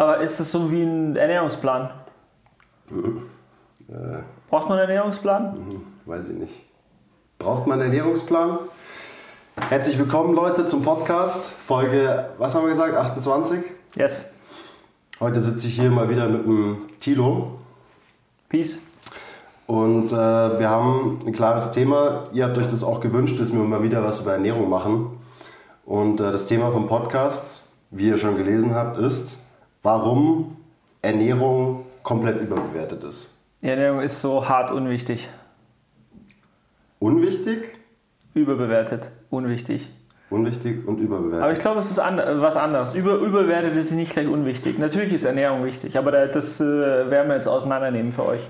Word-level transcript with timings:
Aber 0.00 0.18
ist 0.20 0.40
das 0.40 0.50
so 0.50 0.70
wie 0.72 0.82
ein 0.82 1.14
Ernährungsplan? 1.14 1.90
Braucht 4.48 4.70
man 4.70 4.78
einen 4.78 4.88
Ernährungsplan? 4.88 5.82
Weiß 6.06 6.30
ich 6.30 6.36
nicht. 6.38 6.54
Braucht 7.38 7.66
man 7.66 7.82
einen 7.82 7.92
Ernährungsplan? 7.92 8.60
Herzlich 9.68 9.98
willkommen, 9.98 10.34
Leute, 10.34 10.66
zum 10.66 10.82
Podcast. 10.82 11.50
Folge, 11.50 12.30
was 12.38 12.54
haben 12.54 12.62
wir 12.62 12.70
gesagt? 12.70 12.96
28? 12.96 13.62
Yes. 13.94 14.24
Heute 15.20 15.42
sitze 15.42 15.66
ich 15.66 15.78
hier 15.78 15.90
mal 15.90 16.08
wieder 16.08 16.30
mit 16.30 16.46
dem 16.46 16.88
Tilo. 16.98 17.58
Peace. 18.48 18.80
Und 19.66 20.12
äh, 20.12 20.16
wir 20.16 20.70
haben 20.70 21.20
ein 21.26 21.32
klares 21.34 21.72
Thema. 21.72 22.24
Ihr 22.32 22.46
habt 22.46 22.56
euch 22.56 22.68
das 22.68 22.82
auch 22.82 23.00
gewünscht, 23.00 23.38
dass 23.38 23.52
wir 23.52 23.58
mal 23.58 23.82
wieder 23.82 24.02
was 24.02 24.20
über 24.20 24.32
Ernährung 24.32 24.70
machen. 24.70 25.18
Und 25.84 26.20
äh, 26.20 26.32
das 26.32 26.46
Thema 26.46 26.72
vom 26.72 26.86
Podcast, 26.86 27.68
wie 27.90 28.08
ihr 28.08 28.16
schon 28.16 28.38
gelesen 28.38 28.74
habt, 28.74 28.96
ist, 28.96 29.36
warum 29.82 30.56
Ernährung 31.02 31.86
komplett 32.02 32.40
überbewertet 32.40 33.04
ist. 33.04 33.36
Ernährung 33.62 34.00
ist 34.00 34.20
so 34.20 34.48
hart 34.48 34.70
unwichtig. 34.70 35.28
Unwichtig, 36.98 37.78
Überbewertet. 38.34 39.10
Unwichtig. 39.30 39.90
unwichtig 40.30 40.86
und 40.86 40.98
überbewertet. 40.98 41.42
Aber 41.42 41.52
ich 41.52 41.58
glaube, 41.58 41.80
es 41.80 41.90
ist 41.90 41.98
an, 41.98 42.20
was 42.40 42.56
anderes. 42.56 42.94
Über, 42.94 43.14
überbewertet 43.16 43.74
ist 43.74 43.90
nicht 43.92 44.12
gleich 44.12 44.28
unwichtig. 44.28 44.78
Natürlich 44.78 45.12
ist 45.12 45.24
Ernährung 45.24 45.64
wichtig, 45.64 45.96
aber 45.98 46.12
da- 46.12 46.26
das 46.26 46.60
äh, 46.60 46.64
werden 47.10 47.28
wir 47.28 47.34
jetzt 47.34 47.48
auseinandernehmen 47.48 48.12
für 48.12 48.24
euch. 48.26 48.46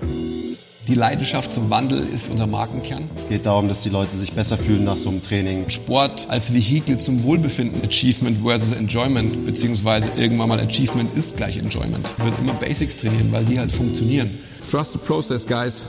Die 0.87 0.95
Leidenschaft 0.95 1.53
zum 1.53 1.69
Wandel 1.69 2.01
ist 2.01 2.29
unser 2.31 2.47
Markenkern. 2.47 3.03
Es 3.15 3.29
geht 3.29 3.45
darum, 3.45 3.67
dass 3.67 3.81
die 3.81 3.89
Leute 3.89 4.17
sich 4.17 4.33
besser 4.33 4.57
fühlen 4.57 4.83
nach 4.83 4.97
so 4.97 5.09
einem 5.09 5.23
Training. 5.23 5.69
Sport 5.69 6.25
als 6.27 6.53
Vehikel 6.53 6.97
zum 6.97 7.21
Wohlbefinden. 7.21 7.83
Achievement 7.83 8.39
versus 8.43 8.71
Enjoyment, 8.71 9.45
beziehungsweise 9.45 10.09
irgendwann 10.17 10.49
mal 10.49 10.59
Achievement 10.59 11.15
ist 11.15 11.37
gleich 11.37 11.57
Enjoyment. 11.57 12.03
Wir 12.17 12.25
würden 12.25 12.37
immer 12.41 12.53
Basics 12.53 12.97
trainieren, 12.97 13.31
weil 13.31 13.45
die 13.45 13.59
halt 13.59 13.71
funktionieren. 13.71 14.31
Trust 14.71 14.93
the 14.93 14.97
process, 14.97 15.45
guys. 15.45 15.87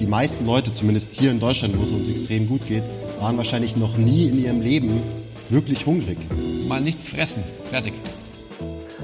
Die 0.00 0.06
meisten 0.06 0.46
Leute, 0.46 0.72
zumindest 0.72 1.12
hier 1.12 1.30
in 1.30 1.38
Deutschland, 1.38 1.78
wo 1.78 1.82
es 1.82 1.92
uns 1.92 2.08
extrem 2.08 2.48
gut 2.48 2.66
geht, 2.66 2.82
waren 3.20 3.36
wahrscheinlich 3.36 3.76
noch 3.76 3.98
nie 3.98 4.28
in 4.28 4.42
ihrem 4.42 4.62
Leben 4.62 5.02
wirklich 5.50 5.84
hungrig. 5.84 6.16
Mal 6.66 6.80
nichts 6.80 7.02
fressen. 7.02 7.44
Fertig. 7.70 7.92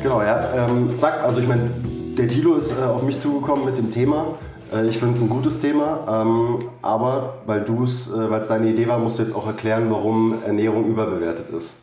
Genau, 0.02 0.22
ja. 0.22 0.66
Ähm, 0.66 0.88
zack, 0.98 1.22
also 1.22 1.40
ich 1.40 1.46
meine, 1.46 1.70
der 2.16 2.26
Tilo 2.26 2.56
ist 2.56 2.70
äh, 2.70 2.82
auf 2.82 3.02
mich 3.02 3.18
zugekommen 3.18 3.66
mit 3.66 3.76
dem 3.76 3.90
Thema. 3.90 4.34
Äh, 4.72 4.86
ich 4.86 4.98
finde 4.98 5.14
es 5.14 5.22
ein 5.22 5.28
gutes 5.28 5.60
Thema, 5.60 6.22
ähm, 6.22 6.68
aber 6.82 7.34
weil 7.46 7.64
es, 7.82 8.12
äh, 8.12 8.40
deine 8.48 8.68
Idee 8.68 8.88
war, 8.88 8.98
musst 8.98 9.18
du 9.18 9.22
jetzt 9.22 9.34
auch 9.34 9.46
erklären, 9.46 9.90
warum 9.90 10.42
Ernährung 10.44 10.86
überbewertet 10.86 11.50
ist. 11.50 11.74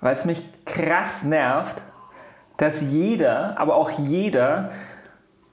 Weil 0.00 0.14
es 0.14 0.24
mich 0.24 0.42
krass 0.64 1.24
nervt, 1.24 1.82
dass 2.56 2.80
jeder, 2.82 3.58
aber 3.58 3.76
auch 3.76 3.90
jeder, 3.90 4.70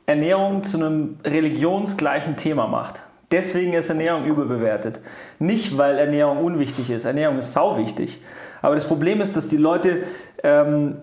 Ernährung 0.06 0.64
zu 0.64 0.78
einem 0.78 1.20
religionsgleichen 1.26 2.38
Thema 2.38 2.66
macht. 2.68 3.02
Deswegen 3.30 3.74
ist 3.74 3.90
Ernährung 3.90 4.24
überbewertet. 4.24 5.02
Nicht, 5.38 5.78
weil 5.78 5.98
Ernährung 5.98 6.44
unwichtig 6.44 6.90
ist. 6.90 7.04
Ernährung 7.04 7.40
ist 7.40 7.52
sauwichtig. 7.52 8.22
Aber 8.62 8.76
das 8.76 8.88
Problem 8.88 9.20
ist, 9.20 9.36
dass 9.36 9.50
die 9.50 9.58
Leute, 9.58 10.04
ähm, 10.44 11.00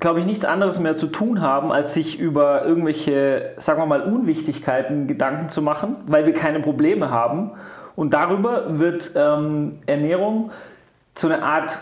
glaube 0.00 0.20
ich, 0.20 0.26
nichts 0.26 0.44
anderes 0.44 0.78
mehr 0.78 0.96
zu 0.96 1.06
tun 1.06 1.40
haben, 1.40 1.72
als 1.72 1.94
sich 1.94 2.18
über 2.18 2.64
irgendwelche, 2.64 3.52
sagen 3.58 3.80
wir 3.80 3.86
mal, 3.86 4.02
Unwichtigkeiten 4.02 5.06
Gedanken 5.06 5.48
zu 5.48 5.62
machen, 5.62 5.96
weil 6.06 6.26
wir 6.26 6.34
keine 6.34 6.60
Probleme 6.60 7.10
haben. 7.10 7.52
Und 7.96 8.12
darüber 8.12 8.78
wird 8.78 9.12
ähm, 9.14 9.78
Ernährung 9.86 10.50
zu 11.14 11.28
einer 11.28 11.42
Art 11.44 11.78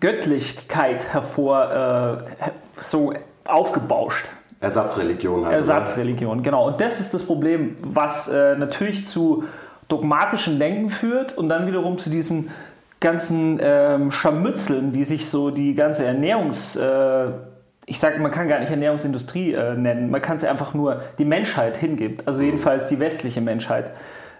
Göttlichkeit 0.00 1.12
hervor 1.12 2.22
äh, 2.30 2.50
so 2.80 3.12
aufgebauscht. 3.44 4.28
Ersatzreligion 4.60 5.44
halt. 5.44 5.46
oder? 5.46 5.56
Ersatzreligion, 5.56 6.42
genau. 6.42 6.68
Und 6.68 6.80
das 6.80 7.00
ist 7.00 7.12
das 7.12 7.24
Problem, 7.24 7.76
was 7.82 8.28
äh, 8.28 8.56
natürlich 8.56 9.06
zu 9.06 9.44
dogmatischem 9.88 10.58
Denken 10.58 10.88
führt 10.88 11.36
und 11.36 11.48
dann 11.48 11.66
wiederum 11.66 11.98
zu 11.98 12.08
diesem 12.08 12.50
ganzen 13.02 13.60
ähm, 13.60 14.10
Scharmützeln, 14.10 14.92
die 14.92 15.04
sich 15.04 15.28
so 15.28 15.50
die 15.50 15.74
ganze 15.74 16.06
Ernährungs... 16.06 16.76
Äh, 16.76 17.26
ich 17.84 17.98
sage, 17.98 18.20
man 18.20 18.30
kann 18.30 18.46
gar 18.48 18.60
nicht 18.60 18.70
Ernährungsindustrie 18.70 19.54
äh, 19.54 19.74
nennen, 19.74 20.08
man 20.08 20.22
kann 20.22 20.36
es 20.36 20.44
einfach 20.44 20.72
nur 20.72 21.02
die 21.18 21.24
Menschheit 21.24 21.76
hingibt, 21.76 22.28
also 22.28 22.40
jedenfalls 22.40 22.86
die 22.86 23.00
westliche 23.00 23.40
Menschheit. 23.40 23.92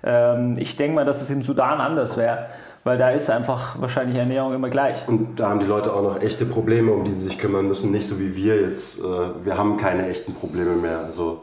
Ähm, 0.04 0.54
ich 0.58 0.76
denke 0.76 0.94
mal, 0.94 1.04
dass 1.04 1.22
es 1.22 1.30
im 1.30 1.42
Sudan 1.42 1.80
anders 1.80 2.16
wäre, 2.16 2.46
weil 2.84 2.98
da 2.98 3.10
ist 3.10 3.30
einfach 3.30 3.80
wahrscheinlich 3.80 4.16
Ernährung 4.16 4.54
immer 4.54 4.68
gleich. 4.68 5.06
Und 5.06 5.40
da 5.40 5.50
haben 5.50 5.60
die 5.60 5.66
Leute 5.66 5.92
auch 5.92 6.02
noch 6.02 6.22
echte 6.22 6.44
Probleme, 6.44 6.92
um 6.92 7.04
die 7.04 7.12
sie 7.12 7.24
sich 7.24 7.38
kümmern 7.38 7.68
müssen. 7.68 7.90
Nicht 7.90 8.06
so 8.06 8.18
wie 8.18 8.34
wir 8.34 8.60
jetzt. 8.60 9.00
Äh, 9.00 9.44
wir 9.44 9.56
haben 9.56 9.76
keine 9.76 10.08
echten 10.08 10.34
Probleme 10.34 10.74
mehr. 10.74 11.00
Also 11.00 11.42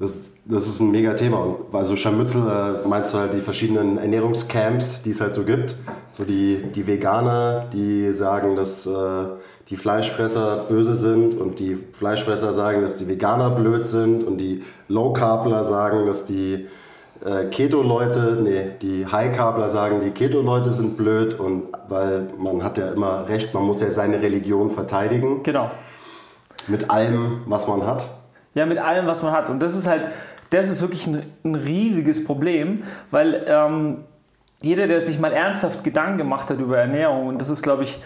das, 0.00 0.30
das 0.44 0.66
ist 0.68 0.80
ein 0.80 0.90
mega 0.90 1.14
Thema. 1.14 1.38
Und 1.38 1.74
also 1.74 1.96
Scharmützel 1.96 2.42
äh, 2.42 2.86
meinst 2.86 3.12
du 3.14 3.18
halt 3.18 3.32
die 3.32 3.40
verschiedenen 3.40 3.98
Ernährungscamps, 3.98 5.02
die 5.02 5.10
es 5.10 5.20
halt 5.20 5.34
so 5.34 5.42
gibt. 5.42 5.74
So 6.12 6.24
die, 6.24 6.62
die 6.74 6.86
Veganer, 6.86 7.66
die 7.72 8.12
sagen, 8.12 8.54
dass 8.54 8.86
äh, 8.86 8.90
die 9.68 9.76
Fleischfresser 9.76 10.66
böse 10.68 10.94
sind 10.94 11.34
und 11.34 11.58
die 11.58 11.76
Fleischfresser 11.92 12.52
sagen, 12.52 12.82
dass 12.82 12.96
die 12.96 13.08
Veganer 13.08 13.50
blöd 13.50 13.88
sind 13.88 14.24
und 14.24 14.38
die 14.38 14.62
Low-Carbler 14.88 15.64
sagen, 15.64 16.06
dass 16.06 16.24
die 16.24 16.66
äh, 17.24 17.46
Keto-Leute, 17.46 18.38
nee, 18.42 18.70
die 18.80 19.04
High-Carbler 19.06 19.68
sagen, 19.68 20.00
die 20.04 20.10
Keto-Leute 20.10 20.70
sind 20.70 20.96
blöd 20.96 21.38
und 21.38 21.64
weil 21.88 22.28
man 22.38 22.62
hat 22.62 22.78
ja 22.78 22.92
immer 22.92 23.28
recht, 23.28 23.52
man 23.52 23.64
muss 23.64 23.80
ja 23.80 23.90
seine 23.90 24.22
Religion 24.22 24.70
verteidigen 24.70 25.42
Genau. 25.42 25.70
mit 26.68 26.88
allem, 26.88 27.42
was 27.46 27.66
man 27.66 27.84
hat. 27.84 28.08
Ja, 28.58 28.66
mit 28.66 28.78
allem, 28.78 29.06
was 29.06 29.22
man 29.22 29.30
hat. 29.30 29.50
Und 29.50 29.60
das 29.60 29.76
ist 29.76 29.86
halt, 29.86 30.08
das 30.50 30.68
ist 30.68 30.82
wirklich 30.82 31.06
ein, 31.06 31.22
ein 31.44 31.54
riesiges 31.54 32.24
Problem, 32.24 32.82
weil 33.12 33.44
ähm, 33.46 33.98
jeder, 34.60 34.88
der 34.88 35.00
sich 35.00 35.20
mal 35.20 35.32
ernsthaft 35.32 35.84
Gedanken 35.84 36.18
gemacht 36.18 36.50
hat 36.50 36.58
über 36.58 36.76
Ernährung, 36.76 37.28
und 37.28 37.40
das 37.40 37.50
ist, 37.50 37.62
glaube 37.62 37.84
ich, 37.84 38.00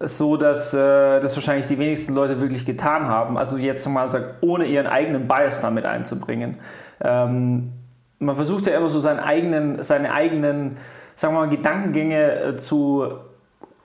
so, 0.00 0.36
dass 0.36 0.74
äh, 0.74 1.20
das 1.20 1.36
wahrscheinlich 1.36 1.66
die 1.66 1.78
wenigsten 1.78 2.14
Leute 2.14 2.40
wirklich 2.40 2.66
getan 2.66 3.04
haben, 3.06 3.38
also 3.38 3.58
jetzt 3.58 3.86
mal 3.86 4.08
sagt, 4.08 4.42
ohne 4.42 4.64
ihren 4.64 4.88
eigenen 4.88 5.28
Bias 5.28 5.60
damit 5.60 5.84
einzubringen. 5.84 6.58
Ähm, 7.00 7.70
man 8.18 8.34
versucht 8.34 8.66
ja 8.66 8.76
immer 8.76 8.90
so 8.90 8.98
seinen 8.98 9.20
eigenen, 9.20 9.84
seine 9.84 10.12
eigenen, 10.12 10.78
sagen 11.14 11.34
wir 11.34 11.42
mal, 11.42 11.48
Gedankengänge 11.48 12.42
äh, 12.42 12.56
zu 12.56 13.12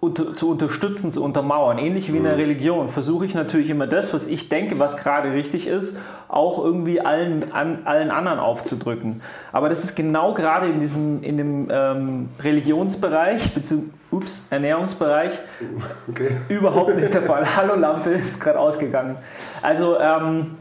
zu 0.01 0.49
unterstützen, 0.51 1.11
zu 1.11 1.23
untermauern. 1.23 1.77
Ähnlich 1.79 2.11
wie 2.13 2.17
in 2.17 2.25
der 2.25 2.37
Religion 2.37 2.89
versuche 2.89 3.25
ich 3.25 3.33
natürlich 3.33 3.69
immer 3.69 3.87
das, 3.87 4.13
was 4.13 4.27
ich 4.27 4.49
denke, 4.49 4.77
was 4.77 4.97
gerade 4.97 5.33
richtig 5.33 5.65
ist, 5.67 5.97
auch 6.27 6.63
irgendwie 6.63 7.01
allen, 7.01 7.51
an, 7.53 7.79
allen 7.85 8.11
anderen 8.11 8.39
aufzudrücken. 8.39 9.21
Aber 9.51 9.67
das 9.69 9.83
ist 9.83 9.95
genau 9.95 10.33
gerade 10.33 10.67
in, 10.67 10.79
diesem, 10.79 11.23
in 11.23 11.37
dem 11.37 11.67
ähm, 11.71 12.29
Religionsbereich, 12.39 13.53
beziehungsweise 13.53 13.93
ups, 14.11 14.47
Ernährungsbereich, 14.49 15.39
Okay. 16.09 16.37
überhaupt 16.49 16.95
nicht 16.95 17.13
der 17.13 17.23
Fall. 17.23 17.45
Hallo 17.55 17.75
Lampe 17.75 18.09
ist 18.11 18.39
gerade 18.39 18.59
ausgegangen. 18.59 19.17
Also 19.61 19.99
ähm, 19.99 20.57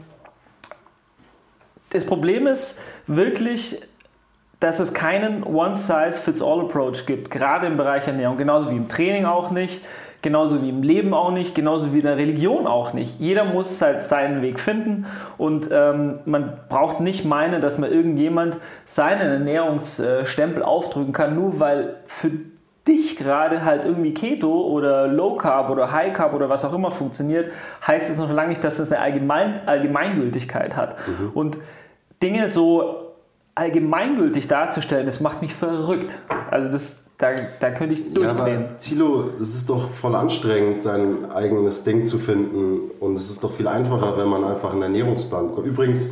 das 1.91 2.05
Problem 2.05 2.47
ist 2.47 2.81
wirklich, 3.07 3.81
dass 4.59 4.79
es 4.79 4.93
keinen 4.93 5.43
One-Size-Fits-All-Approach 5.43 7.05
gibt, 7.05 7.31
gerade 7.31 7.67
im 7.67 7.77
Bereich 7.77 8.07
Ernährung, 8.07 8.37
genauso 8.37 8.71
wie 8.71 8.75
im 8.75 8.87
Training 8.87 9.25
auch 9.25 9.51
nicht, 9.51 9.81
genauso 10.21 10.63
wie 10.63 10.69
im 10.69 10.81
Leben 10.81 11.13
auch 11.13 11.31
nicht, 11.31 11.53
genauso 11.53 11.93
wie 11.93 11.99
in 11.99 12.05
der 12.05 12.17
Religion 12.17 12.65
auch 12.65 12.93
nicht. 12.93 13.19
Jeder 13.19 13.45
muss 13.45 13.81
halt 13.81 14.01
seinen 14.03 14.41
Weg 14.41 14.59
finden 14.59 15.05
und 15.37 15.69
ähm, 15.71 16.19
man 16.25 16.53
braucht 16.67 16.99
nicht 16.99 17.25
meinen, 17.25 17.61
dass 17.61 17.77
man 17.77 17.91
irgendjemand 17.91 18.57
seinen 18.85 19.29
Ernährungsstempel 19.29 20.63
aufdrücken 20.63 21.13
kann, 21.13 21.35
nur 21.35 21.59
weil 21.59 21.97
für 22.07 22.31
dich 22.87 23.17
gerade 23.17 23.63
halt 23.65 23.85
irgendwie 23.85 24.13
Keto 24.13 24.67
oder 24.67 25.07
Low 25.07 25.35
Carb 25.37 25.69
oder 25.69 25.91
High 25.91 26.13
Carb 26.13 26.33
oder 26.33 26.49
was 26.49 26.63
auch 26.65 26.73
immer 26.73 26.91
funktioniert, 26.91 27.51
heißt 27.85 28.09
es 28.09 28.17
noch 28.17 28.31
lange 28.31 28.49
nicht, 28.49 28.63
dass 28.63 28.77
das 28.77 28.91
eine 28.91 29.01
Allgemein 29.01 29.59
Allgemeingültigkeit 29.67 30.75
hat. 30.75 30.95
Und 31.33 31.57
Dinge 32.21 32.47
so 32.49 33.04
allgemeingültig 33.55 34.47
darzustellen, 34.47 35.05
das 35.05 35.21
macht 35.21 35.41
mich 35.41 35.53
verrückt. 35.53 36.13
Also 36.51 36.71
das, 36.71 37.05
da, 37.17 37.27
da 37.59 37.71
könnte 37.71 37.93
ich 37.95 38.01
Ja, 38.01 38.13
durchdrehen. 38.13 38.65
aber 38.65 38.77
Thilo, 38.77 39.29
es 39.39 39.55
ist 39.55 39.69
doch 39.69 39.89
voll 39.89 40.15
anstrengend, 40.15 40.83
sein 40.83 41.31
eigenes 41.31 41.83
Ding 41.83 42.05
zu 42.05 42.19
finden. 42.19 42.91
Und 42.99 43.13
es 43.13 43.29
ist 43.29 43.43
doch 43.43 43.51
viel 43.53 43.67
einfacher, 43.67 44.17
wenn 44.17 44.27
man 44.27 44.43
einfach 44.43 44.73
einen 44.73 44.81
Ernährungsplan 44.81 45.47
bekommt. 45.49 45.67
Übrigens, 45.67 46.09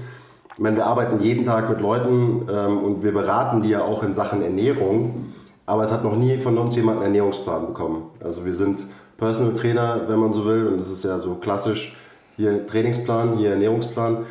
meine, 0.57 0.77
wir 0.77 0.85
arbeiten 0.85 1.19
jeden 1.19 1.43
Tag 1.43 1.69
mit 1.69 1.81
Leuten 1.81 2.47
ähm, 2.49 2.77
und 2.77 3.03
wir 3.03 3.11
beraten 3.13 3.61
die 3.61 3.69
ja 3.69 3.81
auch 3.83 4.03
in 4.03 4.13
Sachen 4.13 4.41
Ernährung. 4.41 5.33
Aber 5.65 5.83
es 5.83 5.91
hat 5.91 6.03
noch 6.03 6.15
nie 6.15 6.37
von 6.37 6.57
uns 6.57 6.75
jemand 6.75 6.97
einen 6.97 7.07
Ernährungsplan 7.07 7.67
bekommen. 7.67 8.03
Also 8.23 8.45
wir 8.45 8.53
sind 8.53 8.85
Personal 9.17 9.53
Trainer, 9.53 10.01
wenn 10.07 10.19
man 10.19 10.31
so 10.31 10.45
will. 10.45 10.67
Und 10.67 10.77
das 10.77 10.89
ist 10.91 11.03
ja 11.03 11.17
so 11.17 11.35
klassisch. 11.35 11.97
Hier 12.35 12.65
Trainingsplan, 12.67 13.37
hier 13.37 13.51
Ernährungsplan. 13.51 14.25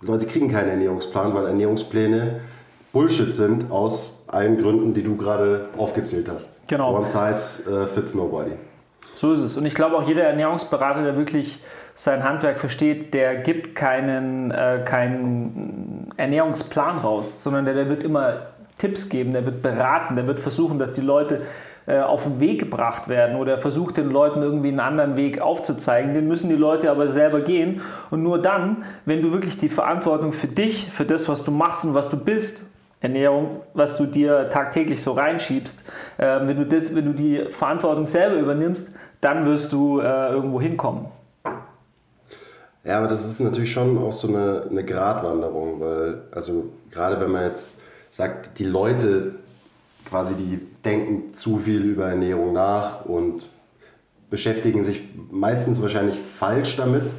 Die 0.00 0.06
Leute 0.06 0.26
kriegen 0.26 0.48
keinen 0.50 0.68
Ernährungsplan, 0.70 1.34
weil 1.34 1.46
Ernährungspläne 1.46 2.40
Bullshit 2.92 3.34
sind 3.34 3.70
aus 3.70 4.24
allen 4.28 4.60
Gründen, 4.60 4.94
die 4.94 5.02
du 5.02 5.16
gerade 5.16 5.68
aufgezählt 5.76 6.28
hast. 6.32 6.60
Genau. 6.68 6.96
One 6.96 7.06
size 7.06 7.82
äh, 7.82 7.86
fits 7.86 8.14
nobody. 8.14 8.52
So 9.14 9.32
ist 9.32 9.40
es. 9.40 9.56
Und 9.56 9.66
ich 9.66 9.74
glaube 9.74 9.96
auch 9.96 10.06
jeder 10.06 10.22
Ernährungsberater, 10.24 11.02
der 11.02 11.16
wirklich 11.16 11.60
sein 11.94 12.22
Handwerk 12.22 12.58
versteht, 12.58 13.12
der 13.12 13.36
gibt 13.36 13.74
keinen, 13.74 14.52
äh, 14.52 14.82
keinen 14.84 16.10
Ernährungsplan 16.16 16.98
raus, 16.98 17.42
sondern 17.42 17.64
der, 17.64 17.74
der 17.74 17.88
wird 17.88 18.04
immer 18.04 18.46
Tipps 18.78 19.08
geben, 19.08 19.32
der 19.32 19.44
wird 19.44 19.62
beraten, 19.62 20.14
der 20.14 20.26
wird 20.26 20.38
versuchen, 20.38 20.78
dass 20.78 20.92
die 20.92 21.00
Leute 21.00 21.42
äh, 21.88 22.00
auf 22.00 22.22
den 22.22 22.38
Weg 22.38 22.60
gebracht 22.60 23.08
werden 23.08 23.36
oder 23.36 23.58
versucht 23.58 23.96
den 23.96 24.10
Leuten 24.10 24.42
irgendwie 24.42 24.68
einen 24.68 24.78
anderen 24.78 25.16
Weg 25.16 25.40
aufzuzeigen. 25.40 26.14
Den 26.14 26.28
müssen 26.28 26.48
die 26.48 26.56
Leute 26.56 26.90
aber 26.90 27.08
selber 27.08 27.40
gehen. 27.40 27.80
Und 28.10 28.22
nur 28.22 28.40
dann, 28.40 28.84
wenn 29.04 29.20
du 29.20 29.32
wirklich 29.32 29.58
die 29.58 29.68
Verantwortung 29.68 30.32
für 30.32 30.46
dich, 30.46 30.90
für 30.92 31.04
das, 31.04 31.28
was 31.28 31.42
du 31.42 31.50
machst 31.50 31.84
und 31.84 31.94
was 31.94 32.08
du 32.10 32.16
bist, 32.16 32.67
Ernährung, 33.00 33.62
was 33.74 33.96
du 33.96 34.06
dir 34.06 34.48
tagtäglich 34.50 35.02
so 35.02 35.12
reinschiebst, 35.12 35.84
äh, 36.18 36.46
wenn, 36.46 36.56
du 36.56 36.66
das, 36.66 36.94
wenn 36.94 37.04
du 37.04 37.12
die 37.12 37.44
Verantwortung 37.50 38.06
selber 38.06 38.36
übernimmst, 38.36 38.92
dann 39.20 39.46
wirst 39.46 39.72
du 39.72 40.00
äh, 40.00 40.30
irgendwo 40.30 40.60
hinkommen. 40.60 41.06
Ja, 42.84 42.98
aber 42.98 43.08
das 43.08 43.24
ist 43.24 43.40
natürlich 43.40 43.72
schon 43.72 43.98
auch 43.98 44.12
so 44.12 44.28
eine, 44.28 44.66
eine 44.70 44.84
Gratwanderung, 44.84 45.80
weil, 45.80 46.22
also 46.30 46.70
gerade 46.90 47.20
wenn 47.20 47.30
man 47.30 47.44
jetzt 47.44 47.80
sagt, 48.10 48.58
die 48.58 48.64
Leute 48.64 49.34
quasi, 50.08 50.34
die 50.34 50.60
denken 50.84 51.34
zu 51.34 51.58
viel 51.58 51.82
über 51.82 52.08
Ernährung 52.08 52.52
nach 52.52 53.04
und 53.04 53.48
beschäftigen 54.30 54.84
sich 54.84 55.02
meistens 55.30 55.82
wahrscheinlich 55.82 56.18
falsch 56.18 56.76
damit. 56.76 57.12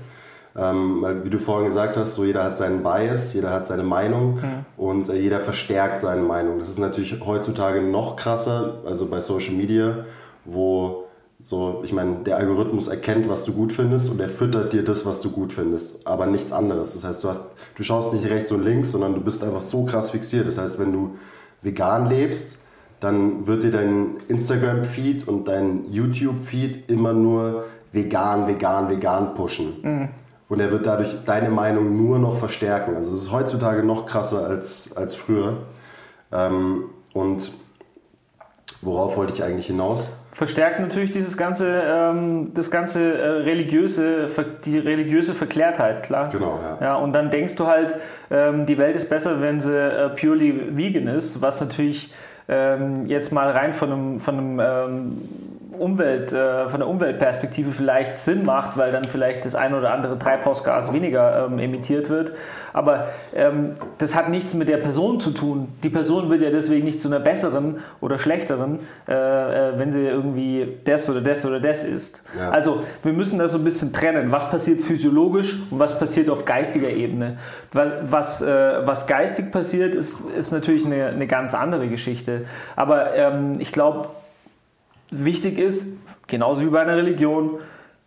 Ähm, 0.57 1.05
wie 1.23 1.29
du 1.29 1.37
vorhin 1.37 1.67
gesagt 1.67 1.95
hast, 1.95 2.15
so 2.15 2.25
jeder 2.25 2.43
hat 2.43 2.57
seinen 2.57 2.81
Bias, 2.81 3.33
jeder 3.33 3.51
hat 3.51 3.67
seine 3.67 3.83
Meinung 3.83 4.35
mhm. 4.35 4.65
und 4.77 5.09
äh, 5.09 5.15
jeder 5.15 5.39
verstärkt 5.41 6.01
seine 6.01 6.23
Meinung. 6.23 6.59
Das 6.59 6.69
ist 6.69 6.79
natürlich 6.79 7.19
heutzutage 7.23 7.81
noch 7.81 8.15
krasser, 8.15 8.79
also 8.85 9.05
bei 9.05 9.19
Social 9.19 9.53
Media, 9.53 10.05
wo 10.45 11.05
so, 11.41 11.81
ich 11.85 11.93
meine, 11.93 12.17
der 12.25 12.37
Algorithmus 12.37 12.87
erkennt, 12.87 13.29
was 13.29 13.43
du 13.45 13.53
gut 13.53 13.71
findest 13.71 14.09
und 14.09 14.19
er 14.19 14.27
füttert 14.27 14.73
dir 14.73 14.83
das, 14.83 15.05
was 15.05 15.21
du 15.21 15.31
gut 15.31 15.53
findest, 15.53 16.05
aber 16.05 16.25
nichts 16.25 16.51
anderes. 16.51 16.93
Das 16.93 17.05
heißt, 17.05 17.23
du, 17.23 17.29
hast, 17.29 17.41
du 17.75 17.83
schaust 17.83 18.13
nicht 18.13 18.25
rechts 18.25 18.51
und 18.51 18.63
links, 18.63 18.91
sondern 18.91 19.13
du 19.13 19.21
bist 19.21 19.43
einfach 19.43 19.61
so 19.61 19.85
krass 19.85 20.09
fixiert. 20.09 20.47
Das 20.47 20.57
heißt, 20.57 20.79
wenn 20.79 20.91
du 20.91 21.15
vegan 21.61 22.09
lebst, 22.09 22.59
dann 22.99 23.47
wird 23.47 23.63
dir 23.63 23.71
dein 23.71 24.17
Instagram-Feed 24.27 25.27
und 25.27 25.47
dein 25.47 25.89
YouTube-Feed 25.89 26.89
immer 26.89 27.13
nur 27.13 27.65
vegan, 27.93 28.47
vegan, 28.47 28.89
vegan 28.89 29.33
pushen. 29.33 29.73
Mhm. 29.81 30.09
Und 30.49 30.59
er 30.59 30.71
wird 30.71 30.85
dadurch 30.85 31.15
deine 31.25 31.49
Meinung 31.49 31.95
nur 31.95 32.19
noch 32.19 32.37
verstärken. 32.37 32.95
Also 32.95 33.13
es 33.13 33.21
ist 33.21 33.31
heutzutage 33.31 33.83
noch 33.83 34.05
krasser 34.05 34.45
als, 34.45 34.95
als 34.97 35.15
früher. 35.15 35.57
Ähm, 36.31 36.85
und 37.13 37.51
worauf 38.81 39.15
wollte 39.15 39.33
ich 39.33 39.43
eigentlich 39.43 39.67
hinaus? 39.67 40.11
verstärkt 40.39 40.79
natürlich 40.79 41.11
dieses 41.11 41.35
ganze, 41.35 41.83
ähm, 41.85 42.51
das 42.53 42.71
ganze 42.71 43.17
äh, 43.17 43.27
religiöse, 43.41 44.27
die 44.63 44.77
religiöse 44.77 45.33
Verklärtheit, 45.33 46.03
klar. 46.03 46.29
Genau, 46.29 46.59
ja. 46.61 46.85
ja 46.85 46.95
und 46.95 47.13
dann 47.13 47.29
denkst 47.29 47.55
du 47.55 47.67
halt, 47.67 47.97
ähm, 48.31 48.65
die 48.65 48.77
Welt 48.77 48.95
ist 48.95 49.09
besser, 49.09 49.41
wenn 49.41 49.59
sie 49.59 49.75
äh, 49.75 50.09
purely 50.09 50.77
vegan 50.77 51.07
ist, 51.07 51.41
was 51.41 51.59
natürlich 51.59 52.13
ähm, 52.47 53.05
jetzt 53.07 53.33
mal 53.33 53.51
rein 53.51 53.73
von 53.73 53.91
einem, 53.91 54.19
von 54.19 54.37
einem 54.37 54.59
ähm, 54.59 55.17
Umwelt, 55.79 56.31
äh, 56.33 56.69
von 56.69 56.79
der 56.79 56.89
Umweltperspektive 56.89 57.71
vielleicht 57.71 58.19
Sinn 58.19 58.45
macht, 58.45 58.77
weil 58.77 58.91
dann 58.91 59.05
vielleicht 59.05 59.45
das 59.45 59.55
ein 59.55 59.73
oder 59.73 59.93
andere 59.93 60.19
Treibhausgas 60.19 60.93
weniger 60.93 61.47
ähm, 61.47 61.59
emittiert 61.59 62.09
wird. 62.09 62.33
Aber 62.73 63.09
ähm, 63.35 63.75
das 63.97 64.15
hat 64.15 64.29
nichts 64.29 64.53
mit 64.53 64.67
der 64.67 64.77
Person 64.77 65.19
zu 65.19 65.31
tun. 65.31 65.69
Die 65.83 65.89
Person 65.89 66.29
wird 66.29 66.41
ja 66.41 66.49
deswegen 66.49 66.85
nicht 66.85 66.99
zu 67.01 67.07
einer 67.07 67.19
besseren 67.19 67.79
oder 68.01 68.19
schlechteren, 68.19 68.79
äh, 69.07 69.13
äh, 69.13 69.79
wenn 69.79 69.91
sie 69.91 70.05
irgendwie 70.05 70.77
das 70.85 71.09
oder 71.09 71.21
das 71.21 71.45
oder 71.45 71.59
das 71.59 71.83
ist. 71.83 72.23
Ja. 72.37 72.51
Also 72.51 72.83
wir 73.03 73.13
müssen 73.13 73.39
das 73.39 73.51
so 73.51 73.57
ein 73.57 73.63
bisschen 73.63 73.93
trennen. 73.93 74.31
Was 74.31 74.49
passiert 74.51 74.81
physiologisch 74.81 75.57
und 75.71 75.79
was 75.79 75.97
passiert 75.97 76.29
auf 76.29 76.45
geistiger 76.45 76.89
Ebene? 76.89 77.37
Was, 77.71 78.41
äh, 78.41 78.85
was 78.85 79.07
geistig 79.07 79.51
passiert, 79.51 79.95
ist, 79.95 80.21
ist 80.29 80.51
natürlich 80.51 80.85
eine, 80.85 81.07
eine 81.07 81.27
ganz 81.27 81.53
andere 81.53 81.87
Geschichte. 81.87 82.45
Aber 82.75 83.15
ähm, 83.15 83.59
ich 83.59 83.71
glaube, 83.71 84.09
wichtig 85.11 85.57
ist, 85.57 85.85
genauso 86.27 86.61
wie 86.61 86.69
bei 86.69 86.81
einer 86.81 86.95
Religion, 86.95 87.59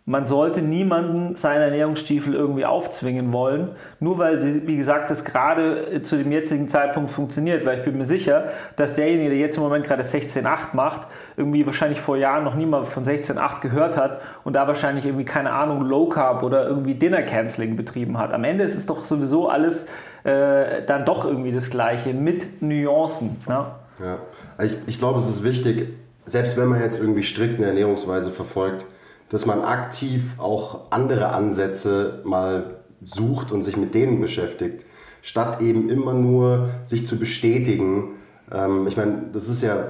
man 0.05 0.25
sollte 0.25 0.61
niemanden 0.61 1.37
seinen 1.37 1.61
Ernährungsstiefel 1.61 2.33
irgendwie 2.33 2.65
aufzwingen 2.65 3.31
wollen, 3.31 3.69
nur 4.01 4.17
weil, 4.17 4.67
wie 4.67 4.75
gesagt, 4.75 5.09
das 5.09 5.23
gerade 5.23 6.01
zu 6.01 6.17
dem 6.17 6.29
jetzigen 6.29 6.67
Zeitpunkt 6.67 7.09
funktioniert. 7.09 7.65
Weil 7.65 7.79
ich 7.79 7.85
bin 7.85 7.97
mir 7.97 8.05
sicher, 8.05 8.49
dass 8.75 8.95
derjenige, 8.95 9.29
der 9.29 9.39
jetzt 9.39 9.55
im 9.55 9.63
Moment 9.63 9.85
gerade 9.85 10.03
16,8 10.03 10.73
macht, 10.75 11.07
irgendwie 11.37 11.65
wahrscheinlich 11.65 12.01
vor 12.01 12.17
Jahren 12.17 12.43
noch 12.43 12.55
niemand 12.55 12.87
von 12.87 13.05
16,8 13.05 13.61
gehört 13.61 13.95
hat 13.95 14.19
und 14.43 14.53
da 14.53 14.67
wahrscheinlich 14.67 15.05
irgendwie, 15.05 15.23
keine 15.23 15.53
Ahnung, 15.53 15.83
Low 15.83 16.09
Carb 16.09 16.43
oder 16.43 16.67
irgendwie 16.67 16.95
Dinner 16.95 17.21
Canceling 17.21 17.77
betrieben 17.77 18.17
hat. 18.17 18.33
Am 18.33 18.43
Ende 18.43 18.65
ist 18.65 18.75
es 18.75 18.85
doch 18.85 19.05
sowieso 19.05 19.47
alles 19.47 19.87
äh, 20.25 20.83
dann 20.85 21.05
doch 21.05 21.23
irgendwie 21.23 21.53
das 21.53 21.69
Gleiche 21.69 22.13
mit 22.13 22.61
Nuancen. 22.61 23.37
Ne? 23.47 23.67
Ja, 24.03 24.17
ich, 24.61 24.75
ich 24.85 24.99
glaube, 24.99 25.19
es 25.19 25.29
ist 25.29 25.45
wichtig, 25.45 25.93
selbst 26.25 26.57
wenn 26.57 26.67
man 26.67 26.81
jetzt 26.81 26.99
irgendwie 26.99 27.23
strikt 27.23 27.57
eine 27.57 27.67
Ernährungsweise 27.67 28.31
verfolgt, 28.31 28.85
dass 29.29 29.45
man 29.45 29.61
aktiv 29.61 30.35
auch 30.37 30.91
andere 30.91 31.29
Ansätze 31.33 32.21
mal 32.23 32.81
sucht 33.01 33.51
und 33.51 33.63
sich 33.63 33.77
mit 33.77 33.95
denen 33.95 34.21
beschäftigt, 34.21 34.85
statt 35.21 35.61
eben 35.61 35.89
immer 35.89 36.13
nur 36.13 36.69
sich 36.85 37.07
zu 37.07 37.17
bestätigen. 37.17 38.15
Ähm, 38.51 38.87
ich 38.87 38.97
meine, 38.97 39.23
das 39.33 39.49
ist 39.49 39.63
ja 39.63 39.87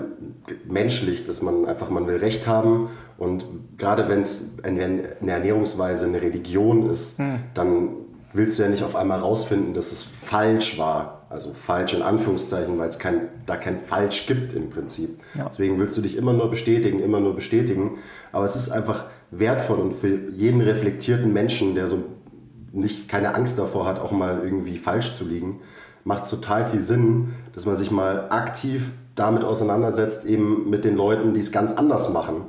menschlich, 0.66 1.26
dass 1.26 1.42
man 1.42 1.66
einfach, 1.66 1.90
man 1.90 2.08
will 2.08 2.18
Recht 2.18 2.48
haben 2.48 2.90
und 3.18 3.46
gerade 3.78 4.08
wenn 4.10 4.22
es 4.22 4.58
eine 4.64 5.18
Ernährungsweise 5.26 6.06
eine 6.06 6.22
Religion 6.22 6.90
ist, 6.90 7.18
hm. 7.18 7.40
dann 7.54 7.90
willst 8.34 8.58
du 8.58 8.64
ja 8.64 8.70
nicht 8.70 8.84
auf 8.84 8.96
einmal 8.96 9.20
rausfinden, 9.20 9.74
dass 9.74 9.92
es 9.92 10.04
falsch 10.04 10.78
war. 10.78 11.23
Also 11.34 11.52
falsch 11.52 11.96
in 11.96 12.04
Anführungszeichen, 12.04 12.78
weil 12.78 12.90
es 12.90 13.00
kein, 13.00 13.22
da 13.48 13.56
kein 13.56 13.82
Falsch 13.82 14.28
gibt 14.28 14.54
im 14.54 14.70
Prinzip. 14.70 15.20
Ja. 15.34 15.50
Deswegen 15.50 15.80
willst 15.80 15.98
du 15.98 16.02
dich 16.02 16.16
immer 16.16 16.32
nur 16.32 16.52
bestätigen, 16.52 17.00
immer 17.00 17.20
nur 17.20 17.36
bestätigen. 17.36 17.98
Aber 18.32 18.46
es 18.46 18.56
ist 18.56 18.70
einfach 18.70 19.06
wertvoll 19.32 19.80
und 19.80 19.94
für 19.94 20.30
jeden 20.30 20.62
reflektierten 20.62 21.34
Menschen, 21.34 21.74
der 21.74 21.88
so 21.88 22.04
nicht 22.72 23.10
keine 23.10 23.34
Angst 23.34 23.58
davor 23.58 23.88
hat, 23.88 24.00
auch 24.00 24.12
mal 24.12 24.42
irgendwie 24.44 24.78
falsch 24.78 25.14
zu 25.14 25.26
liegen, 25.26 25.62
macht 26.04 26.24
es 26.24 26.30
total 26.30 26.66
viel 26.66 26.82
Sinn, 26.82 27.34
dass 27.54 27.66
man 27.66 27.78
sich 27.78 27.90
mal 27.90 28.28
aktiv 28.30 28.92
damit 29.16 29.44
auseinandersetzt, 29.44 30.26
eben 30.26 30.70
mit 30.70 30.86
den 30.86 30.96
Leuten, 30.96 31.34
die 31.34 31.40
es 31.40 31.52
ganz 31.52 31.72
anders 31.72 32.10
machen, 32.10 32.44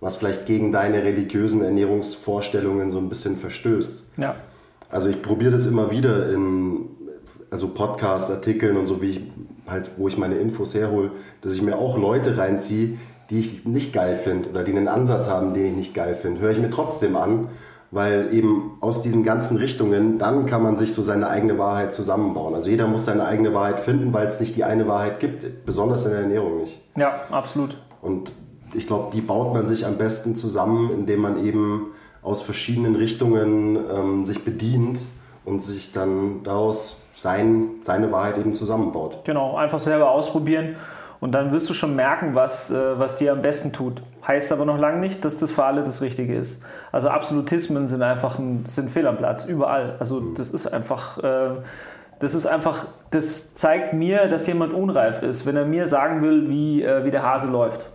was 0.00 0.16
vielleicht 0.16 0.46
gegen 0.46 0.72
deine 0.72 1.04
religiösen 1.04 1.62
Ernährungsvorstellungen 1.62 2.90
so 2.90 2.98
ein 2.98 3.08
bisschen 3.08 3.36
verstößt. 3.36 4.04
Ja. 4.16 4.34
Also 4.90 5.08
ich 5.08 5.22
probiere 5.22 5.52
das 5.52 5.66
immer 5.66 5.90
wieder 5.90 6.32
in 6.32 6.93
also 7.50 7.68
Podcasts, 7.68 8.30
Artikeln 8.30 8.76
und 8.76 8.86
so, 8.86 9.00
wie 9.02 9.10
ich 9.10 9.20
halt, 9.66 9.90
wo 9.96 10.08
ich 10.08 10.18
meine 10.18 10.36
Infos 10.36 10.74
herhole, 10.74 11.10
dass 11.40 11.52
ich 11.52 11.62
mir 11.62 11.78
auch 11.78 11.98
Leute 11.98 12.36
reinziehe, 12.36 12.98
die 13.30 13.38
ich 13.38 13.64
nicht 13.64 13.92
geil 13.92 14.16
finde 14.16 14.50
oder 14.50 14.64
die 14.64 14.72
einen 14.72 14.88
Ansatz 14.88 15.28
haben, 15.28 15.54
den 15.54 15.66
ich 15.66 15.72
nicht 15.72 15.94
geil 15.94 16.14
finde, 16.14 16.40
höre 16.40 16.50
ich 16.50 16.58
mir 16.58 16.70
trotzdem 16.70 17.16
an, 17.16 17.48
weil 17.90 18.34
eben 18.34 18.76
aus 18.80 19.02
diesen 19.02 19.22
ganzen 19.22 19.56
Richtungen, 19.56 20.18
dann 20.18 20.46
kann 20.46 20.62
man 20.62 20.76
sich 20.76 20.92
so 20.92 21.02
seine 21.02 21.28
eigene 21.28 21.58
Wahrheit 21.58 21.92
zusammenbauen. 21.92 22.54
Also 22.54 22.68
jeder 22.68 22.86
muss 22.86 23.04
seine 23.04 23.24
eigene 23.24 23.54
Wahrheit 23.54 23.80
finden, 23.80 24.12
weil 24.12 24.26
es 24.26 24.40
nicht 24.40 24.56
die 24.56 24.64
eine 24.64 24.88
Wahrheit 24.88 25.20
gibt, 25.20 25.64
besonders 25.64 26.04
in 26.04 26.10
der 26.10 26.20
Ernährung 26.20 26.58
nicht. 26.58 26.80
Ja, 26.96 27.22
absolut. 27.30 27.76
Und 28.02 28.32
ich 28.74 28.86
glaube, 28.86 29.10
die 29.14 29.20
baut 29.20 29.54
man 29.54 29.66
sich 29.66 29.86
am 29.86 29.96
besten 29.96 30.34
zusammen, 30.34 30.90
indem 30.90 31.20
man 31.20 31.44
eben 31.44 31.92
aus 32.20 32.42
verschiedenen 32.42 32.96
Richtungen 32.96 33.76
ähm, 33.76 34.24
sich 34.24 34.44
bedient 34.44 35.04
und 35.44 35.62
sich 35.62 35.92
dann 35.92 36.42
daraus 36.42 36.96
sein, 37.14 37.70
seine 37.82 38.10
Wahrheit 38.12 38.38
eben 38.38 38.54
zusammenbaut. 38.54 39.24
Genau, 39.24 39.56
einfach 39.56 39.80
selber 39.80 40.10
ausprobieren 40.10 40.76
und 41.20 41.32
dann 41.32 41.52
wirst 41.52 41.70
du 41.70 41.74
schon 41.74 41.96
merken, 41.96 42.34
was, 42.34 42.70
äh, 42.70 42.98
was 42.98 43.16
dir 43.16 43.32
am 43.32 43.42
besten 43.42 43.72
tut. 43.72 44.02
Heißt 44.26 44.52
aber 44.52 44.64
noch 44.64 44.78
lange 44.78 44.98
nicht, 44.98 45.24
dass 45.24 45.36
das 45.36 45.50
für 45.50 45.64
alle 45.64 45.82
das 45.82 46.02
Richtige 46.02 46.36
ist. 46.36 46.62
Also 46.92 47.08
Absolutismen 47.08 47.88
sind 47.88 48.02
einfach 48.02 48.38
ein, 48.38 48.64
sind 48.66 48.90
fehl 48.90 49.06
am 49.06 49.16
Platz, 49.16 49.44
überall. 49.44 49.96
Also 49.98 50.20
mhm. 50.20 50.34
das 50.34 50.50
ist 50.50 50.66
einfach... 50.66 51.18
Äh, 51.22 51.50
das 52.20 52.34
ist 52.34 52.46
einfach, 52.46 52.86
das 53.10 53.54
zeigt 53.54 53.92
mir, 53.92 54.28
dass 54.28 54.46
jemand 54.46 54.72
unreif 54.72 55.22
ist, 55.22 55.46
wenn 55.46 55.56
er 55.56 55.64
mir 55.64 55.86
sagen 55.86 56.22
will, 56.22 56.48
wie, 56.48 56.82
äh, 56.82 57.04
wie 57.04 57.10
der 57.10 57.22
Hase 57.22 57.48
läuft. 57.48 57.86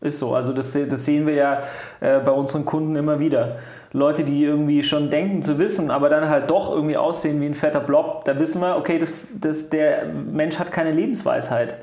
Ist 0.00 0.18
so. 0.18 0.34
Also 0.34 0.52
das, 0.52 0.72
das 0.72 1.04
sehen 1.04 1.26
wir 1.26 1.34
ja 1.34 1.62
äh, 2.00 2.20
bei 2.20 2.30
unseren 2.30 2.64
Kunden 2.66 2.94
immer 2.94 3.18
wieder. 3.18 3.56
Leute, 3.94 4.24
die 4.24 4.44
irgendwie 4.44 4.82
schon 4.82 5.08
denken 5.08 5.42
zu 5.42 5.58
wissen, 5.58 5.90
aber 5.90 6.10
dann 6.10 6.28
halt 6.28 6.50
doch 6.50 6.70
irgendwie 6.70 6.96
aussehen 6.96 7.40
wie 7.40 7.46
ein 7.46 7.54
fetter 7.54 7.80
Blob, 7.80 8.26
da 8.26 8.38
wissen 8.38 8.60
wir, 8.60 8.76
okay, 8.76 8.98
das, 8.98 9.12
das, 9.40 9.70
der 9.70 10.06
Mensch 10.06 10.58
hat 10.58 10.70
keine 10.70 10.92
Lebensweisheit. 10.92 11.76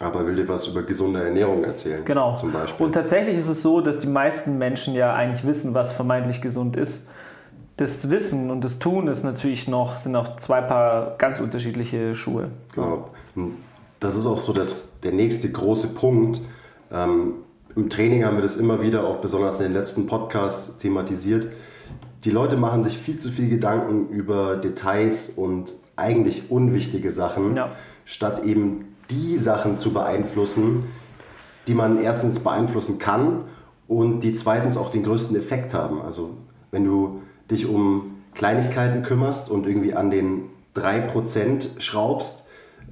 Aber 0.00 0.26
will 0.26 0.36
dir 0.36 0.48
was 0.48 0.66
über 0.66 0.82
gesunde 0.82 1.24
Ernährung 1.24 1.64
erzählen? 1.64 2.04
Genau. 2.04 2.34
Zum 2.34 2.52
Beispiel. 2.52 2.84
Und 2.84 2.92
tatsächlich 2.92 3.38
ist 3.38 3.48
es 3.48 3.62
so, 3.62 3.80
dass 3.80 3.98
die 3.98 4.08
meisten 4.08 4.58
Menschen 4.58 4.94
ja 4.94 5.14
eigentlich 5.14 5.46
wissen, 5.46 5.72
was 5.72 5.92
vermeintlich 5.92 6.42
gesund 6.42 6.76
ist. 6.76 7.08
Das 7.76 8.10
Wissen 8.10 8.50
und 8.50 8.64
das 8.64 8.78
Tun 8.78 9.08
ist 9.08 9.22
natürlich 9.22 9.68
noch, 9.68 9.98
sind 9.98 10.12
noch 10.12 10.36
zwei 10.36 10.60
Paar 10.60 11.14
ganz 11.16 11.40
unterschiedliche 11.40 12.14
Schuhe. 12.14 12.50
Genau 12.74 13.08
das 14.04 14.16
ist 14.16 14.26
auch 14.26 14.38
so 14.38 14.52
das, 14.52 14.90
der 15.02 15.12
nächste 15.12 15.50
große 15.50 15.88
Punkt. 15.88 16.40
Ähm, 16.92 17.34
im 17.76 17.90
Training 17.90 18.24
haben 18.24 18.36
wir 18.36 18.42
das 18.42 18.56
immer 18.56 18.82
wieder, 18.82 19.04
auch 19.06 19.16
besonders 19.16 19.58
in 19.58 19.64
den 19.66 19.72
letzten 19.72 20.06
Podcasts 20.06 20.78
thematisiert. 20.78 21.48
Die 22.24 22.30
Leute 22.30 22.56
machen 22.56 22.82
sich 22.82 22.96
viel 22.98 23.18
zu 23.18 23.30
viel 23.30 23.48
Gedanken 23.48 24.08
über 24.08 24.56
Details 24.56 25.28
und 25.28 25.74
eigentlich 25.96 26.50
unwichtige 26.50 27.10
Sachen, 27.10 27.56
Ja. 27.56 27.72
statt 28.04 28.44
eben 28.44 28.96
die 29.10 29.36
Sachen 29.36 29.76
zu 29.76 29.92
beeinflussen, 29.92 30.84
die 31.66 31.74
man 31.74 32.00
erstens 32.00 32.38
beeinflussen 32.38 32.98
kann 32.98 33.44
und 33.88 34.20
die 34.20 34.34
zweitens 34.34 34.76
auch 34.76 34.90
den 34.90 35.02
größten 35.02 35.36
Effekt 35.36 35.74
haben. 35.74 36.00
Also 36.00 36.36
wenn 36.70 36.84
du 36.84 37.20
dich 37.50 37.66
um 37.66 38.16
Kleinigkeiten 38.34 39.02
kümmerst 39.02 39.50
und 39.50 39.66
irgendwie 39.66 39.94
an 39.94 40.10
den 40.10 40.44
3% 40.74 41.80
schraubst, 41.80 42.46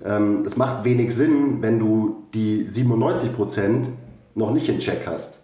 ähm, 0.04 0.42
es 0.44 0.56
macht 0.56 0.84
wenig 0.84 1.14
Sinn, 1.14 1.62
wenn 1.62 1.78
du 1.78 2.24
die 2.34 2.66
97% 2.68 3.88
noch 4.34 4.50
nicht 4.52 4.68
in 4.68 4.78
Check 4.78 5.06
hast. 5.06 5.38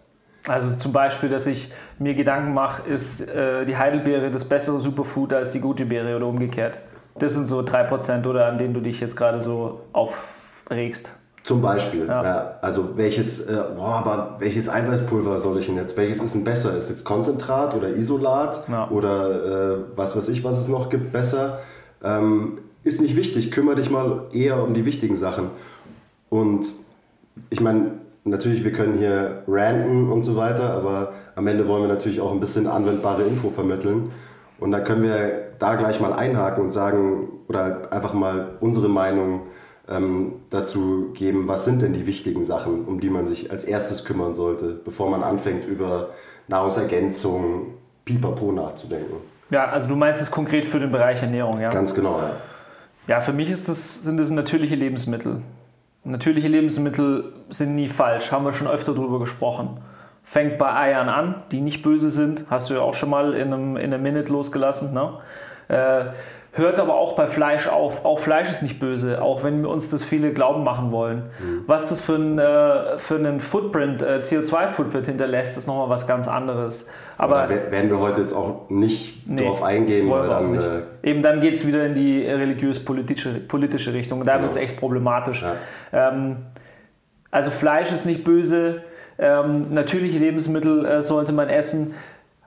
Also 0.47 0.75
zum 0.77 0.93
Beispiel, 0.93 1.29
dass 1.29 1.45
ich 1.47 1.71
mir 1.99 2.13
Gedanken 2.13 2.53
mache, 2.53 2.89
ist 2.89 3.21
äh, 3.27 3.65
die 3.65 3.77
Heidelbeere 3.77 4.31
das 4.31 4.45
bessere 4.45 4.79
Superfood 4.79 5.33
als 5.33 5.51
die 5.51 5.59
Goji-Beere 5.59 6.15
oder 6.15 6.27
umgekehrt. 6.27 6.77
Das 7.19 7.33
sind 7.33 7.47
so 7.47 7.59
3% 7.59 8.25
oder 8.25 8.45
an 8.47 8.57
denen 8.57 8.73
du 8.73 8.79
dich 8.79 8.99
jetzt 9.01 9.17
gerade 9.17 9.41
so 9.41 9.81
aufregst. 9.91 11.11
Zum 11.43 11.61
Beispiel. 11.61 12.05
Ja. 12.07 12.23
Ja. 12.23 12.53
also 12.61 12.95
welches, 12.97 13.41
äh, 13.47 13.63
boah, 13.75 13.95
aber 13.95 14.35
welches 14.39 14.69
Eiweißpulver 14.69 15.39
soll 15.39 15.59
ich 15.59 15.65
denn 15.65 15.75
jetzt? 15.77 15.97
Welches 15.97 16.21
ist 16.21 16.35
denn 16.35 16.43
besser? 16.43 16.75
Ist 16.75 16.89
jetzt 16.89 17.03
Konzentrat 17.03 17.73
oder 17.75 17.89
Isolat 17.95 18.63
Ja. 18.69 18.89
oder 18.89 19.73
äh, 19.73 19.77
was 19.95 20.15
weiß 20.15 20.29
ich, 20.29 20.43
was 20.43 20.59
es 20.59 20.67
noch 20.67 20.89
gibt, 20.89 21.11
besser? 21.11 21.59
Ähm, 22.03 22.59
ist 22.83 23.01
nicht 23.01 23.15
wichtig. 23.15 23.51
Kümmere 23.51 23.75
dich 23.75 23.89
mal 23.89 24.23
eher 24.31 24.61
um 24.63 24.73
die 24.73 24.85
wichtigen 24.85 25.15
Sachen. 25.15 25.49
Und 26.29 26.71
ich 27.49 27.61
meine, 27.61 27.93
natürlich, 28.29 28.63
wir 28.63 28.71
können 28.71 28.97
hier 28.97 29.43
ranten 29.47 30.11
und 30.11 30.21
so 30.23 30.35
weiter, 30.35 30.73
aber 30.73 31.13
am 31.35 31.47
Ende 31.47 31.67
wollen 31.67 31.83
wir 31.83 31.89
natürlich 31.89 32.21
auch 32.21 32.31
ein 32.31 32.39
bisschen 32.39 32.67
anwendbare 32.67 33.23
Info 33.23 33.49
vermitteln. 33.49 34.11
Und 34.59 34.71
da 34.71 34.79
können 34.79 35.03
wir 35.03 35.53
da 35.59 35.75
gleich 35.75 35.99
mal 35.99 36.13
einhaken 36.13 36.63
und 36.63 36.71
sagen 36.71 37.29
oder 37.47 37.91
einfach 37.91 38.13
mal 38.13 38.57
unsere 38.59 38.89
Meinung 38.89 39.41
ähm, 39.89 40.33
dazu 40.49 41.11
geben, 41.13 41.47
was 41.47 41.65
sind 41.65 41.81
denn 41.81 41.93
die 41.93 42.05
wichtigen 42.05 42.43
Sachen, 42.43 42.85
um 42.85 42.99
die 42.99 43.09
man 43.09 43.25
sich 43.25 43.51
als 43.51 43.63
erstes 43.63 44.05
kümmern 44.05 44.33
sollte, 44.33 44.79
bevor 44.83 45.09
man 45.09 45.23
anfängt 45.23 45.65
über 45.65 46.09
Nahrungsergänzung, 46.47 47.73
pipapo 48.05 48.51
nachzudenken. 48.51 49.15
Ja, 49.49 49.65
also 49.65 49.87
du 49.87 49.95
meinst 49.95 50.21
es 50.21 50.29
konkret 50.29 50.65
für 50.65 50.79
den 50.79 50.91
Bereich 50.91 51.21
Ernährung, 51.21 51.59
ja? 51.59 51.69
Ganz 51.69 51.93
genau, 51.93 52.19
ja. 52.19 52.31
Ja, 53.07 53.21
für 53.21 53.33
mich 53.33 53.49
ist 53.49 53.67
das, 53.67 54.03
sind 54.03 54.17
das 54.17 54.29
natürliche 54.29 54.75
Lebensmittel. 54.75 55.41
Natürliche 56.03 56.47
Lebensmittel 56.47 57.33
sind 57.49 57.75
nie 57.75 57.89
falsch, 57.89 58.31
haben 58.31 58.45
wir 58.45 58.53
schon 58.53 58.67
öfter 58.67 58.93
darüber 58.93 59.19
gesprochen. 59.19 59.81
Fängt 60.23 60.57
bei 60.57 60.73
Eiern 60.73 61.09
an, 61.09 61.43
die 61.51 61.59
nicht 61.59 61.81
böse 61.81 62.09
sind, 62.09 62.45
hast 62.49 62.69
du 62.69 62.75
ja 62.75 62.81
auch 62.81 62.93
schon 62.93 63.09
mal 63.09 63.33
in 63.33 63.53
einem, 63.53 63.77
in 63.77 63.93
einem 63.93 64.03
Minute 64.03 64.31
losgelassen. 64.31 64.93
Ne? 64.93 65.19
Äh, 65.67 66.05
hört 66.53 66.79
aber 66.79 66.95
auch 66.95 67.13
bei 67.15 67.27
Fleisch 67.27 67.67
auf. 67.67 68.03
Auch 68.05 68.19
Fleisch 68.19 68.49
ist 68.49 68.61
nicht 68.63 68.79
böse, 68.79 69.21
auch 69.21 69.43
wenn 69.43 69.61
wir 69.61 69.69
uns 69.69 69.89
das 69.89 70.03
viele 70.03 70.33
glauben 70.33 70.63
machen 70.63 70.91
wollen. 70.91 71.23
Was 71.67 71.87
das 71.89 72.01
für, 72.01 72.15
ein, 72.15 72.39
äh, 72.39 72.97
für 72.97 73.15
einen 73.15 73.39
Footprint, 73.39 74.01
äh, 74.01 74.21
CO2-Footprint 74.23 75.05
hinterlässt, 75.05 75.57
ist 75.57 75.67
nochmal 75.67 75.89
was 75.89 76.07
ganz 76.07 76.27
anderes. 76.27 76.87
Aber 77.17 77.35
da 77.43 77.49
wer- 77.49 77.71
werden 77.71 77.89
wir 77.89 77.99
heute 77.99 78.21
jetzt 78.21 78.33
auch 78.33 78.69
nicht 78.69 79.27
Nee, 79.27 79.43
drauf 79.45 79.61
eingehen, 79.61 80.07
wollen 80.09 80.29
weil 80.29 80.29
dann 80.29 80.55
äh, 81.03 81.09
Eben 81.09 81.21
dann 81.21 81.41
geht 81.41 81.55
es 81.55 81.67
wieder 81.67 81.85
in 81.85 81.93
die 81.93 82.25
religiös-politische 82.25 83.31
politische 83.41 83.93
Richtung. 83.93 84.23
Da 84.23 84.33
Genau. 84.33 84.43
wird 84.43 84.51
es 84.55 84.57
echt 84.61 84.77
problematisch. 84.77 85.41
Ja. 85.43 85.55
Ähm, 85.91 86.37
also 87.31 87.51
Fleisch 87.51 87.91
ist 87.91 88.05
nicht 88.05 88.23
böse. 88.23 88.83
Ähm, 89.19 89.73
natürliche 89.73 90.17
Lebensmittel 90.17 90.85
äh, 90.85 91.01
sollte 91.01 91.33
man 91.33 91.49
essen. 91.49 91.93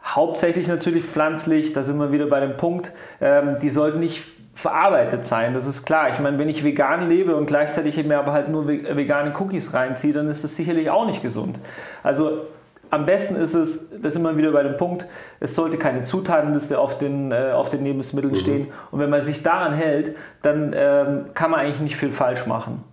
Hauptsächlich 0.04 0.68
natürlich 0.68 1.04
pflanzlich, 1.04 1.72
da 1.72 1.82
sind 1.82 1.98
wir 1.98 2.10
wieder 2.12 2.26
bei 2.26 2.40
dem 2.40 2.56
Punkt. 2.56 2.92
Ähm, 3.20 3.58
die 3.60 3.70
sollten 3.70 4.00
nicht 4.00 4.24
verarbeitet 4.54 5.26
sein, 5.26 5.54
das 5.54 5.66
ist 5.66 5.86
klar. 5.86 6.10
Ich 6.10 6.18
meine, 6.18 6.38
wenn 6.38 6.48
ich 6.48 6.62
vegan 6.62 7.08
lebe 7.08 7.36
und 7.36 7.46
gleichzeitig 7.46 7.96
mir 8.04 8.18
aber 8.18 8.32
halt 8.32 8.48
nur 8.50 8.68
ve- 8.68 8.96
vegane 8.96 9.32
Cookies 9.38 9.72
reinziehe, 9.72 10.12
dann 10.12 10.28
ist 10.28 10.44
das 10.44 10.56
sicherlich 10.56 10.90
auch 10.90 11.06
nicht 11.06 11.22
gesund. 11.22 11.58
Also 12.02 12.42
am 12.90 13.06
besten 13.06 13.36
ist 13.36 13.54
es, 13.54 13.88
da 14.02 14.10
sind 14.10 14.22
wir 14.22 14.36
wieder 14.36 14.52
bei 14.52 14.62
dem 14.62 14.76
Punkt, 14.76 15.06
es 15.40 15.54
sollte 15.54 15.78
keine 15.78 16.02
Zutatenliste 16.02 16.78
auf 16.78 16.98
den, 16.98 17.32
äh, 17.32 17.52
auf 17.54 17.70
den 17.70 17.82
Lebensmitteln 17.84 18.36
stehen. 18.36 18.66
Und 18.90 19.00
wenn 19.00 19.08
man 19.08 19.22
sich 19.22 19.42
daran 19.42 19.72
hält, 19.72 20.14
dann 20.42 20.74
ähm, 20.76 21.26
kann 21.32 21.50
man 21.50 21.60
eigentlich 21.60 21.80
nicht 21.80 21.96
viel 21.96 22.12
falsch 22.12 22.46
machen. 22.46 22.84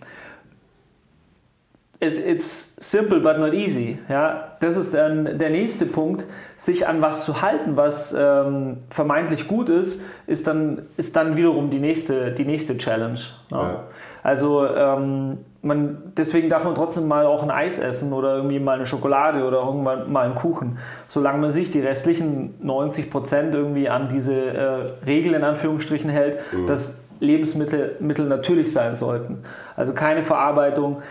It's, 2.01 2.17
it's 2.17 2.75
simple 2.79 3.19
but 3.19 3.39
not 3.39 3.53
easy. 3.53 3.99
Ja? 4.07 4.55
Das 4.61 4.77
ist 4.77 4.93
dann 4.93 5.37
der 5.37 5.49
nächste 5.49 5.85
Punkt, 5.85 6.25
sich 6.55 6.87
an 6.87 7.01
was 7.01 7.25
zu 7.25 7.41
halten, 7.41 7.75
was 7.75 8.15
ähm, 8.17 8.77
vermeintlich 8.89 9.47
gut 9.47 9.67
ist, 9.67 10.03
ist 10.25 10.47
dann, 10.47 10.83
ist 10.95 11.15
dann 11.15 11.35
wiederum 11.35 11.69
die 11.69 11.79
nächste, 11.79 12.31
die 12.31 12.45
nächste 12.45 12.77
Challenge. 12.77 13.19
ne? 13.51 13.57
Ja. 13.57 13.83
Also 14.23 14.65
ähm, 14.65 15.37
man, 15.61 16.13
deswegen 16.17 16.49
darf 16.49 16.63
man 16.63 16.75
trotzdem 16.75 17.07
mal 17.07 17.25
auch 17.25 17.43
ein 17.43 17.51
Eis 17.51 17.79
essen 17.79 18.13
oder 18.13 18.35
irgendwie 18.35 18.59
mal 18.59 18.75
eine 18.75 18.85
Schokolade 18.85 19.45
oder 19.45 19.59
irgendwann 19.59 20.11
mal 20.11 20.25
einen 20.25 20.35
Kuchen, 20.35 20.77
solange 21.07 21.39
man 21.39 21.51
sich 21.51 21.71
die 21.71 21.79
restlichen 21.79 22.55
90 22.61 23.09
Prozent 23.11 23.55
irgendwie 23.55 23.89
an 23.89 24.09
diese 24.09 24.35
äh, 24.35 25.05
Regel 25.05 25.33
in 25.33 25.43
Anführungsstrichen 25.43 26.09
hält, 26.09 26.39
dass 26.67 27.01
Lebensmittel 27.19 27.97
Mittel 27.99 28.25
natürlich 28.27 28.71
sein 28.71 28.95
sollten. 28.95 29.43
Also 29.75 29.93
keine 29.93 30.23
Verarbeitung, 30.23 31.01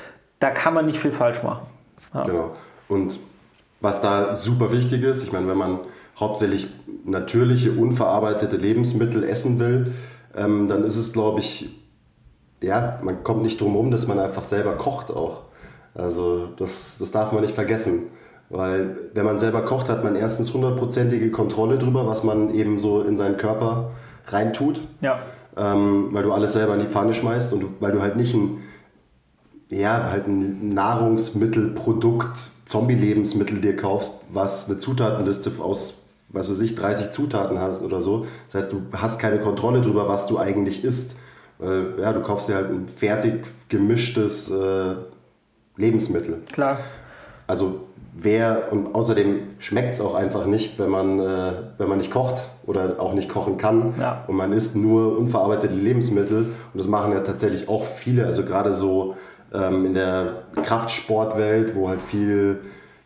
da 0.41 0.51
kann 0.51 0.75
man 0.75 0.87
nicht 0.87 0.99
viel 0.99 1.13
falsch 1.13 1.43
machen. 1.43 1.67
Ja. 2.15 2.23
Genau. 2.23 2.51
Und 2.89 3.19
was 3.81 4.01
da 4.01 4.35
super 4.35 4.73
wichtig 4.73 5.03
ist, 5.03 5.23
ich 5.23 5.33
meine, 5.33 5.49
wenn 5.49 5.57
man 5.57 5.81
hauptsächlich 6.19 6.69
natürliche, 7.05 7.73
unverarbeitete 7.73 8.57
Lebensmittel 8.57 9.25
essen 9.25 9.59
will, 9.59 9.95
ähm, 10.37 10.69
dann 10.69 10.85
ist 10.85 10.97
es, 10.97 11.13
glaube 11.13 11.41
ich, 11.41 11.71
ja, 12.61 12.99
man 13.03 13.23
kommt 13.23 13.43
nicht 13.43 13.61
drum 13.61 13.73
herum, 13.73 13.91
dass 13.91 14.07
man 14.07 14.19
einfach 14.19 14.45
selber 14.45 14.73
kocht 14.77 15.11
auch. 15.11 15.43
Also 15.95 16.47
das, 16.57 16.97
das 16.99 17.11
darf 17.11 17.33
man 17.33 17.43
nicht 17.43 17.55
vergessen. 17.55 18.09
Weil 18.51 18.97
wenn 19.15 19.25
man 19.27 19.39
selber 19.39 19.63
kocht, 19.63 19.89
hat 19.89 20.03
man 20.05 20.17
erstens 20.17 20.55
hundertprozentige 20.55 21.31
Kontrolle 21.31 21.79
drüber, 21.79 22.07
was 22.07 22.25
man 22.25 22.55
eben 22.55 22.79
so 22.79 23.03
in 23.03 23.17
seinen 23.17 23.37
Körper 23.37 23.91
reintut 24.27 24.81
Ja. 25.01 25.21
ähm, 25.57 26.09
weil 26.13 26.23
du 26.23 26.33
alles 26.33 26.55
selber 26.55 26.75
in 26.75 26.81
die 26.81 26.87
Pfanne 26.87 27.15
schmeißt 27.15 27.53
und 27.53 27.63
du, 27.63 27.69
weil 27.81 27.93
du 27.93 28.01
halt 28.01 28.17
nicht 28.17 28.35
ein, 28.35 28.63
ja, 29.71 30.11
halt 30.11 30.27
ein 30.27 30.69
Nahrungsmittelprodukt, 30.75 32.39
Zombie-Lebensmittel 32.67 33.61
dir 33.61 33.77
kaufst, 33.77 34.15
was 34.33 34.69
eine 34.69 34.79
Zutatenliste 34.79 35.51
aus, 35.61 35.95
was 36.29 36.51
weiß 36.51 36.61
ich, 36.61 36.75
30 36.75 37.11
Zutaten 37.11 37.61
hast 37.61 37.83
oder 37.83 38.01
so. 38.01 38.27
Das 38.47 38.63
heißt, 38.65 38.73
du 38.73 38.83
hast 38.93 39.19
keine 39.19 39.41
Kontrolle 39.41 39.81
darüber, 39.81 40.09
was 40.09 40.27
du 40.27 40.39
eigentlich 40.39 40.85
isst. 40.85 41.17
Ja, 41.61 42.13
du 42.13 42.21
kaufst 42.21 42.49
dir 42.49 42.55
halt 42.55 42.71
ein 42.71 42.87
fertig 42.87 43.45
gemischtes 43.69 44.49
äh, 44.49 44.95
Lebensmittel. 45.77 46.43
Klar. 46.53 46.79
Also 47.49 47.81
wer 48.15 48.69
und 48.71 48.95
außerdem 48.95 49.41
schmeckt 49.59 49.95
es 49.95 50.01
auch 50.01 50.15
einfach 50.15 50.47
nicht, 50.47 50.79
wenn 50.79 50.91
man, 50.91 51.19
äh, 51.19 51.53
wenn 51.79 51.89
man 51.89 51.99
nicht 51.99 52.13
kocht 52.13 52.45
oder 52.67 52.97
auch 53.01 53.13
nicht 53.15 53.29
kochen 53.29 53.57
kann 53.57 53.95
Ja. 53.99 54.23
und 54.29 54.37
man 54.37 54.53
isst 54.53 54.77
nur 54.77 55.19
unverarbeitete 55.19 55.75
Lebensmittel 55.75 56.43
und 56.73 56.81
das 56.81 56.87
machen 56.87 57.13
ja 57.13 57.21
tatsächlich 57.21 57.69
auch 57.69 57.85
viele, 57.85 58.27
also 58.27 58.45
gerade 58.45 58.73
so 58.73 59.17
ähm, 59.53 59.87
in 59.87 59.95
der 59.95 60.43
Kraftsportwelt, 60.65 61.75
wo 61.75 61.89
halt 61.89 62.01
viel 62.01 62.61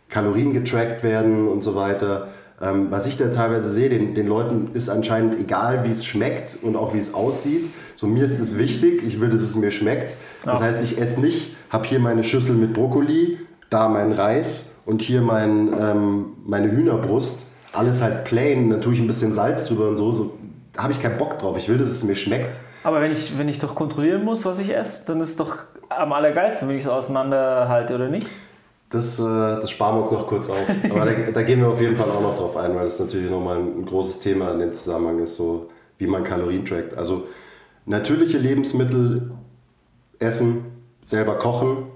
Kalorien 0.09 0.53
getrackt 0.53 1.03
werden 1.03 1.49
und 1.49 1.63
so 1.63 1.75
weiter. 1.75 2.29
Ähm, 2.61 2.89
was 2.91 3.07
ich 3.07 3.17
da 3.17 3.29
teilweise 3.29 3.69
sehe, 3.71 3.89
den, 3.89 4.15
den 4.15 4.27
Leuten 4.29 4.71
ist 4.75 4.89
anscheinend 4.89 5.35
egal, 5.39 5.85
wie 5.85 5.91
es 5.91 6.05
schmeckt 6.05 6.59
und 6.63 6.77
auch 6.77 6.95
wie 6.95 6.99
es 6.99 7.13
aussieht. 7.15 7.71
So 7.97 8.07
mir 8.07 8.25
ist 8.25 8.39
es 8.39 8.57
wichtig, 8.57 9.03
ich 9.05 9.21
will, 9.21 9.31
dass 9.31 9.41
es 9.41 9.57
mir 9.57 9.71
schmeckt. 9.71 10.15
Das 10.45 10.61
Ja. 10.61 10.67
heißt, 10.67 10.83
ich 10.83 10.99
esse 11.01 11.21
nicht, 11.21 11.57
habe 11.71 11.87
hier 11.87 11.99
meine 11.99 12.23
Schüssel 12.23 12.55
mit 12.55 12.73
Brokkoli, 12.73 13.39
da 13.71 13.89
mein 13.89 14.13
Reis 14.13 14.71
und 14.87 15.03
hier 15.03 15.23
mein, 15.23 15.73
ähm, 15.79 16.25
meine 16.45 16.71
Hühnerbrust. 16.71 17.47
Alles 17.73 18.03
halt 18.03 18.25
plain, 18.25 18.69
dann 18.71 18.81
tue 18.83 18.93
ich 18.95 19.01
ein 19.01 19.07
bisschen 19.07 19.33
Salz 19.33 19.65
drüber 19.65 19.89
und 19.89 19.97
so. 19.97 20.13
so 20.13 20.35
da 20.75 20.85
habe 20.85 20.93
ich 20.93 21.01
keinen 21.03 21.19
Bock 21.19 21.39
drauf. 21.39 21.57
Ich 21.59 21.69
will, 21.69 21.79
dass 21.79 21.89
es 21.89 22.05
mir 22.05 22.15
schmeckt. 22.15 22.59
Aber 22.85 23.01
wenn 23.01 23.13
ich, 23.13 23.39
wenn 23.39 23.49
ich 23.49 23.59
doch 23.59 23.75
kontrollieren 23.75 24.25
muss, 24.25 24.45
was 24.45 24.59
ich 24.59 24.75
esse, 24.75 25.05
dann 25.07 25.21
ist 25.21 25.31
es 25.31 25.37
doch 25.37 25.59
am 25.89 26.13
allergeilsten, 26.13 26.69
wenn 26.69 26.77
ich 26.77 26.85
es 26.85 26.89
auseinanderhalte, 26.89 27.95
oder 27.95 28.09
nicht? 28.09 28.27
Das, 28.91 29.19
äh, 29.19 29.23
das 29.23 29.71
sparen 29.71 29.97
wir 29.97 30.03
uns 30.03 30.11
noch 30.11 30.27
kurz 30.27 30.51
auf. 30.51 30.59
Aber 30.91 31.05
da, 31.07 31.31
da 31.31 31.43
gehen 31.43 31.61
wir 31.61 31.69
auf 31.69 31.81
jeden 31.81 31.97
Fall 31.97 32.11
auch 32.11 32.21
noch 32.21 32.37
drauf 32.37 32.57
ein, 32.57 32.75
weil 32.75 32.85
das 32.85 32.99
natürlich 33.01 33.31
nochmal 33.31 33.59
ein 33.59 33.85
großes 33.85 34.19
Thema 34.19 34.53
in 34.53 34.59
dem 34.59 34.75
Zusammenhang 34.75 35.21
ist, 35.21 35.37
so 35.37 35.71
wie 35.99 36.07
man 36.07 36.25
Kalorien 36.25 36.65
trackt. 36.65 36.95
Also 36.95 37.27
natürliche 37.87 38.39
Lebensmittel 38.39 39.31
essen, 40.19 40.65
selber 41.03 41.39
kochen 41.39 41.87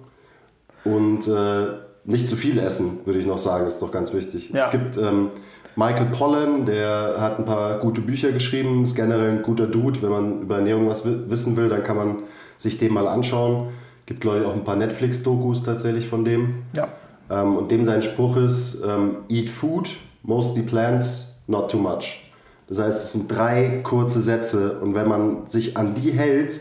und 0.85 1.27
äh, 1.29 1.67
nicht 2.05 2.29
zu 2.29 2.37
viel 2.37 2.59
essen, 2.59 3.01
würde 3.05 3.19
ich 3.19 3.27
noch 3.27 3.39
sagen, 3.39 3.67
ist 3.67 3.83
doch 3.83 3.91
ganz 3.91 4.15
wichtig. 4.15 4.51
Ja. 4.51 4.65
Es 4.65 4.71
gibt 4.71 4.97
ähm, 4.97 5.31
Michael 5.77 6.07
Pollan, 6.07 6.65
der 6.65 7.17
hat 7.21 7.39
ein 7.39 7.45
paar 7.45 7.79
gute 7.81 8.01
Bücher 8.01 8.33
geschrieben, 8.33 8.83
ist 8.83 8.95
generell 8.95 9.31
ein 9.31 9.43
guter 9.43 9.67
Dude. 9.67 10.01
Wenn 10.03 10.11
man 10.11 10.43
über 10.43 10.57
Ernährung 10.57 10.89
was 10.89 11.05
wi- 11.05 11.29
wissen 11.29 11.57
will, 11.57 11.69
dann 11.69 11.83
kann 11.83 11.97
man 11.97 12.17
sich 12.57 12.79
den 12.79 12.95
mal 12.95 13.07
anschauen. 13.07 13.69
Gibt, 14.07 14.23
glaube 14.23 14.41
ich, 14.41 14.47
auch 14.47 14.55
ein 14.55 14.65
paar 14.65 14.77
Netflix-Dokus 14.77 15.63
tatsächlich 15.63 16.09
von 16.09 16.25
dem. 16.25 16.63
Ja. 16.73 16.89
Ähm, 17.31 17.57
und 17.57 17.71
dem 17.71 17.85
sein 17.85 18.01
Spruch 18.03 18.37
ist, 18.39 18.83
ähm, 18.87 19.17
eat 19.29 19.51
food, 19.51 19.91
mostly 20.23 20.63
plants, 20.63 21.35
not 21.47 21.71
too 21.71 21.79
much. 21.79 22.23
Das 22.69 22.79
heißt, 22.81 23.05
es 23.05 23.13
sind 23.13 23.31
drei 23.31 23.81
kurze 23.83 24.21
Sätze 24.23 24.79
und 24.81 24.95
wenn 24.95 25.09
man 25.09 25.47
sich 25.47 25.77
an 25.77 25.95
die 25.95 26.11
hält, 26.11 26.61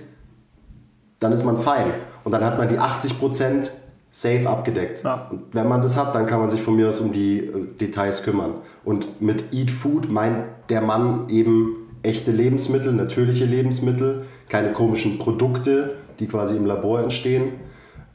dann 1.19 1.31
ist 1.31 1.45
man 1.45 1.57
fein. 1.57 1.93
Und 2.25 2.31
dann 2.33 2.43
hat 2.43 2.57
man 2.57 2.67
die 2.67 2.79
80% 2.79 3.69
safe 4.15 4.49
abgedeckt. 4.49 5.03
Ja. 5.03 5.27
Und 5.29 5.41
wenn 5.51 5.67
man 5.67 5.81
das 5.81 5.97
hat, 5.97 6.15
dann 6.15 6.25
kann 6.25 6.39
man 6.39 6.49
sich 6.49 6.61
von 6.61 6.77
mir 6.77 6.87
aus 6.87 7.01
um 7.01 7.11
die 7.11 7.39
äh, 7.39 7.65
Details 7.81 8.23
kümmern. 8.23 8.53
Und 8.85 9.21
mit 9.21 9.53
Eat 9.53 9.69
Food 9.69 10.09
meint 10.09 10.37
der 10.69 10.79
Mann 10.79 11.27
eben 11.27 11.75
echte 12.01 12.31
Lebensmittel, 12.31 12.93
natürliche 12.93 13.43
Lebensmittel, 13.43 14.23
keine 14.47 14.71
komischen 14.71 15.19
Produkte, 15.19 15.95
die 16.19 16.27
quasi 16.27 16.55
im 16.55 16.65
Labor 16.65 17.01
entstehen. 17.01 17.55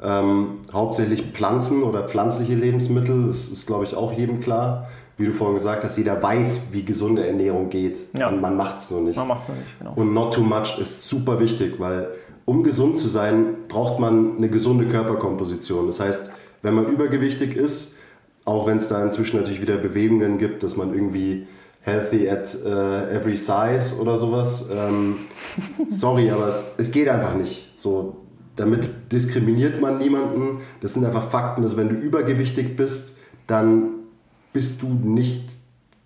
Ähm, 0.03 0.61
hauptsächlich 0.73 1.23
Pflanzen 1.35 1.83
oder 1.83 2.09
pflanzliche 2.09 2.55
Lebensmittel, 2.55 3.27
das 3.27 3.49
ist, 3.49 3.67
glaube 3.67 3.85
ich, 3.85 3.95
auch 3.95 4.15
jedem 4.15 4.41
klar. 4.41 4.89
Wie 5.19 5.27
du 5.27 5.33
vorhin 5.35 5.57
gesagt 5.57 5.85
hast, 5.85 5.99
jeder 5.99 6.23
weiß, 6.23 6.73
wie 6.73 6.83
gesunde 6.83 7.27
Ernährung 7.27 7.69
geht. 7.69 8.01
Ja. 8.17 8.31
Und 8.31 8.41
man 8.41 8.57
macht 8.57 8.79
es 8.79 8.91
nur 8.91 9.03
nicht. 9.03 9.17
Man 9.17 9.29
macht 9.29 9.43
es 9.43 9.49
nicht, 9.51 9.79
genau. 9.79 9.93
Und 9.97 10.15
not 10.15 10.33
too 10.33 10.41
much 10.41 10.79
ist 10.79 11.07
super 11.07 11.39
wichtig, 11.41 11.79
weil 11.79 12.09
um 12.45 12.63
gesund 12.63 12.99
zu 12.99 13.09
sein, 13.09 13.55
braucht 13.69 13.99
man 13.99 14.37
eine 14.37 14.49
gesunde 14.49 14.87
Körperkomposition. 14.89 15.87
Das 15.87 16.01
heißt, 16.01 16.31
wenn 16.63 16.75
man 16.75 16.87
übergewichtig 16.87 17.57
ist, 17.57 17.95
auch 18.45 18.67
wenn 18.67 18.79
es 18.79 18.89
da 18.89 19.03
inzwischen 19.03 19.37
natürlich 19.37 19.61
wieder 19.61 19.77
Bewegungen 19.77 20.39
gibt, 20.39 20.63
dass 20.63 20.77
man 20.77 20.95
irgendwie 20.95 21.47
healthy 21.83 22.29
at 22.29 22.55
äh, 22.65 23.17
every 23.17 23.37
size 23.37 23.97
oder 24.01 24.17
sowas, 24.17 24.67
ähm, 24.73 25.19
sorry, 25.89 26.31
aber 26.31 26.49
es, 26.49 26.63
es 26.77 26.91
geht 26.91 27.09
einfach 27.09 27.35
nicht. 27.35 27.73
So, 27.77 28.17
damit 28.57 28.91
diskriminiert 29.13 29.81
man 29.81 29.99
niemanden. 29.99 30.61
Das 30.81 30.95
sind 30.95 31.05
einfach 31.05 31.31
Fakten, 31.31 31.63
dass 31.63 31.77
wenn 31.77 31.89
du 31.89 31.95
übergewichtig 31.95 32.77
bist, 32.77 33.17
dann 33.47 33.91
bist 34.53 34.83
du 34.83 34.89
nicht 34.89 35.57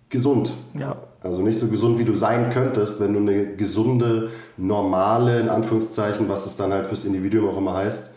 gesund. 0.09 0.55
Ja. 0.77 0.97
Also 1.25 1.41
nicht 1.41 1.57
so 1.57 1.67
gesund, 1.67 1.97
wie 1.97 2.05
du 2.05 2.13
sein 2.13 2.51
könntest, 2.51 2.99
wenn 2.99 3.13
du 3.13 3.19
eine 3.19 3.55
gesunde, 3.55 4.29
normale, 4.57 5.39
in 5.39 5.49
Anführungszeichen, 5.49 6.29
was 6.29 6.45
es 6.45 6.55
dann 6.55 6.71
halt 6.71 6.85
fürs 6.85 7.03
Individuum 7.03 7.49
auch 7.49 7.57
immer 7.57 7.73
heißt, 7.73 8.11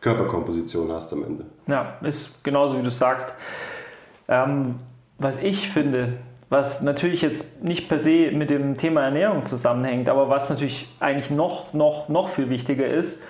Körperkomposition 0.00 0.92
hast 0.92 1.12
am 1.12 1.24
Ende. 1.24 1.44
Ja, 1.66 1.98
ist 2.02 2.44
genauso 2.44 2.78
wie 2.78 2.82
du 2.84 2.90
sagst. 2.92 3.34
Ähm, 4.28 4.76
was 5.18 5.38
ich 5.38 5.70
finde, 5.70 6.18
was 6.50 6.82
natürlich 6.82 7.22
jetzt 7.22 7.64
nicht 7.64 7.88
per 7.88 7.98
se 7.98 8.30
mit 8.30 8.48
dem 8.48 8.78
Thema 8.78 9.02
Ernährung 9.02 9.44
zusammenhängt, 9.44 10.08
aber 10.08 10.28
was 10.28 10.48
natürlich 10.48 10.88
eigentlich 11.00 11.30
noch, 11.32 11.72
noch, 11.72 12.08
noch 12.08 12.28
viel 12.28 12.48
wichtiger 12.48 12.86
ist, 12.86 13.20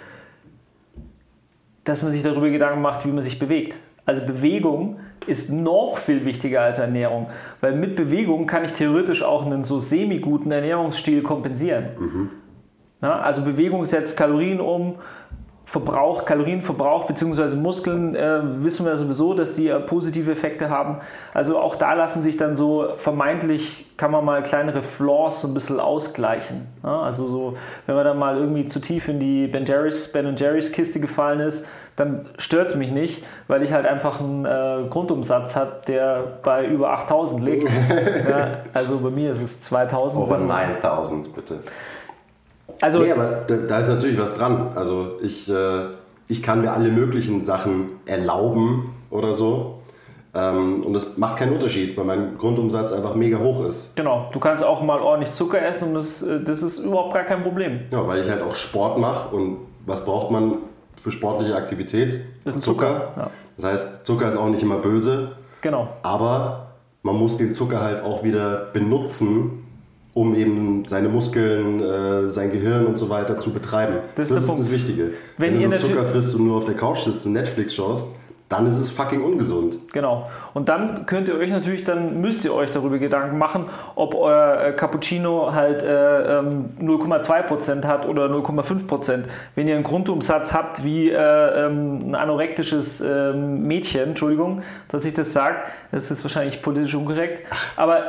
dass 1.84 2.02
man 2.02 2.12
sich 2.12 2.22
darüber 2.22 2.50
Gedanken 2.50 2.82
macht, 2.82 3.06
wie 3.06 3.10
man 3.10 3.22
sich 3.22 3.38
bewegt. 3.38 3.78
Also 4.04 4.25
Bewegung 4.26 4.99
ist 5.26 5.50
noch 5.50 5.99
viel 5.99 6.25
wichtiger 6.25 6.62
als 6.62 6.78
Ernährung, 6.78 7.28
weil 7.61 7.73
mit 7.73 7.94
Bewegung 7.94 8.47
kann 8.47 8.64
ich 8.64 8.73
theoretisch 8.73 9.23
auch 9.23 9.47
einen 9.47 9.62
so 9.64 9.80
semi-guten 9.80 10.50
Ernährungsstil 10.50 11.23
kompensieren. 11.23 12.30
Ja, 13.00 13.21
also 13.21 13.42
Bewegung 13.42 13.85
setzt 13.85 14.16
Kalorien 14.16 14.61
um, 14.61 14.97
Verbrauch, 15.73 16.26
Kalorienverbrauch 16.26 17.06
bzw. 17.06 17.56
Muskeln 17.56 18.14
äh, 18.14 18.40
wissen 18.62 18.85
wir 18.85 18.94
sowieso, 18.99 19.32
dass 19.32 19.54
die 19.54 19.68
äh, 19.68 19.80
positive 19.80 20.30
Effekte 20.30 20.68
haben. 20.68 20.99
Also 21.32 21.59
auch 21.59 21.76
da 21.76 21.94
lassen 21.94 22.23
sich 22.23 22.37
dann 22.37 22.56
so 22.56 22.88
vermeintlich, 22.99 23.87
kann 23.97 24.11
man 24.11 24.23
mal 24.23 24.42
kleinere 24.42 24.82
Flaws 24.82 25.40
so 25.40 25.49
ein 25.49 25.54
bisschen 25.54 25.80
ausgleichen. 25.80 26.66
Ja, 26.82 27.00
also 27.00 27.26
so, 27.26 27.56
wenn 27.87 27.94
man 27.94 28.04
dann 28.04 28.18
mal 28.18 28.37
irgendwie 28.37 28.66
zu 28.66 28.80
tief 28.80 29.09
in 29.09 29.18
die 29.18 29.47
Ben 29.47 29.64
Jerry's, 29.64 30.12
ben 30.12 30.37
Jerry's 30.37 30.71
Kiste 30.73 31.00
gefallen 31.00 31.40
ist, 31.40 31.64
dann 31.96 32.26
stört 32.38 32.70
es 32.70 32.75
mich 32.75 32.90
nicht, 32.90 33.22
weil 33.49 33.62
ich 33.62 33.72
halt 33.72 33.87
einfach 33.87 34.20
einen 34.20 34.44
äh, 34.44 34.88
Grundumsatz 34.88 35.56
habe, 35.56 35.82
der 35.87 36.38
bei 36.42 36.66
über 36.66 36.90
8000 36.90 37.44
liegt. 37.44 37.62
ja, 38.28 38.58
also 38.72 38.99
bei 38.99 39.11
mir 39.11 39.32
ist 39.32 39.42
es 39.42 39.61
2000. 39.61 40.22
Over 40.22 40.38
9000, 40.38 41.34
bitte. 41.34 41.61
Also, 42.81 43.00
Nee, 43.00 43.12
aber 43.12 43.42
da, 43.46 43.57
da 43.57 43.78
ist 43.81 43.88
natürlich 43.88 44.18
was 44.18 44.35
dran. 44.35 44.72
Also 44.74 45.18
ich, 45.22 45.48
äh, 45.50 45.87
ich 46.28 46.42
kann 46.42 46.62
mir 46.62 46.72
alle 46.72 46.88
möglichen 46.88 47.44
Sachen 47.44 48.00
erlauben 48.07 48.94
oder 49.11 49.35
so. 49.35 49.78
Ähm, 50.35 50.83
und 50.83 50.94
das 50.94 51.18
macht 51.18 51.37
keinen 51.37 51.52
Unterschied, 51.52 51.96
weil 51.98 52.07
mein 52.07 52.38
Grundumsatz 52.38 52.90
einfach 52.90 53.14
mega 53.14 53.38
hoch 53.38 53.66
ist. 53.66 53.94
genau, 53.96 54.31
du 54.33 54.40
kannst 54.40 54.64
auch 54.64 54.83
mal 54.83 54.98
ordentlich 54.98 55.33
Zucker 55.33 55.61
essen 55.61 55.88
und 55.88 55.94
das, 55.94 56.22
äh, 56.22 56.40
das 56.42 56.62
ist 56.62 56.78
überhaupt 56.78 57.12
gar 57.12 57.24
kein 57.24 57.42
Problem. 57.42 57.81
Ja, 57.90 58.07
weil 58.09 58.22
ich 58.22 58.31
halt 58.31 58.40
auch 58.40 58.55
Sport 58.55 58.98
mache 58.98 59.35
und 59.37 59.59
was 59.85 60.05
braucht 60.05 60.31
man 60.31 60.55
für 61.02 61.11
sportliche 61.11 61.55
Aktivität? 61.57 62.20
Ist 62.44 62.62
Zucker, 62.62 63.12
ja. 63.16 63.31
Das 63.57 63.64
heißt, 63.64 64.07
Zucker 64.07 64.28
ist 64.28 64.37
auch 64.37 64.48
nicht 64.48 64.62
immer 64.62 64.76
böse, 64.78 65.33
Genau. 65.61 65.88
aber 66.02 66.68
man 67.02 67.16
muss 67.16 67.37
den 67.37 67.55
Zucker 67.55 67.81
halt 67.81 68.02
auch 68.02 68.22
wieder 68.24 68.70
benutzen, 68.72 69.64
um 70.14 70.35
eben 70.35 70.85
seine 70.85 71.09
Muskeln, 71.09 71.81
äh, 71.81 72.26
sein 72.28 72.50
Gehirn 72.52 72.87
und 72.87 72.98
so 72.98 73.09
weiter 73.09 73.38
zu 73.38 73.50
betreiben. 73.50 73.96
Das 74.14 74.28
Das, 74.28 74.42
ist 74.44 74.50
ist 74.50 74.59
das 74.59 74.70
Wichtige. 74.70 75.12
Wenn 75.38 75.59
Wenn, 75.61 75.70
du 75.70 75.76
Zucker 75.78 76.05
frisst 76.05 76.35
und 76.35 76.46
nur 76.46 76.59
auf 76.59 76.64
der 76.64 76.74
Couch 76.74 76.98
sitzt 77.00 77.24
und 77.26 77.33
Netflix 77.33 77.74
schaust, 77.74 78.07
dann 78.52 78.66
ist 78.66 78.76
es 78.76 78.90
fucking 78.90 79.22
ungesund. 79.22 79.76
Genau. 79.92 80.30
Und 80.54 80.68
dann 80.68 81.06
könnt 81.06 81.28
ihr 81.28 81.36
euch 81.36 81.50
natürlich, 81.50 81.84
dann 81.84 82.20
müsst 82.20 82.44
ihr 82.44 82.54
euch 82.54 82.70
darüber 82.70 82.98
Gedanken 82.98 83.38
machen, 83.38 83.66
ob 83.94 84.14
euer 84.14 84.60
äh, 84.62 84.72
Cappuccino 84.72 85.52
halt 85.52 85.82
äh, 85.82 86.38
ähm, 86.38 86.70
0,2% 86.80 87.84
hat 87.84 88.06
oder 88.06 88.26
0,5%. 88.26 89.24
Wenn 89.54 89.68
ihr 89.68 89.74
einen 89.74 89.84
Grundumsatz 89.84 90.52
habt 90.52 90.84
wie 90.84 91.10
äh, 91.10 91.16
ähm, 91.16 92.10
ein 92.10 92.14
anorektisches 92.14 93.00
ähm, 93.00 93.66
Mädchen, 93.66 94.10
Entschuldigung, 94.10 94.62
dass 94.88 95.04
ich 95.04 95.14
das 95.14 95.32
sage, 95.32 95.56
das 95.90 96.10
ist 96.10 96.22
wahrscheinlich 96.22 96.62
politisch 96.62 96.94
unkorrekt, 96.94 97.46
aber 97.76 98.02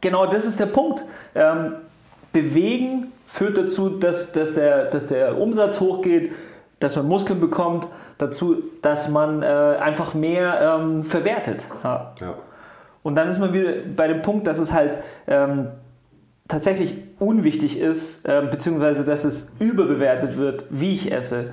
genau 0.00 0.26
das 0.26 0.44
ist 0.44 0.58
der 0.58 0.66
Punkt. 0.66 1.04
Ähm, 1.34 1.74
bewegen 2.32 3.12
führt 3.26 3.58
dazu, 3.58 3.90
dass, 3.90 4.32
dass, 4.32 4.54
der, 4.54 4.86
dass 4.86 5.06
der 5.06 5.38
Umsatz 5.38 5.80
hochgeht, 5.80 6.32
dass 6.80 6.96
man 6.96 7.06
Muskeln 7.06 7.40
bekommt, 7.40 7.86
dazu, 8.18 8.56
dass 8.82 9.08
man 9.08 9.42
äh, 9.42 9.46
einfach 9.46 10.14
mehr 10.14 10.80
ähm, 10.80 11.04
verwertet. 11.04 11.60
Ja. 11.84 12.14
Ja. 12.20 12.34
Und 13.02 13.14
dann 13.14 13.28
ist 13.28 13.38
man 13.38 13.52
wieder 13.52 13.72
bei 13.96 14.08
dem 14.08 14.22
Punkt, 14.22 14.46
dass 14.46 14.58
es 14.58 14.72
halt 14.72 14.98
ähm, 15.26 15.68
tatsächlich 16.48 16.94
unwichtig 17.18 17.78
ist, 17.78 18.26
ähm, 18.28 18.50
beziehungsweise 18.50 19.04
dass 19.04 19.24
es 19.24 19.52
überbewertet 19.58 20.36
wird, 20.36 20.64
wie 20.70 20.94
ich 20.94 21.12
esse. 21.12 21.52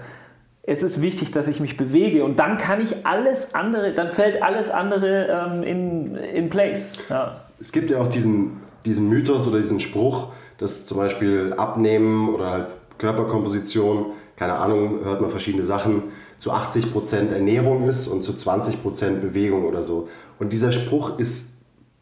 Es 0.64 0.84
ist 0.84 1.02
wichtig, 1.02 1.32
dass 1.32 1.48
ich 1.48 1.62
mich 1.62 1.78
bewege 1.78 2.26
und 2.26 2.40
dann 2.40 2.58
kann 2.58 2.82
ich 2.82 3.06
alles 3.06 3.54
andere, 3.56 3.94
dann 3.94 4.10
fällt 4.10 4.42
alles 4.42 4.70
andere 4.70 5.28
ähm, 5.28 5.64
in, 5.64 6.16
in 6.16 6.50
place. 6.50 6.92
Ja. 7.10 7.36
Es 7.60 7.72
gibt 7.72 7.90
ja 7.90 8.00
auch 8.00 8.10
diesen, 8.10 8.62
diesen 8.86 9.08
Mythos 9.08 9.48
oder 9.48 9.58
diesen 9.58 9.80
Spruch, 9.80 10.30
dass 10.58 10.84
zum 10.84 10.98
Beispiel 10.98 11.54
Abnehmen 11.56 12.34
oder 12.34 12.50
halt 12.50 12.68
Körperkomposition, 12.98 14.08
keine 14.36 14.54
Ahnung, 14.56 15.00
hört 15.04 15.22
man 15.22 15.30
verschiedene 15.30 15.64
Sachen, 15.64 16.04
zu 16.38 16.52
80% 16.52 17.32
Ernährung 17.32 17.88
ist 17.88 18.08
und 18.08 18.22
zu 18.22 18.34
20% 18.34 19.20
Bewegung 19.20 19.66
oder 19.66 19.82
so. 19.82 20.08
Und 20.40 20.54
dieser 20.54 20.72
Spruch 20.72 21.18
ist 21.18 21.50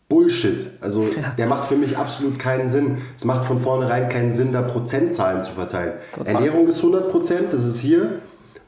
Bullshit. 0.07 0.69
Also 0.81 1.05
der 1.37 1.47
macht 1.47 1.65
für 1.65 1.75
mich 1.75 1.97
absolut 1.97 2.37
keinen 2.37 2.69
Sinn. 2.69 2.97
Es 3.17 3.25
macht 3.25 3.45
von 3.45 3.57
vornherein 3.57 4.07
keinen 4.09 4.33
Sinn, 4.33 4.51
da 4.51 4.61
Prozentzahlen 4.61 5.41
zu 5.41 5.53
verteilen. 5.53 5.93
Total. 6.13 6.35
Ernährung 6.35 6.67
ist 6.67 6.83
100%, 6.83 7.49
das 7.49 7.65
ist 7.65 7.79
hier. 7.79 8.19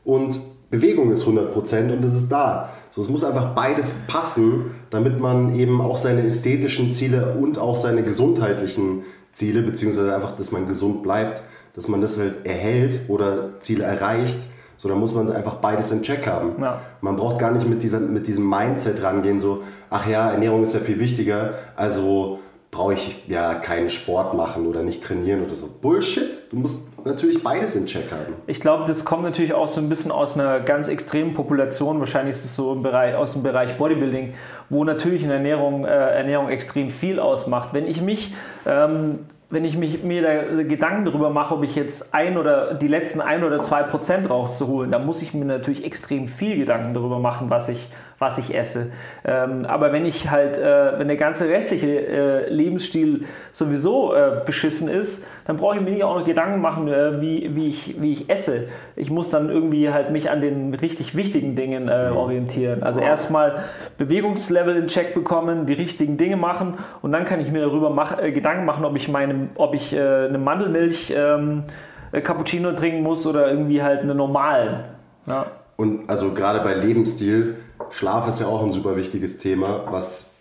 Und 0.03 0.39
Bewegung 0.69 1.11
ist 1.11 1.25
100% 1.25 1.93
und 1.93 2.03
das 2.03 2.13
ist 2.13 2.29
da. 2.29 2.69
So, 2.89 3.01
es 3.01 3.09
muss 3.09 3.23
einfach 3.23 3.53
beides 3.53 3.93
passen, 4.07 4.71
damit 4.89 5.19
man 5.19 5.53
eben 5.53 5.79
auch 5.79 5.97
seine 5.97 6.23
ästhetischen 6.23 6.91
Ziele 6.91 7.35
und 7.35 7.57
auch 7.57 7.75
seine 7.75 8.03
gesundheitlichen 8.03 9.03
Ziele, 9.31 9.61
beziehungsweise 9.61 10.15
einfach, 10.15 10.35
dass 10.35 10.51
man 10.51 10.67
gesund 10.67 11.03
bleibt, 11.03 11.43
dass 11.77 11.87
man 11.87 12.01
das 12.01 12.17
halt 12.17 12.45
erhält 12.45 13.01
oder 13.07 13.59
Ziele 13.61 13.83
erreicht. 13.83 14.37
So, 14.77 14.89
da 14.89 14.95
muss 14.95 15.13
man 15.13 15.31
einfach 15.31 15.55
beides 15.55 15.91
in 15.91 16.01
Check 16.01 16.27
haben. 16.27 16.61
Ja. 16.61 16.81
Man 17.01 17.15
braucht 17.15 17.39
gar 17.39 17.51
nicht 17.51 17.67
mit, 17.69 17.83
dieser, 17.83 17.99
mit 17.99 18.27
diesem 18.27 18.49
Mindset 18.49 19.01
rangehen, 19.01 19.39
so, 19.39 19.63
ach 19.89 20.07
ja, 20.07 20.31
Ernährung 20.31 20.63
ist 20.63 20.73
ja 20.73 20.79
viel 20.79 20.99
wichtiger, 20.99 21.53
also 21.75 22.39
brauche 22.71 22.95
ich 22.95 23.23
ja 23.27 23.55
keinen 23.55 23.89
Sport 23.89 24.33
machen 24.33 24.67
oder 24.67 24.81
nicht 24.81 25.03
trainieren 25.03 25.43
oder 25.43 25.55
so. 25.55 25.67
Bullshit. 25.81 26.41
Du 26.51 26.57
musst 26.57 26.87
natürlich 27.05 27.41
beides 27.41 27.75
in 27.75 27.85
Check 27.85 28.11
haben. 28.11 28.33
Ich 28.47 28.59
glaube, 28.59 28.85
das 28.85 29.05
kommt 29.05 29.23
natürlich 29.23 29.53
auch 29.53 29.67
so 29.67 29.79
ein 29.79 29.87
bisschen 29.87 30.11
aus 30.11 30.37
einer 30.37 30.59
ganz 30.59 30.87
extremen 30.87 31.33
Population. 31.33 31.99
Wahrscheinlich 31.99 32.35
ist 32.35 32.45
es 32.45 32.55
so 32.55 32.73
im 32.73 32.83
Bereich, 32.83 33.15
aus 33.15 33.33
dem 33.33 33.43
Bereich 33.43 33.77
Bodybuilding, 33.77 34.33
wo 34.69 34.83
natürlich 34.83 35.23
in 35.23 35.29
Ernährung, 35.29 35.85
äh, 35.85 35.89
Ernährung 35.89 36.49
extrem 36.49 36.89
viel 36.89 37.19
ausmacht. 37.19 37.69
Wenn 37.71 37.85
ich 37.85 38.01
mich, 38.01 38.35
ähm, 38.65 39.19
wenn 39.49 39.63
ich 39.63 39.77
mich, 39.77 40.03
mir 40.03 40.21
da 40.21 40.63
Gedanken 40.63 41.05
darüber 41.05 41.29
mache, 41.29 41.55
ob 41.55 41.63
ich 41.63 41.75
jetzt 41.75 42.13
ein 42.13 42.37
oder 42.37 42.73
die 42.73 42.87
letzten 42.87 43.21
ein 43.21 43.43
oder 43.43 43.61
zwei 43.61 43.83
Prozent 43.83 44.29
rauszuholen, 44.29 44.91
dann 44.91 45.05
muss 45.05 45.21
ich 45.21 45.33
mir 45.33 45.45
natürlich 45.45 45.85
extrem 45.85 46.27
viel 46.27 46.57
Gedanken 46.57 46.93
darüber 46.93 47.19
machen, 47.19 47.49
was 47.49 47.69
ich, 47.69 47.89
was 48.19 48.37
ich 48.39 48.55
esse. 48.55 48.91
Ähm, 49.23 49.65
aber 49.65 49.93
wenn 49.93 50.05
ich 50.05 50.31
halt, 50.31 50.57
äh, 50.57 50.97
wenn 50.97 51.07
der 51.07 51.17
ganze 51.17 51.47
restliche 51.47 51.87
äh, 51.87 52.49
Lebensstil 52.49 53.25
sowieso 53.51 54.13
äh, 54.13 54.41
beschissen 54.45 54.89
ist, 54.89 55.25
dann 55.45 55.57
brauche 55.57 55.75
ich 55.75 55.81
mir 55.81 55.91
nicht 55.91 56.03
auch 56.03 56.17
noch 56.17 56.25
Gedanken 56.25 56.59
machen, 56.59 56.87
äh, 56.87 57.21
wie, 57.21 57.55
wie, 57.55 57.67
ich, 57.67 58.01
wie 58.01 58.11
ich 58.11 58.29
esse. 58.29 58.69
Ich 58.95 59.11
muss 59.11 59.29
dann 59.29 59.49
irgendwie 59.49 59.91
halt 59.91 60.11
mich 60.11 60.31
an 60.31 60.41
den 60.41 60.73
richtig 60.73 61.15
wichtigen 61.15 61.55
Dingen 61.55 61.89
äh, 61.89 62.09
orientieren. 62.11 62.81
Also 62.81 62.99
erstmal 62.99 63.63
Bewegungslevel 63.99 64.75
in 64.75 64.87
Check 64.87 65.13
bekommen, 65.13 65.67
die 65.67 65.73
richtigen 65.73 66.17
Dinge 66.17 66.37
machen 66.37 66.79
und 67.03 67.11
dann 67.11 67.25
kann 67.25 67.39
ich 67.39 67.51
mir 67.51 67.61
darüber 67.61 67.91
mach, 67.91 68.17
äh, 68.19 68.31
Gedanken 68.31 68.65
machen, 68.65 68.83
ob 68.83 68.95
ich 68.95 69.07
meine, 69.09 69.49
ob 69.55 69.75
ich 69.75 69.97
eine 69.97 70.37
Mandelmilch 70.37 71.13
ähm, 71.15 71.63
Cappuccino 72.11 72.71
trinken 72.73 73.03
muss 73.03 73.25
oder 73.25 73.49
irgendwie 73.49 73.83
halt 73.83 74.01
eine 74.01 74.15
normalen. 74.15 74.85
Ja. 75.27 75.45
Und 75.75 76.09
also 76.09 76.31
gerade 76.31 76.61
bei 76.61 76.73
Lebensstil, 76.73 77.55
Schlaf 77.91 78.27
ist 78.27 78.39
ja 78.39 78.47
auch 78.47 78.63
ein 78.63 78.71
super 78.71 78.95
wichtiges 78.95 79.37
Thema, 79.37 79.85
was 79.89 80.31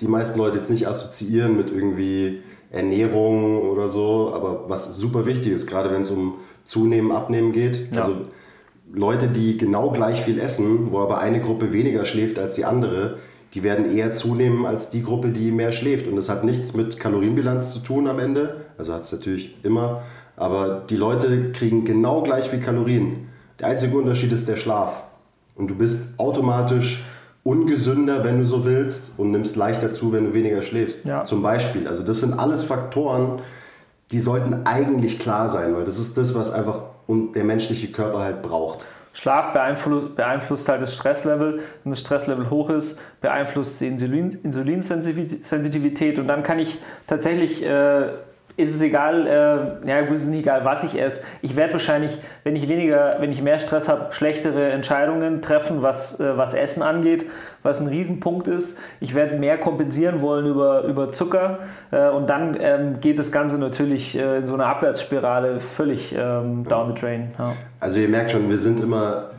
die 0.00 0.08
meisten 0.08 0.38
Leute 0.38 0.56
jetzt 0.56 0.70
nicht 0.70 0.88
assoziieren 0.88 1.56
mit 1.56 1.70
irgendwie 1.70 2.42
Ernährung 2.70 3.62
oder 3.62 3.88
so, 3.88 4.32
aber 4.34 4.68
was 4.68 4.96
super 4.96 5.26
wichtig 5.26 5.52
ist, 5.52 5.66
gerade 5.66 5.90
wenn 5.90 6.02
es 6.02 6.10
um 6.10 6.34
Zunehmen, 6.64 7.12
Abnehmen 7.12 7.52
geht. 7.52 7.94
Ja. 7.94 8.00
Also 8.00 8.16
Leute, 8.92 9.28
die 9.28 9.56
genau 9.56 9.90
gleich 9.90 10.22
viel 10.22 10.38
essen, 10.38 10.90
wo 10.90 10.98
aber 10.98 11.18
eine 11.18 11.40
Gruppe 11.40 11.72
weniger 11.72 12.04
schläft 12.04 12.38
als 12.38 12.54
die 12.54 12.64
andere, 12.64 13.18
die 13.54 13.62
werden 13.62 13.96
eher 13.96 14.12
zunehmen 14.12 14.66
als 14.66 14.90
die 14.90 15.02
Gruppe, 15.02 15.28
die 15.28 15.52
mehr 15.52 15.70
schläft. 15.70 16.08
Und 16.08 16.16
das 16.16 16.28
hat 16.28 16.44
nichts 16.44 16.74
mit 16.74 16.98
Kalorienbilanz 16.98 17.72
zu 17.72 17.78
tun 17.78 18.08
am 18.08 18.18
Ende, 18.18 18.62
also 18.76 18.92
hat 18.92 19.02
es 19.02 19.12
natürlich 19.12 19.56
immer, 19.62 20.02
aber 20.36 20.82
die 20.90 20.96
Leute 20.96 21.52
kriegen 21.52 21.84
genau 21.84 22.22
gleich 22.22 22.50
viel 22.50 22.60
Kalorien. 22.60 23.28
Der 23.60 23.68
einzige 23.68 23.96
Unterschied 23.96 24.32
ist 24.32 24.48
der 24.48 24.56
Schlaf. 24.56 25.03
Und 25.54 25.68
du 25.68 25.74
bist 25.74 26.18
automatisch 26.18 27.04
ungesünder, 27.44 28.24
wenn 28.24 28.38
du 28.38 28.44
so 28.44 28.64
willst, 28.64 29.12
und 29.18 29.30
nimmst 29.30 29.56
leichter 29.56 29.90
zu, 29.90 30.12
wenn 30.12 30.24
du 30.24 30.34
weniger 30.34 30.62
schläfst. 30.62 31.04
Ja. 31.04 31.24
Zum 31.24 31.42
Beispiel. 31.42 31.86
Also 31.86 32.02
das 32.02 32.20
sind 32.20 32.32
alles 32.32 32.64
Faktoren, 32.64 33.42
die 34.10 34.20
sollten 34.20 34.66
eigentlich 34.66 35.18
klar 35.18 35.48
sein, 35.48 35.74
weil 35.74 35.84
das 35.84 35.98
ist 35.98 36.16
das, 36.16 36.34
was 36.34 36.50
einfach 36.50 36.82
der 37.08 37.44
menschliche 37.44 37.92
Körper 37.92 38.20
halt 38.20 38.42
braucht. 38.42 38.86
Schlaf 39.12 39.52
beeinflusst, 39.52 40.16
beeinflusst 40.16 40.68
halt 40.68 40.82
das 40.82 40.94
Stresslevel. 40.94 41.60
Wenn 41.84 41.92
das 41.92 42.00
Stresslevel 42.00 42.50
hoch 42.50 42.68
ist, 42.70 42.98
beeinflusst 43.20 43.80
die 43.80 43.86
Insulin, 43.86 44.30
Insulinsensitivität. 44.42 46.18
Und 46.18 46.26
dann 46.26 46.42
kann 46.42 46.58
ich 46.58 46.80
tatsächlich 47.06 47.64
äh, 47.64 48.08
ist 48.56 48.74
es 48.74 48.80
egal, 48.80 49.26
äh, 49.26 49.88
ja 49.88 50.02
gut, 50.02 50.16
es 50.16 50.24
ist 50.24 50.28
nicht 50.28 50.40
egal, 50.40 50.64
was 50.64 50.84
ich 50.84 51.00
esse. 51.00 51.22
Ich 51.42 51.56
werde 51.56 51.72
wahrscheinlich, 51.72 52.18
wenn 52.44 52.54
ich 52.54 52.68
weniger, 52.68 53.16
wenn 53.18 53.32
ich 53.32 53.42
mehr 53.42 53.58
Stress 53.58 53.88
habe, 53.88 54.12
schlechtere 54.12 54.70
Entscheidungen 54.70 55.42
treffen, 55.42 55.82
was, 55.82 56.20
äh, 56.20 56.36
was 56.36 56.54
Essen 56.54 56.82
angeht, 56.82 57.26
was 57.64 57.80
ein 57.80 57.88
Riesenpunkt 57.88 58.46
ist. 58.46 58.78
Ich 59.00 59.14
werde 59.14 59.38
mehr 59.38 59.58
kompensieren 59.58 60.20
wollen 60.20 60.46
über, 60.46 60.84
über 60.84 61.12
Zucker 61.12 61.60
äh, 61.90 62.08
und 62.08 62.30
dann 62.30 62.56
ähm, 62.60 63.00
geht 63.00 63.18
das 63.18 63.32
Ganze 63.32 63.58
natürlich 63.58 64.16
äh, 64.16 64.38
in 64.38 64.46
so 64.46 64.54
eine 64.54 64.66
Abwärtsspirale 64.66 65.58
völlig 65.60 66.14
ähm, 66.16 66.64
down 66.68 66.94
the 66.94 67.00
drain. 67.00 67.32
Ja. 67.38 67.54
Also 67.80 67.98
ihr 67.98 68.08
merkt 68.08 68.30
schon, 68.30 68.48
wir 68.48 68.58
sind 68.58 68.80
immer 68.80 69.30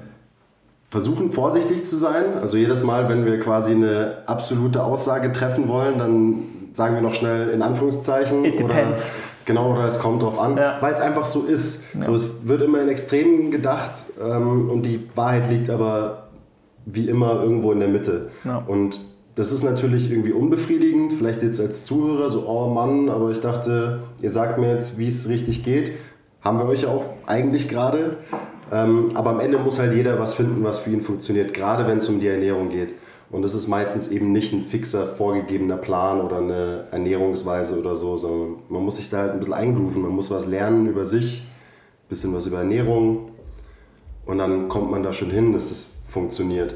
versuchen 0.90 1.32
vorsichtig 1.32 1.86
zu 1.86 1.98
sein. 1.98 2.38
Also 2.42 2.58
jedes 2.58 2.84
Mal, 2.84 3.10
wenn 3.10 3.26
wir 3.26 3.40
quasi 3.40 3.72
eine 3.72 4.18
absolute 4.26 4.84
Aussage 4.84 5.32
treffen 5.32 5.68
wollen, 5.68 6.00
dann 6.00 6.44
sagen 6.76 6.96
wir 6.96 7.02
noch 7.02 7.14
schnell 7.14 7.50
in 7.50 7.62
Anführungszeichen. 7.62 8.44
It 8.44 8.60
depends. 8.60 9.06
Oder, 9.06 9.14
genau, 9.46 9.72
oder 9.72 9.86
es 9.86 9.98
kommt 9.98 10.22
drauf 10.22 10.38
an, 10.38 10.58
ja. 10.58 10.78
weil 10.82 10.94
es 10.94 11.00
einfach 11.00 11.26
so 11.26 11.44
ist. 11.44 11.82
Ja. 11.94 12.04
So, 12.04 12.16
es 12.16 12.30
wird 12.44 12.62
immer 12.62 12.82
in 12.82 12.90
Extremen 12.90 13.50
gedacht 13.50 14.00
ähm, 14.22 14.70
und 14.70 14.84
die 14.84 15.08
Wahrheit 15.16 15.50
liegt 15.50 15.70
aber 15.70 16.28
wie 16.86 17.08
immer 17.08 17.42
irgendwo 17.42 17.72
in 17.72 17.80
der 17.80 17.90
Mitte. 17.90 18.30
Ja. 18.44 18.62
Und 18.68 19.00
das 19.36 19.52
ist 19.52 19.64
natürlich 19.64 20.12
irgendwie 20.12 20.34
unbefriedigend, 20.34 21.14
vielleicht 21.14 21.44
jetzt 21.44 21.60
als 21.60 21.86
Zuhörer 21.86 22.30
so, 22.30 22.46
oh 22.48 22.70
Mann, 22.70 23.10
aber 23.10 23.32
ich 23.32 23.40
dachte, 23.40 24.02
ihr 24.22 24.30
sagt 24.30 24.58
mir 24.60 24.70
jetzt, 24.70 24.98
wie 24.98 25.08
es 25.08 25.28
richtig 25.30 25.64
geht. 25.64 25.94
Haben 26.42 26.60
wir 26.60 26.66
euch 26.66 26.84
ja 26.84 26.90
auch 26.90 27.06
eigentlich 27.26 27.70
gerade. 27.70 28.18
Ähm, 28.72 29.10
aber 29.14 29.32
am 29.32 29.40
Ende 29.40 29.58
muss 29.58 29.80
halt 29.80 29.94
jeder 29.94 30.20
was 30.20 30.34
finden, 30.34 30.64
was 30.64 30.80
für 30.80 30.90
ihn 30.90 31.02
funktioniert, 31.02 31.54
gerade 31.54 31.88
wenn 31.88 31.98
es 31.98 32.10
um 32.10 32.20
die 32.20 32.28
Ernährung 32.28 32.70
geht. 32.70 32.94
Und 33.32 33.44
es 33.44 33.56
ist 33.56 33.68
meistens 33.68 34.08
eben 34.08 34.32
nicht 34.32 34.54
ein 34.54 34.62
fixer, 34.62 35.08
vorgegebener 35.08 35.78
Plan 35.78 36.22
oder 36.22 36.38
eine 36.38 36.86
Ernährungsweise 36.92 37.80
oder 37.80 37.96
so, 37.96 38.18
sondern 38.18 38.58
man 38.70 38.84
muss 38.84 38.98
sich 38.98 39.10
da 39.10 39.18
halt 39.18 39.32
ein 39.32 39.40
bisschen 39.40 39.54
eingrooven. 39.54 40.02
Man 40.02 40.12
muss 40.12 40.30
was 40.30 40.46
lernen 40.46 40.88
über 40.88 41.06
sich, 41.06 41.42
ein 41.42 42.10
bisschen 42.10 42.34
was 42.36 42.46
über 42.46 42.60
Ernährung. 42.60 43.32
Und 44.26 44.38
dann 44.38 44.70
kommt 44.70 44.92
man 44.92 45.04
da 45.04 45.12
schon 45.12 45.32
hin, 45.32 45.54
dass 45.54 45.70
das 45.70 45.88
funktioniert, 46.08 46.76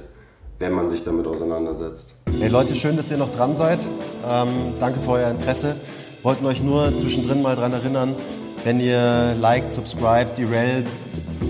wenn 0.58 0.74
man 0.74 0.88
sich 0.88 1.04
damit 1.04 1.28
auseinandersetzt. 1.28 2.16
Hey 2.40 2.50
Leute, 2.50 2.76
schön, 2.76 2.98
dass 2.98 3.12
ihr 3.12 3.18
noch 3.18 3.34
dran 3.36 3.56
seid. 3.56 3.80
Ähm, 4.28 4.48
danke 4.80 5.00
für 5.00 5.12
euer 5.12 5.30
Interesse. 5.30 5.76
Wollten 6.24 6.46
euch 6.46 6.62
nur 6.62 6.92
zwischendrin 6.98 7.42
mal 7.42 7.56
daran 7.56 7.74
erinnern, 7.74 8.16
wenn 8.64 8.80
ihr 8.80 9.36
liked, 9.40 9.72
subscribed, 9.72 10.38
die 10.38 10.44
Rel 10.44 10.84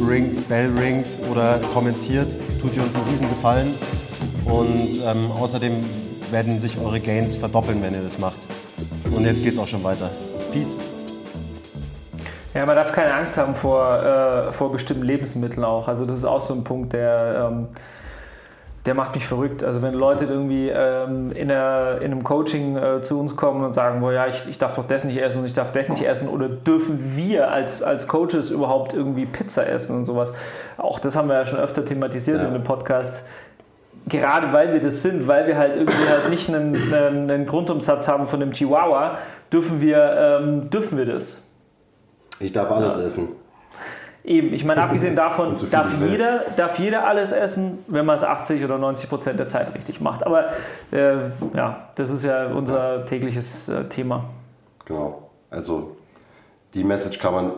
ringt, 0.07 0.47
Bell 0.47 0.71
ringt 0.77 1.07
oder 1.31 1.59
kommentiert, 1.73 2.27
tut 2.61 2.75
ihr 2.75 2.83
uns 2.83 2.93
einen 2.93 3.09
riesen 3.09 3.29
Gefallen. 3.29 3.73
Und 4.45 5.01
ähm, 5.05 5.31
außerdem 5.31 5.73
werden 6.31 6.59
sich 6.59 6.79
eure 6.79 6.99
Gains 6.99 7.35
verdoppeln, 7.35 7.81
wenn 7.81 7.93
ihr 7.93 8.01
das 8.01 8.19
macht. 8.19 8.39
Und 9.15 9.25
jetzt 9.25 9.43
geht's 9.43 9.57
auch 9.57 9.67
schon 9.67 9.83
weiter. 9.83 10.09
Peace. 10.51 10.77
Ja, 12.53 12.65
man 12.65 12.75
darf 12.75 12.91
keine 12.91 13.13
Angst 13.13 13.37
haben 13.37 13.53
vor, 13.53 14.03
äh, 14.03 14.51
vor 14.51 14.71
bestimmten 14.71 15.03
Lebensmitteln 15.03 15.63
auch. 15.63 15.87
Also 15.87 16.05
das 16.05 16.17
ist 16.17 16.25
auch 16.25 16.41
so 16.41 16.53
ein 16.53 16.63
Punkt, 16.63 16.93
der, 16.93 17.49
ähm, 17.51 17.67
der 18.85 18.95
macht 18.95 19.13
mich 19.13 19.27
verrückt. 19.27 19.63
Also 19.63 19.83
wenn 19.83 19.93
Leute 19.93 20.25
irgendwie 20.25 20.69
ähm, 20.69 21.31
in, 21.31 21.49
der, 21.49 21.99
in 22.01 22.11
einem 22.11 22.23
Coaching 22.23 22.75
äh, 22.75 23.01
zu 23.01 23.19
uns 23.19 23.35
kommen 23.35 23.63
und 23.63 23.73
sagen, 23.73 23.99
boah, 23.99 24.11
ja, 24.11 24.27
ich, 24.27 24.47
ich 24.49 24.57
darf 24.57 24.75
doch 24.75 24.87
das 24.87 25.03
nicht 25.03 25.21
essen 25.21 25.39
und 25.39 25.45
ich 25.45 25.53
darf 25.53 25.71
das 25.71 25.89
nicht 25.89 26.03
essen 26.03 26.27
oder 26.27 26.49
dürfen 26.49 27.15
wir 27.15 27.51
als, 27.51 27.83
als 27.83 28.07
Coaches 28.07 28.49
überhaupt 28.49 28.93
irgendwie 28.93 29.27
Pizza 29.27 29.67
essen 29.67 29.95
und 29.95 30.05
sowas. 30.05 30.33
Auch 30.77 30.97
das 30.97 31.15
haben 31.15 31.27
wir 31.27 31.35
ja 31.35 31.45
schon 31.45 31.59
öfter 31.59 31.85
thematisiert 31.85 32.39
ja. 32.39 32.47
in 32.47 32.53
dem 32.53 32.63
Podcast 32.63 33.23
gerade 34.09 34.51
weil 34.53 34.73
wir 34.73 34.81
das 34.81 35.01
sind, 35.01 35.27
weil 35.27 35.47
wir 35.47 35.57
halt 35.57 35.75
irgendwie 35.75 36.07
halt 36.09 36.29
nicht 36.29 36.49
einen, 36.49 36.93
einen 36.93 37.45
Grundumsatz 37.45 38.07
haben 38.07 38.27
von 38.27 38.39
dem 38.39 38.51
Chihuahua, 38.51 39.17
dürfen 39.51 39.81
wir, 39.81 40.39
ähm, 40.41 40.69
dürfen 40.69 40.97
wir 40.97 41.05
das. 41.05 41.43
Ich 42.39 42.51
darf 42.51 42.71
alles 42.71 42.97
ja. 42.97 43.03
essen. 43.03 43.29
Eben, 44.23 44.53
ich 44.53 44.65
meine, 44.65 44.83
abgesehen 44.83 45.15
davon 45.15 45.55
darf 45.71 45.87
jeder, 45.99 46.45
darf 46.55 46.77
jeder 46.77 47.07
alles 47.07 47.31
essen, 47.31 47.79
wenn 47.87 48.05
man 48.05 48.15
es 48.15 48.23
80 48.23 48.63
oder 48.63 48.77
90 48.77 49.09
Prozent 49.09 49.39
der 49.39 49.49
Zeit 49.49 49.73
richtig 49.73 50.01
macht. 50.01 50.25
Aber 50.25 50.49
äh, 50.91 51.29
ja, 51.53 51.89
das 51.95 52.11
ist 52.11 52.23
ja 52.23 52.47
unser 52.47 53.05
tägliches 53.05 53.69
äh, 53.69 53.85
Thema. 53.85 54.25
Genau. 54.85 55.29
Also 55.49 55.95
die 56.73 56.83
Message 56.83 57.19
kann 57.19 57.33
man 57.33 57.51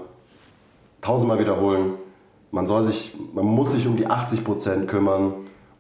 tausendmal 1.02 1.40
wiederholen. 1.40 1.94
Man 2.52 2.68
soll 2.68 2.84
sich, 2.84 3.16
man 3.34 3.46
muss 3.46 3.72
sich 3.72 3.88
um 3.88 3.98
die 3.98 4.08
80 4.08 4.44
Prozent 4.44 4.88
kümmern 4.88 5.34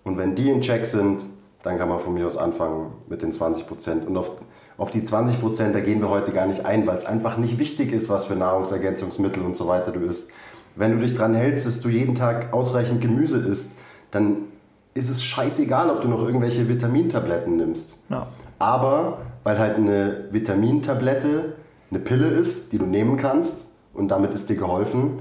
und 0.03 0.17
wenn 0.17 0.35
die 0.35 0.49
in 0.49 0.61
Check 0.61 0.85
sind, 0.85 1.25
dann 1.63 1.77
kann 1.77 1.89
man 1.89 1.99
von 1.99 2.13
mir 2.13 2.25
aus 2.25 2.37
anfangen 2.37 2.91
mit 3.07 3.21
den 3.21 3.31
20 3.31 3.67
Prozent. 3.67 4.07
Und 4.07 4.17
auf, 4.17 4.31
auf 4.77 4.89
die 4.89 5.03
20 5.03 5.39
Prozent, 5.39 5.75
da 5.75 5.79
gehen 5.79 6.01
wir 6.01 6.09
heute 6.09 6.31
gar 6.31 6.47
nicht 6.47 6.65
ein, 6.65 6.87
weil 6.87 6.97
es 6.97 7.05
einfach 7.05 7.37
nicht 7.37 7.59
wichtig 7.59 7.91
ist, 7.91 8.09
was 8.09 8.25
für 8.25 8.35
Nahrungsergänzungsmittel 8.35 9.43
und 9.43 9.55
so 9.55 9.67
weiter 9.67 9.91
du 9.91 9.99
isst. 9.99 10.31
Wenn 10.75 10.91
du 10.91 10.97
dich 11.05 11.15
daran 11.15 11.35
hältst, 11.35 11.67
dass 11.67 11.79
du 11.79 11.89
jeden 11.89 12.15
Tag 12.15 12.53
ausreichend 12.53 13.01
Gemüse 13.01 13.37
isst, 13.37 13.71
dann 14.09 14.45
ist 14.93 15.09
es 15.09 15.23
scheißegal, 15.23 15.89
ob 15.89 16.01
du 16.01 16.07
noch 16.07 16.23
irgendwelche 16.23 16.67
Vitamintabletten 16.67 17.55
nimmst. 17.55 17.97
Ja. 18.09 18.27
Aber 18.59 19.19
weil 19.43 19.59
halt 19.59 19.77
eine 19.77 20.25
Vitamintablette 20.31 21.55
eine 21.89 21.99
Pille 21.99 22.27
ist, 22.27 22.71
die 22.71 22.77
du 22.77 22.85
nehmen 22.85 23.17
kannst 23.17 23.69
und 23.93 24.09
damit 24.09 24.33
ist 24.33 24.49
dir 24.49 24.55
geholfen, 24.55 25.19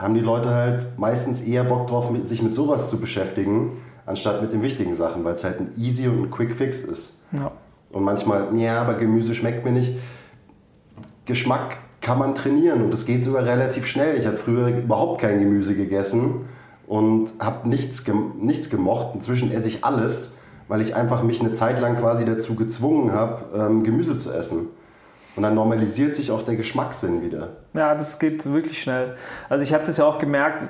haben 0.00 0.14
die 0.14 0.20
Leute 0.20 0.50
halt 0.50 0.98
meistens 0.98 1.42
eher 1.42 1.62
Bock 1.62 1.86
drauf, 1.88 2.10
sich 2.24 2.42
mit 2.42 2.54
sowas 2.54 2.88
zu 2.88 2.98
beschäftigen, 2.98 3.72
anstatt 4.06 4.40
mit 4.40 4.52
den 4.52 4.62
wichtigen 4.62 4.94
Sachen, 4.94 5.24
weil 5.24 5.34
es 5.34 5.44
halt 5.44 5.60
ein 5.60 5.72
easy 5.76 6.08
und 6.08 6.22
ein 6.22 6.30
quick 6.30 6.54
fix 6.54 6.80
ist. 6.80 7.20
Ja. 7.32 7.52
Und 7.92 8.02
manchmal, 8.04 8.48
ja, 8.56 8.80
aber 8.80 8.94
Gemüse 8.94 9.34
schmeckt 9.34 9.64
mir 9.64 9.72
nicht. 9.72 9.98
Geschmack 11.26 11.76
kann 12.00 12.18
man 12.18 12.34
trainieren 12.34 12.82
und 12.82 12.94
es 12.94 13.04
geht 13.04 13.24
sogar 13.24 13.44
relativ 13.44 13.86
schnell. 13.86 14.18
Ich 14.18 14.26
habe 14.26 14.38
früher 14.38 14.68
überhaupt 14.68 15.20
kein 15.20 15.38
Gemüse 15.38 15.74
gegessen 15.74 16.46
und 16.86 17.34
habe 17.38 17.68
nichts, 17.68 18.02
nichts 18.40 18.70
gemocht. 18.70 19.14
Inzwischen 19.14 19.52
esse 19.52 19.68
ich 19.68 19.84
alles, 19.84 20.34
weil 20.66 20.80
ich 20.80 20.94
einfach 20.94 21.22
mich 21.22 21.40
eine 21.40 21.52
Zeit 21.52 21.78
lang 21.78 21.96
quasi 21.96 22.24
dazu 22.24 22.54
gezwungen 22.54 23.12
habe, 23.12 23.44
ähm, 23.54 23.82
Gemüse 23.84 24.16
zu 24.16 24.32
essen. 24.32 24.68
Und 25.36 25.44
dann 25.44 25.54
normalisiert 25.54 26.14
sich 26.14 26.30
auch 26.30 26.42
der 26.42 26.56
Geschmackssinn 26.56 27.22
wieder. 27.22 27.50
Ja, 27.72 27.94
das 27.94 28.18
geht 28.18 28.50
wirklich 28.50 28.82
schnell. 28.82 29.16
Also 29.48 29.62
ich 29.62 29.72
habe 29.72 29.84
das 29.84 29.96
ja 29.96 30.04
auch 30.04 30.18
gemerkt, 30.18 30.66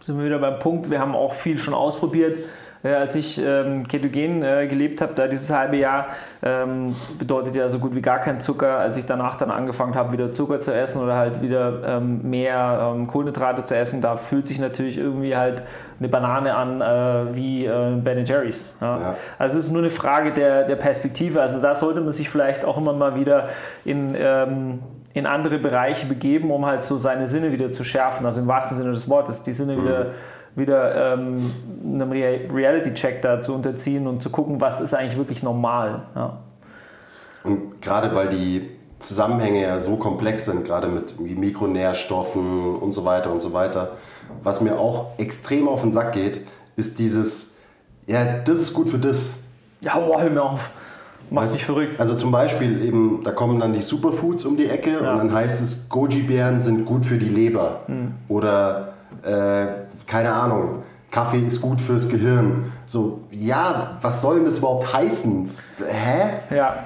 sind 0.00 0.18
wir 0.18 0.26
wieder 0.26 0.38
beim 0.38 0.58
Punkt, 0.60 0.90
wir 0.90 1.00
haben 1.00 1.14
auch 1.14 1.34
viel 1.34 1.58
schon 1.58 1.74
ausprobiert 1.74 2.38
als 2.82 3.14
ich 3.14 3.38
ähm, 3.38 3.88
ketogen 3.88 4.42
äh, 4.42 4.66
gelebt 4.66 5.00
habe, 5.00 5.14
da 5.14 5.26
dieses 5.26 5.50
halbe 5.50 5.76
Jahr, 5.76 6.06
ähm, 6.42 6.94
bedeutet 7.18 7.56
ja 7.56 7.68
so 7.68 7.78
gut 7.78 7.94
wie 7.94 8.02
gar 8.02 8.18
kein 8.18 8.40
Zucker. 8.40 8.78
Als 8.78 8.96
ich 8.96 9.06
danach 9.06 9.36
dann 9.36 9.50
angefangen 9.50 9.94
habe, 9.94 10.12
wieder 10.12 10.32
Zucker 10.32 10.60
zu 10.60 10.74
essen 10.74 11.02
oder 11.02 11.16
halt 11.16 11.42
wieder 11.42 11.82
ähm, 11.84 12.28
mehr 12.28 12.92
ähm, 12.94 13.06
Kohlenhydrate 13.06 13.64
zu 13.64 13.76
essen, 13.76 14.00
da 14.00 14.16
fühlt 14.16 14.46
sich 14.46 14.58
natürlich 14.58 14.98
irgendwie 14.98 15.36
halt 15.36 15.62
eine 15.98 16.08
Banane 16.08 16.54
an 16.54 16.80
äh, 16.80 17.34
wie 17.34 17.64
äh, 17.64 17.96
Ben 17.96 18.24
Jerry's. 18.24 18.76
Ja. 18.80 19.00
Ja. 19.00 19.16
Also 19.38 19.58
es 19.58 19.66
ist 19.66 19.72
nur 19.72 19.82
eine 19.82 19.90
Frage 19.90 20.32
der, 20.32 20.64
der 20.64 20.76
Perspektive. 20.76 21.40
Also 21.40 21.60
da 21.60 21.74
sollte 21.74 22.00
man 22.00 22.12
sich 22.12 22.28
vielleicht 22.28 22.64
auch 22.64 22.76
immer 22.76 22.92
mal 22.92 23.18
wieder 23.18 23.48
in 23.84 24.14
ähm, 24.18 24.80
in 25.16 25.24
andere 25.24 25.58
Bereiche 25.58 26.04
begeben, 26.04 26.50
um 26.50 26.66
halt 26.66 26.82
so 26.82 26.98
seine 26.98 27.26
Sinne 27.26 27.50
wieder 27.50 27.72
zu 27.72 27.84
schärfen, 27.84 28.26
also 28.26 28.42
im 28.42 28.48
wahrsten 28.48 28.76
Sinne 28.76 28.90
des 28.90 29.08
Wortes, 29.08 29.42
die 29.42 29.54
Sinne 29.54 29.72
mhm. 29.72 29.82
wieder 29.82 30.06
wieder 30.56 31.12
ähm, 31.12 31.52
einem 31.84 32.10
Reality-Check 32.10 33.22
da 33.22 33.40
zu 33.40 33.54
unterziehen 33.54 34.06
und 34.06 34.22
zu 34.22 34.30
gucken, 34.30 34.60
was 34.60 34.80
ist 34.80 34.94
eigentlich 34.94 35.18
wirklich 35.18 35.42
normal. 35.42 36.02
Ja. 36.14 36.38
Und 37.44 37.80
gerade 37.80 38.14
weil 38.14 38.28
die 38.28 38.70
Zusammenhänge 38.98 39.62
ja 39.62 39.78
so 39.78 39.96
komplex 39.96 40.46
sind, 40.46 40.64
gerade 40.64 40.88
mit 40.88 41.20
Mikronährstoffen 41.20 42.76
und 42.76 42.92
so 42.92 43.04
weiter 43.04 43.30
und 43.30 43.40
so 43.40 43.52
weiter, 43.52 43.92
was 44.42 44.60
mir 44.60 44.78
auch 44.78 45.18
extrem 45.18 45.68
auf 45.68 45.82
den 45.82 45.92
Sack 45.92 46.12
geht, 46.12 46.46
ist 46.76 46.98
dieses, 46.98 47.56
ja, 48.06 48.38
das 48.44 48.58
ist 48.58 48.72
gut 48.72 48.88
für 48.88 48.98
das. 48.98 49.30
Ja, 49.82 49.98
boah, 49.98 50.22
hör 50.22 50.30
mir 50.30 50.42
auf. 50.42 50.70
Mach 51.28 51.48
dich 51.48 51.64
verrückt. 51.64 51.98
Also 51.98 52.14
zum 52.14 52.30
Beispiel 52.30 52.84
eben, 52.84 53.22
da 53.24 53.32
kommen 53.32 53.58
dann 53.58 53.72
die 53.72 53.82
Superfoods 53.82 54.44
um 54.44 54.56
die 54.56 54.68
Ecke 54.68 54.92
ja. 54.92 55.12
und 55.12 55.18
dann 55.18 55.32
heißt 55.32 55.60
es, 55.60 55.88
Goji-Beeren 55.88 56.60
sind 56.60 56.86
gut 56.86 57.04
für 57.04 57.18
die 57.18 57.28
Leber. 57.28 57.80
Hm. 57.86 58.14
Oder 58.28 58.94
äh, 59.22 59.85
keine 60.06 60.32
Ahnung, 60.32 60.82
Kaffee 61.10 61.40
ist 61.40 61.60
gut 61.60 61.80
fürs 61.80 62.08
Gehirn. 62.08 62.72
So, 62.86 63.20
ja, 63.30 63.98
was 64.02 64.22
soll 64.22 64.36
denn 64.36 64.44
das 64.44 64.58
überhaupt 64.58 64.92
heißen? 64.92 65.48
Hä? 65.78 66.54
Ja. 66.54 66.84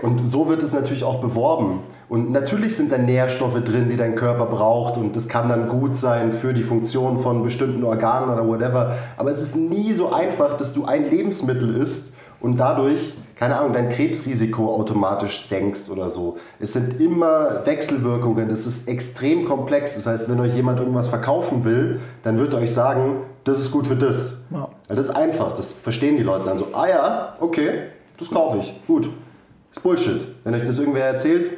Und 0.00 0.26
so 0.26 0.48
wird 0.48 0.62
es 0.62 0.72
natürlich 0.72 1.04
auch 1.04 1.20
beworben. 1.20 1.80
Und 2.08 2.30
natürlich 2.30 2.76
sind 2.76 2.92
da 2.92 2.98
Nährstoffe 2.98 3.62
drin, 3.64 3.88
die 3.88 3.96
dein 3.96 4.16
Körper 4.16 4.44
braucht 4.44 4.98
und 4.98 5.16
das 5.16 5.28
kann 5.28 5.48
dann 5.48 5.68
gut 5.68 5.96
sein 5.96 6.32
für 6.32 6.52
die 6.52 6.62
Funktion 6.62 7.16
von 7.16 7.42
bestimmten 7.42 7.82
Organen 7.84 8.28
oder 8.28 8.46
whatever. 8.46 8.96
Aber 9.16 9.30
es 9.30 9.40
ist 9.40 9.56
nie 9.56 9.94
so 9.94 10.12
einfach, 10.12 10.58
dass 10.58 10.74
du 10.74 10.84
ein 10.84 11.08
Lebensmittel 11.08 11.74
isst 11.76 12.12
und 12.40 12.58
dadurch 12.58 13.14
keine 13.42 13.58
Ahnung, 13.58 13.72
dein 13.72 13.88
Krebsrisiko 13.88 14.72
automatisch 14.72 15.40
senkst 15.42 15.90
oder 15.90 16.08
so. 16.08 16.38
Es 16.60 16.74
sind 16.74 17.00
immer 17.00 17.66
Wechselwirkungen, 17.66 18.48
es 18.50 18.68
ist 18.68 18.86
extrem 18.86 19.46
komplex. 19.46 19.96
Das 19.96 20.06
heißt, 20.06 20.30
wenn 20.30 20.38
euch 20.38 20.54
jemand 20.54 20.78
irgendwas 20.78 21.08
verkaufen 21.08 21.64
will, 21.64 21.98
dann 22.22 22.38
wird 22.38 22.52
er 22.52 22.60
euch 22.60 22.72
sagen, 22.72 23.22
das 23.42 23.58
ist 23.58 23.72
gut 23.72 23.88
für 23.88 23.96
das. 23.96 24.36
Ja. 24.52 24.68
Das 24.86 25.06
ist 25.06 25.10
einfach, 25.10 25.56
das 25.56 25.72
verstehen 25.72 26.16
die 26.18 26.22
Leute 26.22 26.44
dann 26.44 26.56
so, 26.56 26.68
ah 26.72 26.86
ja, 26.86 27.36
okay, 27.40 27.88
das 28.16 28.30
kaufe 28.30 28.58
ich, 28.58 28.80
gut. 28.86 29.06
Das 29.06 29.78
ist 29.78 29.82
Bullshit. 29.82 30.28
Wenn 30.44 30.54
euch 30.54 30.62
das 30.62 30.78
irgendwer 30.78 31.06
erzählt, 31.06 31.50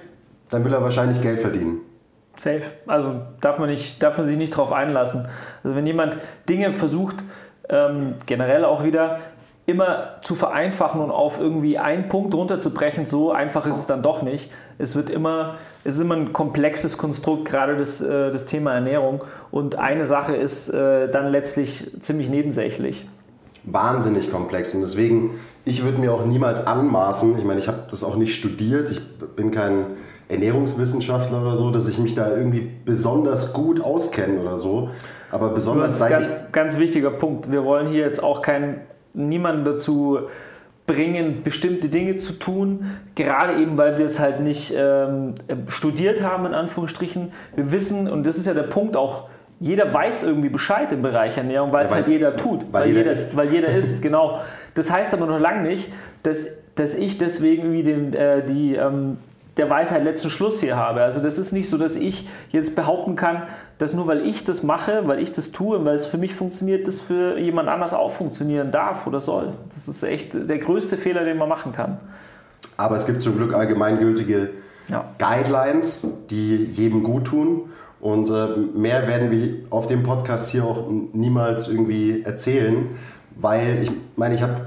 dann 0.49 0.65
will 0.65 0.73
er 0.73 0.81
wahrscheinlich 0.81 1.21
Geld 1.21 1.39
verdienen. 1.39 1.83
Safe. 2.37 2.63
Also 2.87 3.11
darf 3.43 3.59
man, 3.59 3.69
nicht, 3.69 4.03
darf 4.03 4.17
man 4.17 4.25
sich 4.25 4.39
nicht 4.39 4.55
darauf 4.55 4.73
einlassen. 4.73 5.29
Also 5.63 5.77
wenn 5.77 5.87
jemand 5.87 6.17
Dinge 6.49 6.73
versucht, 6.73 7.17
ähm, 7.69 8.15
generell 8.25 8.65
auch 8.65 8.85
wieder 8.85 9.21
immer 9.67 10.17
zu 10.23 10.35
vereinfachen 10.35 11.01
und 11.01 11.11
auf 11.11 11.41
irgendwie 11.41 11.79
einen 11.79 12.09
Punkt 12.09 12.35
runterzubrechen, 12.35 13.07
so 13.07 13.33
einfach 13.33 13.67
ist 13.67 13.79
es 13.79 13.87
dann 13.87 14.03
doch 14.03 14.23
nicht. 14.23 14.51
Es 14.79 14.95
wird 14.95 15.09
immer, 15.09 15.55
es 15.85 15.95
ist 15.95 16.01
immer 16.03 16.17
ein 16.17 16.33
komplexes 16.33 16.99
Konstrukt, 16.99 17.47
gerade 17.47 17.77
das, 17.77 18.01
äh, 18.01 18.31
das 18.31 18.45
Thema 18.45 18.75
Ernährung. 18.75 19.25
Und 19.51 19.77
eine 19.77 20.05
Sache 20.05 20.35
ist 20.35 20.69
äh, 20.69 21.09
dann 21.09 21.31
letztlich 21.31 21.91
ziemlich 22.01 22.29
nebensächlich. 22.29 23.07
Wahnsinnig 23.63 24.31
komplex. 24.31 24.75
Und 24.75 24.83
deswegen, 24.83 25.39
ich 25.65 25.83
würde 25.83 25.99
mir 25.99 26.13
auch 26.13 26.27
niemals 26.27 26.67
anmaßen, 26.67 27.39
ich 27.39 27.45
meine, 27.45 27.61
ich 27.61 27.69
habe 27.69 27.85
das 27.91 28.05
auch 28.05 28.17
nicht 28.17 28.35
studiert, 28.35 28.91
ich 28.91 29.01
bin 29.35 29.51
kein 29.51 29.87
Ernährungswissenschaftler 30.29 31.41
oder 31.41 31.57
so, 31.57 31.71
dass 31.71 31.89
ich 31.89 31.99
mich 31.99 32.15
da 32.15 32.29
irgendwie 32.29 32.71
besonders 32.85 33.55
gut 33.55 33.81
auskenne 33.81 34.41
oder 34.41 34.59
so. 34.59 34.91
Aber 35.31 35.49
besonders 35.49 35.95
ist 35.95 36.03
ein 36.03 36.11
ganz, 36.11 36.29
ganz 36.53 36.79
wichtiger 36.79 37.11
Punkt. 37.11 37.51
Wir 37.51 37.65
wollen 37.65 37.89
hier 37.89 38.03
jetzt 38.03 38.23
auch 38.23 38.43
kein 38.43 38.83
niemanden 39.15 39.65
dazu 39.65 40.19
bringen, 40.87 41.43
bestimmte 41.43 41.89
Dinge 41.89 42.19
zu 42.19 42.35
tun, 42.35 42.91
gerade 43.15 43.61
eben, 43.61 43.79
weil 43.79 43.97
wir 43.97 44.05
es 44.05 44.21
halt 44.21 44.41
nicht 44.41 44.75
ähm, 44.77 45.35
studiert 45.69 46.23
haben, 46.23 46.45
in 46.45 46.53
Anführungsstrichen. 46.53 47.33
Wir 47.57 47.73
wissen, 47.73 48.11
und 48.11 48.27
das 48.27 48.37
ist 48.37 48.47
ja 48.47 48.53
der 48.53 48.65
Punkt 48.65 48.97
auch, 48.97 49.29
jeder 49.61 49.95
weiß 49.95 50.25
irgendwie 50.25 50.51
Bescheid 50.51 50.93
im 50.93 51.01
Bereich 51.01 51.39
Ernährung, 51.39 51.73
weil 51.73 51.81
ja, 51.81 51.85
es 51.85 51.95
halt 51.95 52.09
jeder 52.09 52.37
tut. 52.37 52.67
Weil, 52.71 52.83
weil 52.83 52.97
jeder, 52.97 53.13
ist. 53.13 53.35
Weil 53.35 53.51
jeder 53.51 53.69
ist, 53.69 54.03
genau. 54.03 54.41
Das 54.75 54.91
heißt 54.91 55.15
aber 55.15 55.27
noch 55.27 55.39
lange 55.39 55.63
nicht, 55.67 55.91
dass, 56.23 56.47
dass 56.75 56.95
ich 56.95 57.17
deswegen 57.17 57.63
irgendwie 57.63 57.83
den, 57.83 58.13
äh, 58.13 58.45
die, 58.45 58.75
ähm, 58.75 59.17
der 59.57 59.71
Weisheit 59.71 60.05
letzten 60.05 60.31
Schluss 60.31 60.61
hier 60.61 60.77
habe. 60.77 61.03
Also 61.03 61.21
das 61.21 61.39
ist 61.39 61.53
nicht 61.53 61.69
so, 61.69 61.79
dass 61.79 61.97
ich 61.97 62.29
jetzt 62.51 62.75
behaupten 62.75 63.17
kann, 63.17 63.43
dass 63.79 63.95
nur 63.95 64.07
weil 64.07 64.27
ich 64.27 64.45
das 64.45 64.63
mache, 64.63 65.03
weil 65.07 65.21
ich 65.21 65.33
das 65.33 65.53
tue 65.53 65.79
und 65.79 65.85
weil 65.85 65.95
es 65.95 66.07
für 66.07 66.19
mich 66.19 66.35
funktioniert, 66.35 66.89
das 66.89 67.01
für 67.01 67.39
jemand 67.39 67.69
anders 67.69 67.93
auch 67.93 68.13
funktionieren 68.13 68.71
darf 68.71 69.07
oder 69.07 69.21
soll. 69.21 69.53
Das 69.75 69.89
ist 69.89 70.03
echt 70.03 70.35
der 70.35 70.59
größte 70.59 70.97
Fehler, 70.97 71.25
den 71.25 71.39
man 71.39 71.49
machen 71.49 71.73
kann. 71.73 71.99
Aber 72.77 72.97
es 72.97 73.07
gibt 73.07 73.23
zum 73.23 73.37
Glück 73.37 73.55
allgemeingültige 73.55 74.51
ja. 74.89 75.05
Guidelines, 75.19 76.07
die 76.31 76.57
jedem 76.57 77.03
gut 77.03 77.27
tun. 77.27 77.71
Und 78.01 78.29
äh, 78.29 78.57
mehr 78.75 79.07
werden 79.09 79.31
wir 79.31 79.65
auf 79.71 79.87
dem 79.87 80.03
Podcast 80.03 80.51
hier 80.51 80.65
auch 80.65 80.91
niemals 81.13 81.69
irgendwie 81.69 82.23
erzählen, 82.23 82.99
weil 83.37 83.83
ich 83.83 83.91
meine, 84.17 84.35
ich 84.35 84.43
habe 84.43 84.67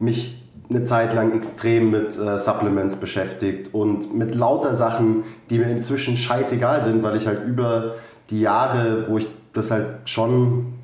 mich 0.00 0.41
eine 0.74 0.84
Zeit 0.84 1.14
lang 1.14 1.34
extrem 1.34 1.90
mit 1.90 2.18
äh, 2.18 2.38
Supplements 2.38 2.96
beschäftigt 2.96 3.74
und 3.74 4.16
mit 4.16 4.34
lauter 4.34 4.74
Sachen, 4.74 5.24
die 5.50 5.58
mir 5.58 5.68
inzwischen 5.68 6.16
scheißegal 6.16 6.82
sind, 6.82 7.02
weil 7.02 7.16
ich 7.16 7.26
halt 7.26 7.44
über 7.44 7.96
die 8.30 8.40
Jahre, 8.40 9.06
wo 9.08 9.18
ich 9.18 9.28
das 9.52 9.70
halt 9.70 10.08
schon 10.08 10.74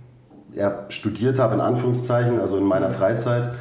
ja, 0.53 0.85
studiert 0.89 1.39
habe, 1.39 1.55
in 1.55 1.61
Anführungszeichen, 1.61 2.41
also 2.41 2.59
in 2.59 2.65
meiner 2.65 2.91
Freizeit, 2.91 3.53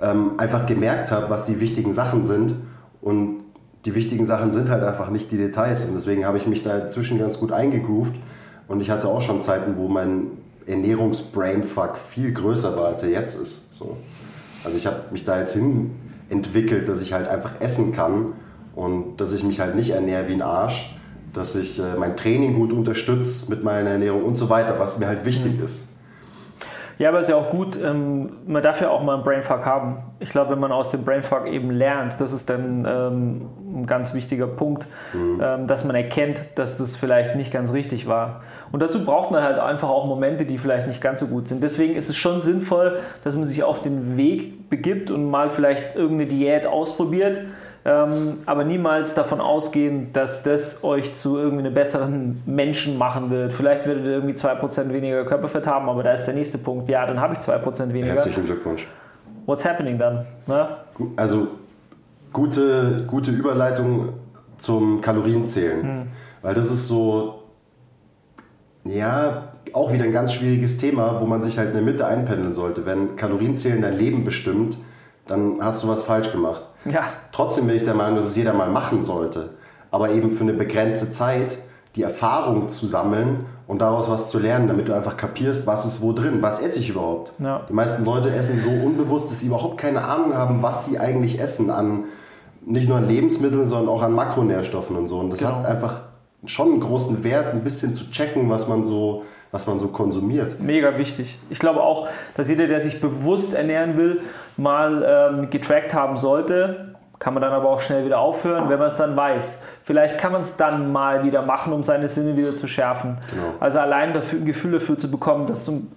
ähm, 0.00 0.32
einfach 0.38 0.66
gemerkt 0.66 1.10
habe, 1.10 1.30
was 1.30 1.44
die 1.44 1.60
wichtigen 1.60 1.92
Sachen 1.92 2.24
sind. 2.24 2.54
Und 3.00 3.44
die 3.84 3.94
wichtigen 3.94 4.26
Sachen 4.26 4.52
sind 4.52 4.68
halt 4.68 4.82
einfach 4.82 5.10
nicht 5.10 5.32
die 5.32 5.36
Details. 5.36 5.84
Und 5.84 5.94
deswegen 5.94 6.26
habe 6.26 6.36
ich 6.36 6.46
mich 6.46 6.62
da 6.62 6.78
inzwischen 6.78 7.18
ganz 7.18 7.38
gut 7.38 7.52
eingegroovt. 7.52 8.14
Und 8.68 8.80
ich 8.80 8.90
hatte 8.90 9.08
auch 9.08 9.22
schon 9.22 9.42
Zeiten, 9.42 9.76
wo 9.76 9.88
mein 9.88 10.28
Ernährungsbrainfuck 10.66 11.96
viel 11.96 12.32
größer 12.32 12.76
war, 12.76 12.88
als 12.88 13.02
er 13.02 13.10
jetzt 13.10 13.40
ist. 13.40 13.72
So. 13.74 13.96
Also 14.64 14.76
ich 14.76 14.86
habe 14.86 15.04
mich 15.10 15.24
da 15.24 15.38
jetzt 15.38 15.52
hin 15.52 15.92
entwickelt, 16.28 16.88
dass 16.88 17.00
ich 17.00 17.12
halt 17.12 17.28
einfach 17.28 17.60
essen 17.60 17.92
kann 17.92 18.34
und 18.74 19.20
dass 19.20 19.32
ich 19.32 19.42
mich 19.42 19.60
halt 19.60 19.74
nicht 19.74 19.90
ernähre 19.90 20.28
wie 20.28 20.34
ein 20.34 20.42
Arsch, 20.42 20.96
dass 21.32 21.56
ich 21.56 21.78
äh, 21.78 21.96
mein 21.98 22.16
Training 22.16 22.54
gut 22.54 22.72
unterstütze 22.72 23.50
mit 23.50 23.64
meiner 23.64 23.90
Ernährung 23.90 24.24
und 24.24 24.36
so 24.36 24.48
weiter, 24.48 24.78
was 24.78 24.98
mir 24.98 25.06
halt 25.06 25.24
wichtig 25.24 25.58
mhm. 25.58 25.64
ist. 25.64 25.88
Ja, 27.00 27.08
aber 27.08 27.18
es 27.18 27.24
ist 27.24 27.30
ja 27.30 27.36
auch 27.36 27.48
gut, 27.48 27.78
ähm, 27.82 28.28
man 28.46 28.62
darf 28.62 28.82
ja 28.82 28.90
auch 28.90 29.02
mal 29.02 29.14
einen 29.14 29.24
Brainfuck 29.24 29.64
haben. 29.64 30.02
Ich 30.18 30.28
glaube, 30.28 30.52
wenn 30.52 30.58
man 30.58 30.70
aus 30.70 30.90
dem 30.90 31.02
Brainfuck 31.02 31.46
eben 31.46 31.70
lernt, 31.70 32.20
das 32.20 32.30
ist 32.34 32.50
dann 32.50 32.84
ähm, 32.86 33.48
ein 33.74 33.86
ganz 33.86 34.12
wichtiger 34.12 34.46
Punkt, 34.46 34.86
mhm. 35.14 35.40
ähm, 35.42 35.66
dass 35.66 35.86
man 35.86 35.96
erkennt, 35.96 36.42
dass 36.56 36.76
das 36.76 36.96
vielleicht 36.96 37.36
nicht 37.36 37.50
ganz 37.50 37.72
richtig 37.72 38.06
war. 38.06 38.42
Und 38.70 38.80
dazu 38.80 39.02
braucht 39.02 39.30
man 39.30 39.42
halt 39.42 39.58
einfach 39.58 39.88
auch 39.88 40.04
Momente, 40.04 40.44
die 40.44 40.58
vielleicht 40.58 40.88
nicht 40.88 41.00
ganz 41.00 41.20
so 41.20 41.28
gut 41.28 41.48
sind. 41.48 41.62
Deswegen 41.62 41.96
ist 41.96 42.10
es 42.10 42.16
schon 42.16 42.42
sinnvoll, 42.42 42.98
dass 43.24 43.34
man 43.34 43.48
sich 43.48 43.62
auf 43.62 43.80
den 43.80 44.18
Weg 44.18 44.68
begibt 44.68 45.10
und 45.10 45.30
mal 45.30 45.48
vielleicht 45.48 45.96
irgendeine 45.96 46.28
Diät 46.28 46.66
ausprobiert 46.66 47.40
ähm, 47.84 48.38
aber 48.44 48.64
niemals 48.64 49.14
davon 49.14 49.40
ausgehen, 49.40 50.12
dass 50.12 50.42
das 50.42 50.84
euch 50.84 51.14
zu 51.14 51.38
irgendwie 51.38 51.70
besseren 51.70 52.42
Menschen 52.44 52.98
machen 52.98 53.30
wird. 53.30 53.52
Vielleicht 53.52 53.86
werdet 53.86 54.04
ihr 54.04 54.12
irgendwie 54.12 54.34
2% 54.34 54.92
weniger 54.92 55.24
Körperfett 55.24 55.66
haben, 55.66 55.88
aber 55.88 56.02
da 56.02 56.12
ist 56.12 56.26
der 56.26 56.34
nächste 56.34 56.58
Punkt. 56.58 56.88
Ja, 56.90 57.06
dann 57.06 57.20
habe 57.20 57.34
ich 57.34 57.40
2% 57.40 57.88
weniger. 57.88 58.12
Herzlichen 58.12 58.44
Glückwunsch. 58.44 58.86
What's 59.46 59.64
happening 59.64 59.98
dann? 59.98 60.26
Ne? 60.46 60.68
Also 61.16 61.48
gute, 62.32 63.04
gute 63.06 63.30
Überleitung 63.30 64.10
zum 64.58 65.00
Kalorienzählen. 65.00 65.82
Hm. 65.82 66.02
Weil 66.42 66.54
das 66.54 66.70
ist 66.70 66.86
so, 66.86 67.44
ja, 68.84 69.52
auch 69.72 69.92
wieder 69.92 70.04
ein 70.04 70.12
ganz 70.12 70.34
schwieriges 70.34 70.76
Thema, 70.76 71.20
wo 71.20 71.24
man 71.24 71.42
sich 71.42 71.58
halt 71.58 71.68
in 71.68 71.74
der 71.74 71.82
Mitte 71.82 72.06
einpendeln 72.06 72.52
sollte. 72.52 72.84
Wenn 72.84 73.16
Kalorienzählen 73.16 73.80
dein 73.80 73.96
Leben 73.96 74.24
bestimmt, 74.24 74.76
dann 75.26 75.62
hast 75.62 75.82
du 75.82 75.88
was 75.88 76.02
falsch 76.02 76.30
gemacht. 76.32 76.69
Ja. 76.84 77.04
Trotzdem 77.32 77.66
bin 77.66 77.76
ich 77.76 77.84
der 77.84 77.94
Meinung, 77.94 78.16
dass 78.16 78.26
es 78.26 78.36
jeder 78.36 78.52
mal 78.52 78.68
machen 78.68 79.04
sollte. 79.04 79.50
Aber 79.90 80.10
eben 80.10 80.30
für 80.30 80.42
eine 80.42 80.52
begrenzte 80.52 81.10
Zeit 81.10 81.58
die 81.96 82.02
Erfahrung 82.02 82.68
zu 82.68 82.86
sammeln 82.86 83.46
und 83.66 83.80
daraus 83.80 84.08
was 84.08 84.28
zu 84.28 84.38
lernen, 84.38 84.68
damit 84.68 84.88
du 84.88 84.94
einfach 84.94 85.16
kapierst, 85.16 85.66
was 85.66 85.84
ist 85.84 86.00
wo 86.00 86.12
drin, 86.12 86.40
was 86.40 86.60
esse 86.60 86.78
ich 86.78 86.90
überhaupt. 86.90 87.32
Ja. 87.38 87.62
Die 87.68 87.72
meisten 87.72 88.04
Leute 88.04 88.34
essen 88.34 88.60
so 88.60 88.70
unbewusst, 88.70 89.30
dass 89.30 89.40
sie 89.40 89.46
überhaupt 89.46 89.78
keine 89.78 90.02
Ahnung 90.02 90.34
haben, 90.34 90.62
was 90.62 90.86
sie 90.86 90.98
eigentlich 90.98 91.40
essen 91.40 91.70
an 91.70 92.04
nicht 92.64 92.88
nur 92.88 92.98
an 92.98 93.08
Lebensmitteln, 93.08 93.66
sondern 93.66 93.88
auch 93.88 94.02
an 94.02 94.12
Makronährstoffen 94.12 94.96
und 94.96 95.08
so. 95.08 95.18
Und 95.18 95.30
das 95.30 95.38
genau. 95.38 95.56
hat 95.56 95.66
einfach 95.66 96.00
schon 96.44 96.72
einen 96.72 96.80
großen 96.80 97.22
Wert, 97.24 97.54
ein 97.54 97.64
bisschen 97.64 97.94
zu 97.94 98.10
checken, 98.10 98.50
was 98.50 98.68
man 98.68 98.84
so, 98.84 99.24
was 99.52 99.66
man 99.66 99.78
so 99.78 99.88
konsumiert. 99.88 100.60
Mega 100.60 100.96
wichtig. 100.98 101.38
Ich 101.50 101.58
glaube 101.58 101.82
auch, 101.82 102.08
dass 102.36 102.48
jeder, 102.48 102.66
der 102.66 102.80
sich 102.80 103.00
bewusst 103.00 103.54
ernähren 103.54 103.96
will, 103.96 104.22
mal 104.56 105.32
ähm, 105.34 105.50
getrackt 105.50 105.94
haben 105.94 106.16
sollte. 106.16 106.94
Kann 107.18 107.34
man 107.34 107.42
dann 107.42 107.52
aber 107.52 107.68
auch 107.68 107.80
schnell 107.80 108.06
wieder 108.06 108.18
aufhören, 108.18 108.70
wenn 108.70 108.78
man 108.78 108.88
es 108.88 108.96
dann 108.96 109.14
weiß. 109.14 109.62
Vielleicht 109.82 110.18
kann 110.18 110.32
man 110.32 110.40
es 110.40 110.56
dann 110.56 110.90
mal 110.90 111.24
wieder 111.24 111.42
machen, 111.42 111.72
um 111.72 111.82
seine 111.82 112.08
Sinne 112.08 112.36
wieder 112.36 112.54
zu 112.56 112.66
schärfen. 112.66 113.18
Genau. 113.30 113.54
Also 113.60 113.78
allein 113.78 114.14
dafür, 114.14 114.38
ein 114.38 114.46
Gefühl 114.46 114.72
dafür 114.72 114.98
zu 114.98 115.10
bekommen, 115.10 115.46
dass, 115.46 115.64
zum, 115.64 115.92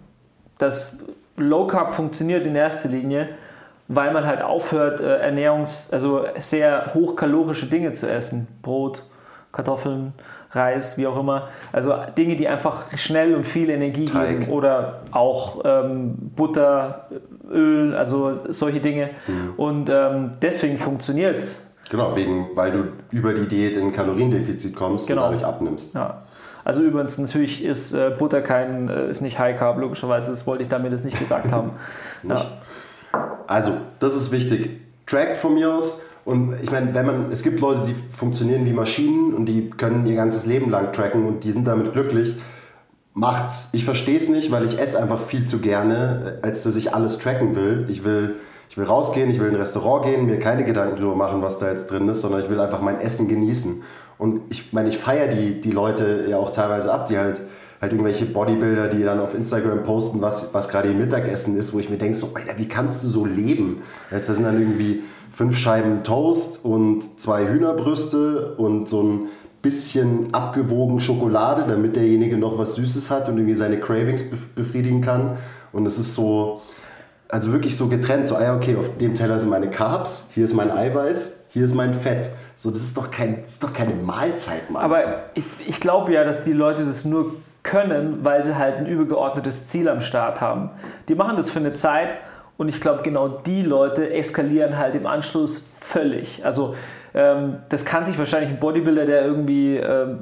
dass 0.57 0.99
Low 1.37 1.67
Carb 1.67 1.93
funktioniert 1.93 2.45
in 2.45 2.55
erster 2.55 2.89
Linie, 2.89 3.29
weil 3.87 4.11
man 4.11 4.25
halt 4.25 4.41
aufhört, 4.41 4.99
äh, 4.99 5.29
Ernährungs-, 5.29 5.93
also 5.93 6.25
sehr 6.39 6.93
hochkalorische 6.93 7.67
Dinge 7.67 7.93
zu 7.93 8.09
essen. 8.09 8.47
Brot, 8.61 9.03
Kartoffeln, 9.53 10.13
Reis, 10.53 10.97
wie 10.97 11.07
auch 11.07 11.19
immer. 11.19 11.49
Also 11.71 11.93
Dinge, 12.17 12.35
die 12.35 12.47
einfach 12.47 12.85
schnell 12.97 13.35
und 13.35 13.45
viel 13.45 13.69
Energie 13.69 14.05
Teig. 14.05 14.39
geben. 14.41 14.51
Oder 14.51 15.01
auch 15.11 15.61
ähm, 15.65 16.15
Butter, 16.35 17.07
Öl, 17.51 17.95
also 17.95 18.39
solche 18.49 18.79
Dinge. 18.79 19.09
Mhm. 19.27 19.53
Und 19.57 19.89
ähm, 19.89 20.31
deswegen 20.41 20.77
funktioniert 20.77 21.37
es. 21.37 21.65
Genau, 21.89 22.15
wegen, 22.15 22.49
weil 22.55 22.71
du 22.71 22.83
über 23.11 23.33
die 23.33 23.47
Diät 23.47 23.75
in 23.77 23.91
Kaloriendefizit 23.91 24.75
kommst 24.75 25.07
Genau. 25.07 25.25
und 25.25 25.31
dadurch 25.33 25.45
abnimmst. 25.45 25.93
Ja. 25.93 26.23
Also 26.65 26.81
übrigens, 26.81 27.17
natürlich 27.17 27.63
ist 27.63 27.91
äh, 27.93 28.11
Butter 28.17 28.41
kein, 28.41 28.87
äh, 28.89 29.09
ist 29.09 29.21
nicht 29.21 29.37
High 29.37 29.57
Carb, 29.59 29.77
logischerweise. 29.79 30.29
Das 30.31 30.47
wollte 30.47 30.63
ich 30.63 30.69
damit 30.69 30.93
jetzt 30.93 31.03
nicht 31.03 31.19
gesagt 31.19 31.51
haben. 31.51 31.71
Nicht? 32.23 32.47
Also, 33.47 33.73
das 33.99 34.15
ist 34.15 34.31
wichtig. 34.31 34.79
Trackt 35.05 35.35
von 35.37 35.53
mir 35.55 35.73
aus. 35.73 36.01
Und 36.25 36.55
ich 36.61 36.71
meine, 36.71 36.93
wenn 36.93 37.05
man, 37.05 37.31
es 37.31 37.43
gibt 37.43 37.59
Leute, 37.59 37.87
die 37.87 37.93
funktionieren 37.93 38.65
wie 38.65 38.73
Maschinen 38.73 39.33
und 39.33 39.45
die 39.45 39.69
können 39.69 40.05
ihr 40.05 40.15
ganzes 40.15 40.45
Leben 40.45 40.69
lang 40.69 40.93
tracken 40.93 41.25
und 41.25 41.43
die 41.43 41.51
sind 41.51 41.67
damit 41.67 41.91
glücklich. 41.93 42.37
Macht's. 43.13 43.69
Ich 43.73 43.85
verstehe 43.85 44.17
es 44.17 44.29
nicht, 44.29 44.51
weil 44.51 44.65
ich 44.65 44.79
esse 44.79 44.99
einfach 45.01 45.19
viel 45.19 45.45
zu 45.45 45.59
gerne, 45.59 46.39
als 46.41 46.63
dass 46.63 46.75
ich 46.75 46.93
alles 46.93 47.19
tracken 47.19 47.55
will. 47.55 47.85
Ich 47.89 48.05
will, 48.05 48.37
ich 48.69 48.77
will 48.77 48.85
rausgehen, 48.85 49.29
ich 49.29 49.39
will 49.39 49.47
in 49.47 49.53
ein 49.53 49.59
Restaurant 49.59 50.05
gehen, 50.05 50.25
mir 50.25 50.39
keine 50.39 50.63
Gedanken 50.63 50.95
darüber 50.95 51.15
machen, 51.15 51.41
was 51.41 51.57
da 51.57 51.69
jetzt 51.69 51.91
drin 51.91 52.07
ist, 52.07 52.21
sondern 52.21 52.41
ich 52.41 52.49
will 52.49 52.59
einfach 52.59 52.81
mein 52.81 53.01
Essen 53.01 53.27
genießen. 53.27 53.83
Und 54.17 54.41
ich 54.49 54.71
meine, 54.71 54.89
ich 54.89 54.97
feiere 54.97 55.27
die, 55.27 55.59
die 55.59 55.71
Leute 55.71 56.25
ja 56.29 56.37
auch 56.37 56.51
teilweise 56.51 56.91
ab, 56.91 57.07
die 57.07 57.17
halt, 57.17 57.41
halt 57.83 57.91
irgendwelche 57.91 58.25
Bodybuilder, 58.25 58.87
die 58.87 59.03
dann 59.03 59.19
auf 59.19 59.35
Instagram 59.35 59.83
posten, 59.83 60.21
was, 60.21 60.51
was 60.53 60.69
gerade 60.69 60.89
ihr 60.89 60.95
Mittagessen 60.95 61.55
ist, 61.57 61.73
wo 61.73 61.79
ich 61.79 61.89
mir 61.89 61.97
denke, 61.97 62.17
so, 62.17 62.29
Alter, 62.33 62.57
wie 62.57 62.67
kannst 62.67 63.03
du 63.03 63.07
so 63.07 63.25
leben? 63.25 63.83
Weißt, 64.09 64.27
das 64.27 64.37
sind 64.37 64.45
dann 64.45 64.59
irgendwie 64.59 65.03
fünf 65.31 65.57
Scheiben 65.57 66.03
Toast 66.03 66.63
und 66.65 67.19
zwei 67.19 67.47
Hühnerbrüste 67.47 68.55
und 68.55 68.89
so 68.89 69.03
ein 69.03 69.19
bisschen 69.61 70.33
abgewogen 70.33 70.99
Schokolade, 70.99 71.65
damit 71.67 71.95
derjenige 71.95 72.37
noch 72.37 72.57
was 72.57 72.75
Süßes 72.75 73.11
hat 73.11 73.29
und 73.29 73.37
irgendwie 73.37 73.53
seine 73.53 73.79
Cravings 73.79 74.23
bef- 74.23 74.55
befriedigen 74.55 75.01
kann. 75.01 75.37
Und 75.71 75.85
es 75.85 75.97
ist 75.97 76.15
so, 76.15 76.61
also 77.29 77.51
wirklich 77.51 77.77
so 77.77 77.87
getrennt, 77.87 78.27
so, 78.27 78.35
ah 78.35 78.55
okay, 78.55 78.75
auf 78.75 78.97
dem 78.97 79.15
Teller 79.15 79.39
sind 79.39 79.49
meine 79.49 79.69
Carbs, 79.69 80.29
hier 80.33 80.45
ist 80.45 80.53
mein 80.53 80.71
Eiweiß, 80.71 81.37
hier 81.49 81.65
ist 81.65 81.75
mein 81.75 81.93
Fett. 81.93 82.29
So, 82.55 82.69
das 82.69 82.81
ist 82.81 82.95
doch, 82.97 83.09
kein, 83.09 83.41
das 83.41 83.53
ist 83.53 83.63
doch 83.63 83.73
keine 83.73 83.95
Mahlzeit, 83.95 84.69
Mann. 84.69 84.83
Aber 84.83 85.03
ich, 85.33 85.43
ich 85.65 85.79
glaube 85.79 86.13
ja, 86.13 86.23
dass 86.23 86.43
die 86.43 86.53
Leute 86.53 86.85
das 86.85 87.03
nur 87.03 87.33
können, 87.63 88.19
weil 88.23 88.43
sie 88.43 88.55
halt 88.55 88.77
ein 88.77 88.85
übergeordnetes 88.85 89.67
Ziel 89.67 89.89
am 89.89 90.01
Start 90.01 90.41
haben. 90.41 90.69
Die 91.07 91.15
machen 91.15 91.37
das 91.37 91.49
für 91.49 91.59
eine 91.59 91.73
Zeit 91.73 92.15
und 92.57 92.69
ich 92.69 92.81
glaube, 92.81 93.01
genau 93.03 93.27
die 93.29 93.61
Leute 93.61 94.13
eskalieren 94.13 94.77
halt 94.77 94.95
im 94.95 95.07
Anschluss 95.07 95.69
völlig. 95.79 96.45
Also 96.45 96.75
ähm, 97.13 97.57
das 97.69 97.85
kann 97.85 98.05
sich 98.05 98.17
wahrscheinlich 98.17 98.49
ein 98.49 98.59
Bodybuilder, 98.59 99.05
der 99.05 99.25
irgendwie 99.25 99.77
ähm, 99.77 100.19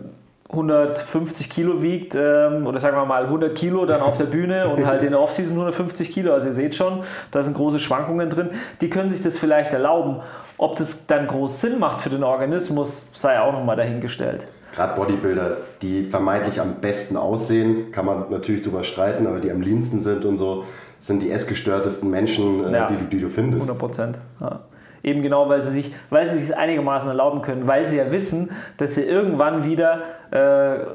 150 0.51 1.49
Kilo 1.49 1.81
wiegt 1.81 2.13
ähm, 2.13 2.67
oder 2.67 2.79
sagen 2.79 2.97
wir 2.97 3.05
mal 3.05 3.23
100 3.23 3.55
Kilo 3.55 3.85
dann 3.85 4.01
auf 4.01 4.17
der 4.17 4.25
Bühne 4.25 4.67
und 4.67 4.85
halt 4.85 5.01
in 5.01 5.11
der 5.11 5.21
Offseason 5.21 5.53
150 5.53 6.11
Kilo, 6.11 6.33
also 6.33 6.47
ihr 6.47 6.53
seht 6.53 6.75
schon, 6.75 7.03
da 7.31 7.41
sind 7.41 7.55
große 7.55 7.79
Schwankungen 7.79 8.29
drin, 8.29 8.49
die 8.81 8.89
können 8.89 9.09
sich 9.09 9.23
das 9.23 9.37
vielleicht 9.37 9.71
erlauben. 9.71 10.21
Ob 10.57 10.75
das 10.75 11.07
dann 11.07 11.27
groß 11.27 11.61
Sinn 11.61 11.79
macht 11.79 12.01
für 12.01 12.09
den 12.09 12.23
Organismus, 12.23 13.09
sei 13.15 13.39
auch 13.39 13.51
nochmal 13.51 13.77
dahingestellt. 13.77 14.45
Gerade 14.73 14.95
Bodybuilder, 14.95 15.57
die 15.81 16.03
vermeintlich 16.05 16.61
am 16.61 16.75
besten 16.75 17.17
aussehen, 17.17 17.91
kann 17.91 18.05
man 18.05 18.29
natürlich 18.29 18.61
drüber 18.61 18.83
streiten, 18.83 19.27
aber 19.27 19.39
die 19.39 19.51
am 19.51 19.61
leansten 19.61 19.99
sind 19.99 20.23
und 20.25 20.37
so, 20.37 20.63
sind 20.99 21.23
die 21.23 21.31
essgestörtesten 21.31 22.09
Menschen, 22.09 22.73
äh, 22.73 22.77
Ja. 22.77 22.87
die, 22.87 22.95
du, 22.97 23.03
die 23.05 23.19
du 23.19 23.27
findest. 23.27 23.67
100 23.67 23.79
Prozent. 23.79 24.17
Ja. 24.39 24.59
Eben 25.03 25.23
genau, 25.23 25.49
weil 25.49 25.61
sie 25.61 25.71
sich, 25.71 25.95
weil 26.11 26.29
sie 26.29 26.37
sich 26.37 26.55
einigermaßen 26.55 27.09
erlauben 27.09 27.41
können, 27.41 27.67
weil 27.67 27.87
sie 27.87 27.97
ja 27.97 28.11
wissen, 28.11 28.51
dass 28.77 28.93
sie 28.95 29.01
irgendwann 29.01 29.63
wieder 29.63 30.01
äh, 30.29 30.85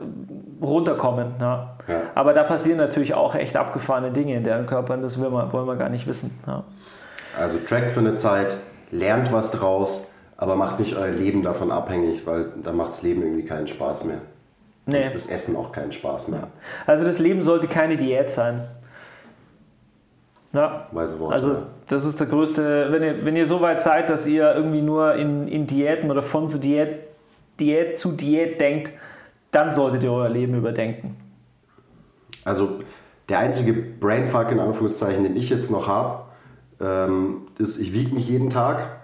runterkommen. 0.64 1.32
Ja. 1.40 1.76
Aber 2.14 2.32
da 2.32 2.44
passieren 2.44 2.78
natürlich 2.78 3.14
auch 3.14 3.34
echt 3.34 3.56
abgefahrene 3.56 4.10
Dinge 4.12 4.36
in 4.36 4.44
deren 4.44 4.66
Körpern, 4.66 5.02
das 5.02 5.16
man, 5.16 5.52
wollen 5.52 5.66
wir 5.66 5.76
gar 5.76 5.88
nicht 5.88 6.06
wissen. 6.06 6.36
Also 7.38 7.58
trackt 7.58 7.90
für 7.92 8.00
eine 8.00 8.16
Zeit, 8.16 8.56
lernt 8.90 9.32
was 9.32 9.50
draus, 9.50 10.08
aber 10.36 10.56
macht 10.56 10.78
nicht 10.80 10.96
euer 10.96 11.08
Leben 11.12 11.42
davon 11.42 11.70
abhängig, 11.70 12.26
weil 12.26 12.52
dann 12.62 12.76
macht 12.76 12.90
das 12.90 13.02
Leben 13.02 13.22
irgendwie 13.22 13.44
keinen 13.44 13.66
Spaß 13.66 14.04
mehr. 14.04 14.20
Nee. 14.86 15.10
Das 15.12 15.26
Essen 15.26 15.56
auch 15.56 15.72
keinen 15.72 15.92
Spaß 15.92 16.28
mehr. 16.28 16.48
Also 16.86 17.04
das 17.04 17.18
Leben 17.18 17.42
sollte 17.42 17.66
keine 17.66 17.96
Diät 17.96 18.30
sein. 18.30 18.60
Ja. 20.52 20.86
Weise 20.92 21.18
Worte. 21.18 21.34
Also 21.34 21.56
das 21.88 22.04
ist 22.04 22.20
der 22.20 22.28
größte, 22.28 22.88
wenn 22.90 23.02
ihr, 23.02 23.24
wenn 23.24 23.36
ihr 23.36 23.46
so 23.46 23.60
weit 23.60 23.82
seid, 23.82 24.08
dass 24.08 24.26
ihr 24.26 24.54
irgendwie 24.54 24.82
nur 24.82 25.14
in, 25.14 25.48
in 25.48 25.66
Diäten 25.66 26.10
oder 26.10 26.22
von 26.22 26.48
zu 26.48 26.58
Diät, 26.58 27.00
Diät 27.58 27.98
zu 27.98 28.12
Diät 28.12 28.60
denkt, 28.60 28.92
dann 29.50 29.72
solltet 29.72 30.04
ihr 30.04 30.12
euer 30.12 30.28
Leben 30.28 30.54
überdenken. 30.54 31.16
Also 32.44 32.80
der 33.28 33.40
einzige 33.40 33.72
Brainfuck 33.72 34.52
in 34.52 34.60
Anführungszeichen, 34.60 35.24
den 35.24 35.36
ich 35.36 35.50
jetzt 35.50 35.70
noch 35.70 35.88
habe, 35.88 36.24
ähm, 36.80 37.48
ist, 37.58 37.78
ich 37.78 37.92
wiege 37.92 38.14
mich 38.14 38.28
jeden 38.28 38.50
Tag. 38.50 38.95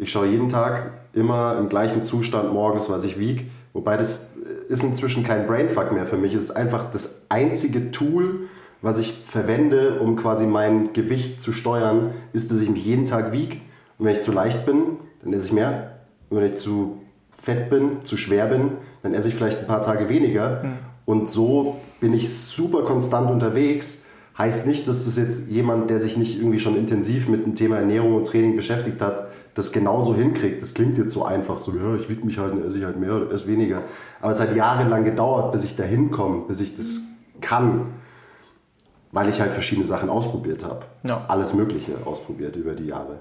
Ich 0.00 0.10
schaue 0.10 0.28
jeden 0.28 0.48
Tag 0.48 0.92
immer 1.12 1.58
im 1.58 1.68
gleichen 1.68 2.02
Zustand 2.02 2.54
morgens, 2.54 2.88
was 2.88 3.04
ich 3.04 3.18
wiege. 3.18 3.44
Wobei 3.74 3.98
das 3.98 4.24
ist 4.70 4.82
inzwischen 4.82 5.24
kein 5.24 5.46
Brainfuck 5.46 5.92
mehr 5.92 6.06
für 6.06 6.16
mich. 6.16 6.32
Es 6.32 6.44
ist 6.44 6.52
einfach 6.52 6.90
das 6.90 7.20
einzige 7.28 7.90
Tool, 7.90 8.48
was 8.80 8.98
ich 8.98 9.20
verwende, 9.26 10.00
um 10.00 10.16
quasi 10.16 10.46
mein 10.46 10.94
Gewicht 10.94 11.42
zu 11.42 11.52
steuern, 11.52 12.14
ist, 12.32 12.50
dass 12.50 12.62
ich 12.62 12.70
mich 12.70 12.82
jeden 12.82 13.04
Tag 13.04 13.34
wiege. 13.34 13.58
Und 13.98 14.06
wenn 14.06 14.14
ich 14.14 14.22
zu 14.22 14.32
leicht 14.32 14.64
bin, 14.64 14.96
dann 15.22 15.34
esse 15.34 15.48
ich 15.48 15.52
mehr. 15.52 15.98
Und 16.30 16.38
wenn 16.38 16.46
ich 16.46 16.54
zu 16.54 17.02
fett 17.36 17.68
bin, 17.68 18.02
zu 18.02 18.16
schwer 18.16 18.46
bin, 18.46 18.72
dann 19.02 19.12
esse 19.12 19.28
ich 19.28 19.34
vielleicht 19.34 19.58
ein 19.58 19.66
paar 19.66 19.82
Tage 19.82 20.08
weniger. 20.08 20.64
Und 21.04 21.28
so 21.28 21.76
bin 22.00 22.14
ich 22.14 22.34
super 22.34 22.84
konstant 22.84 23.30
unterwegs. 23.30 23.98
Heißt 24.38 24.66
nicht, 24.66 24.88
dass 24.88 25.04
das 25.04 25.18
jetzt 25.18 25.48
jemand, 25.48 25.90
der 25.90 25.98
sich 25.98 26.16
nicht 26.16 26.38
irgendwie 26.38 26.58
schon 26.58 26.74
intensiv 26.74 27.28
mit 27.28 27.44
dem 27.44 27.54
Thema 27.54 27.76
Ernährung 27.76 28.14
und 28.14 28.26
Training 28.26 28.56
beschäftigt 28.56 29.02
hat, 29.02 29.26
das 29.54 29.72
genauso 29.72 30.14
hinkriegt. 30.14 30.62
Das 30.62 30.74
klingt 30.74 30.98
jetzt 30.98 31.12
so 31.12 31.24
einfach, 31.24 31.60
so, 31.60 31.72
ja, 31.76 31.96
ich 31.96 32.08
wiege 32.08 32.24
mich 32.24 32.38
halt, 32.38 32.52
dann 32.52 32.66
esse 32.66 32.78
ich 32.78 32.84
halt 32.84 32.98
mehr 32.98 33.14
oder 33.14 33.32
esse 33.32 33.46
weniger. 33.46 33.82
Aber 34.20 34.32
es 34.32 34.40
hat 34.40 34.54
jahrelang 34.54 35.04
gedauert, 35.04 35.52
bis 35.52 35.64
ich 35.64 35.76
da 35.76 35.82
hinkomme, 35.82 36.44
bis 36.46 36.60
ich 36.60 36.76
das 36.76 37.00
kann, 37.40 37.86
weil 39.12 39.28
ich 39.28 39.40
halt 39.40 39.52
verschiedene 39.52 39.86
Sachen 39.86 40.08
ausprobiert 40.08 40.64
habe. 40.64 40.86
Ja. 41.02 41.24
Alles 41.28 41.54
Mögliche 41.54 41.92
ausprobiert 42.04 42.56
über 42.56 42.74
die 42.74 42.86
Jahre. 42.86 43.20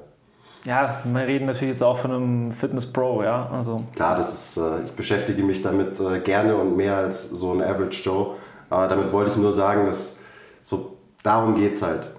Ja, 0.66 1.02
wir 1.06 1.26
reden 1.26 1.46
natürlich 1.46 1.72
jetzt 1.72 1.84
auch 1.84 2.00
von 2.00 2.12
einem 2.12 2.52
Fitness 2.52 2.86
Pro, 2.86 3.24
ja. 3.24 3.50
Also 3.52 3.84
Klar, 3.96 4.18
das 4.18 4.34
ist, 4.34 4.58
äh, 4.58 4.84
ich 4.84 4.92
beschäftige 4.92 5.42
mich 5.42 5.62
damit 5.62 6.00
äh, 6.00 6.20
gerne 6.20 6.56
und 6.58 6.76
mehr 6.76 6.98
als 6.98 7.30
so 7.30 7.54
ein 7.54 7.62
Average 7.62 8.04
Joe. 8.04 8.36
Aber 8.70 8.88
damit 8.88 9.12
wollte 9.14 9.32
ich 9.32 9.38
nur 9.38 9.54
sagen, 9.54 9.88
dass 9.88 10.20
so 10.62 10.98
darum 11.24 11.56
geht 11.56 11.74
es 11.74 11.82
halt. 11.82 12.12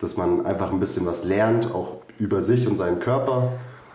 Dass 0.00 0.16
man 0.16 0.44
einfach 0.44 0.72
ein 0.72 0.80
bisschen 0.80 1.06
was 1.06 1.22
lernt, 1.22 1.72
auch 1.72 2.03
über 2.18 2.42
sich 2.42 2.66
und 2.66 2.76
seinen 2.76 3.00
Körper. 3.00 3.52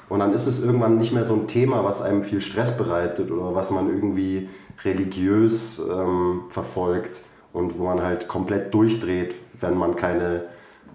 Und 0.09 0.19
dann 0.19 0.33
ist 0.33 0.47
es 0.47 0.63
irgendwann 0.63 0.97
nicht 0.97 1.13
mehr 1.13 1.23
so 1.23 1.35
ein 1.35 1.47
Thema, 1.47 1.83
was 1.83 2.01
einem 2.01 2.23
viel 2.23 2.41
Stress 2.41 2.75
bereitet 2.75 3.31
oder 3.31 3.53
was 3.53 3.69
man 3.69 3.87
irgendwie 3.87 4.49
religiös 4.83 5.79
ähm, 5.79 6.43
verfolgt 6.49 7.21
und 7.53 7.77
wo 7.77 7.85
man 7.85 8.01
halt 8.01 8.27
komplett 8.27 8.73
durchdreht, 8.73 9.35
wenn 9.59 9.77
man 9.77 9.95
keine, 9.95 10.45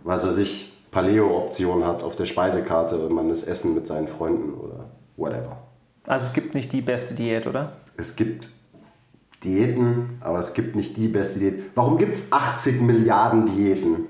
was 0.02 0.26
weiß 0.26 0.38
ich, 0.38 0.72
Paleo-Option 0.90 1.84
hat 1.84 2.02
auf 2.02 2.16
der 2.16 2.24
Speisekarte 2.24 2.98
und 2.98 3.14
man 3.14 3.30
ist 3.30 3.44
Essen 3.44 3.74
mit 3.74 3.86
seinen 3.86 4.06
Freunden 4.06 4.54
oder 4.54 4.90
whatever. 5.16 5.58
Also 6.06 6.26
es 6.28 6.32
gibt 6.32 6.54
nicht 6.54 6.72
die 6.72 6.82
beste 6.82 7.14
Diät, 7.14 7.46
oder? 7.46 7.72
Es 7.96 8.14
gibt 8.16 8.48
Diäten, 9.42 10.18
aber 10.20 10.38
es 10.38 10.54
gibt 10.54 10.76
nicht 10.76 10.96
die 10.96 11.08
beste 11.08 11.38
Diät. 11.38 11.62
Warum 11.74 11.98
gibt 11.98 12.16
es 12.16 12.32
80 12.32 12.80
Milliarden 12.80 13.46
Diäten? 13.46 14.06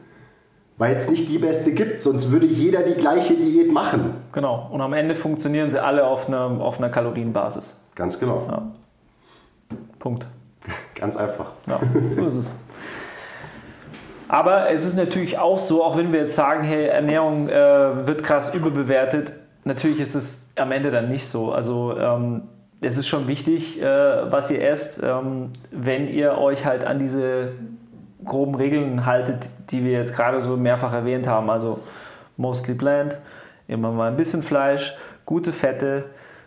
Weil 0.77 0.97
es 0.97 1.09
nicht 1.09 1.29
die 1.29 1.39
beste 1.39 1.73
gibt, 1.73 2.01
sonst 2.01 2.31
würde 2.33 2.47
jeder 2.47 2.83
die 2.83 2.95
gleiche 2.95 3.35
Diät 3.35 3.71
machen. 3.71 4.15
Genau. 4.33 4.69
Und 4.73 4.81
am 4.81 4.93
Ende 4.93 5.15
funktionieren 5.15 5.71
sie 5.71 5.81
alle 5.81 6.05
auf 6.05 6.27
einer, 6.27 6.61
auf 6.61 6.79
einer 6.79 6.89
Kalorienbasis. 6.89 7.79
Ganz 7.95 8.19
genau. 8.19 8.47
Ja. 8.49 8.63
Punkt. 10.01 10.27
Ganz 10.97 11.17
einfach. 11.17 11.53
Ja, 11.69 11.79
so 12.11 12.27
ist 12.27 12.37
es. 12.37 12.55
Aber 14.27 14.71
es 14.71 14.85
ist 14.85 14.97
natürlich 14.97 15.39
auch 15.39 15.61
so, 15.61 15.85
auch 15.85 15.97
wenn 15.97 16.13
wir 16.13 16.21
jetzt 16.21 16.35
sagen, 16.35 16.65
hey, 16.65 16.87
Ernährung 16.87 17.49
äh, 17.49 18.07
wird 18.07 18.25
krass 18.25 18.53
überbewertet, 18.53 19.33
natürlich 19.65 20.01
ist 20.01 20.15
es 20.15 20.41
am 20.57 20.73
Ende 20.73 20.91
dann 20.91 21.09
nicht 21.09 21.29
so. 21.29 21.53
Also 21.53 21.97
ähm, 21.97 22.43
es 22.81 22.99
ist 22.99 23.07
schon 23.07 23.29
wichtig, 23.29 23.81
äh, 23.81 23.85
was 23.85 24.51
ihr 24.51 24.67
esst, 24.67 25.01
ähm, 25.03 25.51
wenn 25.71 26.09
ihr 26.09 26.39
euch 26.39 26.65
halt 26.65 26.85
an 26.85 26.99
diese 26.99 27.53
groben 28.25 28.55
Regeln 28.55 29.07
haltet, 29.07 29.49
die 29.71 29.85
wir 29.85 29.93
jetzt 29.93 30.15
gerade 30.15 30.43
so 30.43 30.57
mehrfach 30.57 30.93
erwähnt 30.93 31.27
haben. 31.27 31.51
Also 31.51 31.81
mostly 32.37 32.75
bland, 32.75 33.17
immer 33.69 33.91
mal 33.93 34.11
ein 34.11 34.17
bisschen 34.17 34.43
Fleisch, 34.43 34.97
gute 35.25 35.53
Fette. 35.53 36.05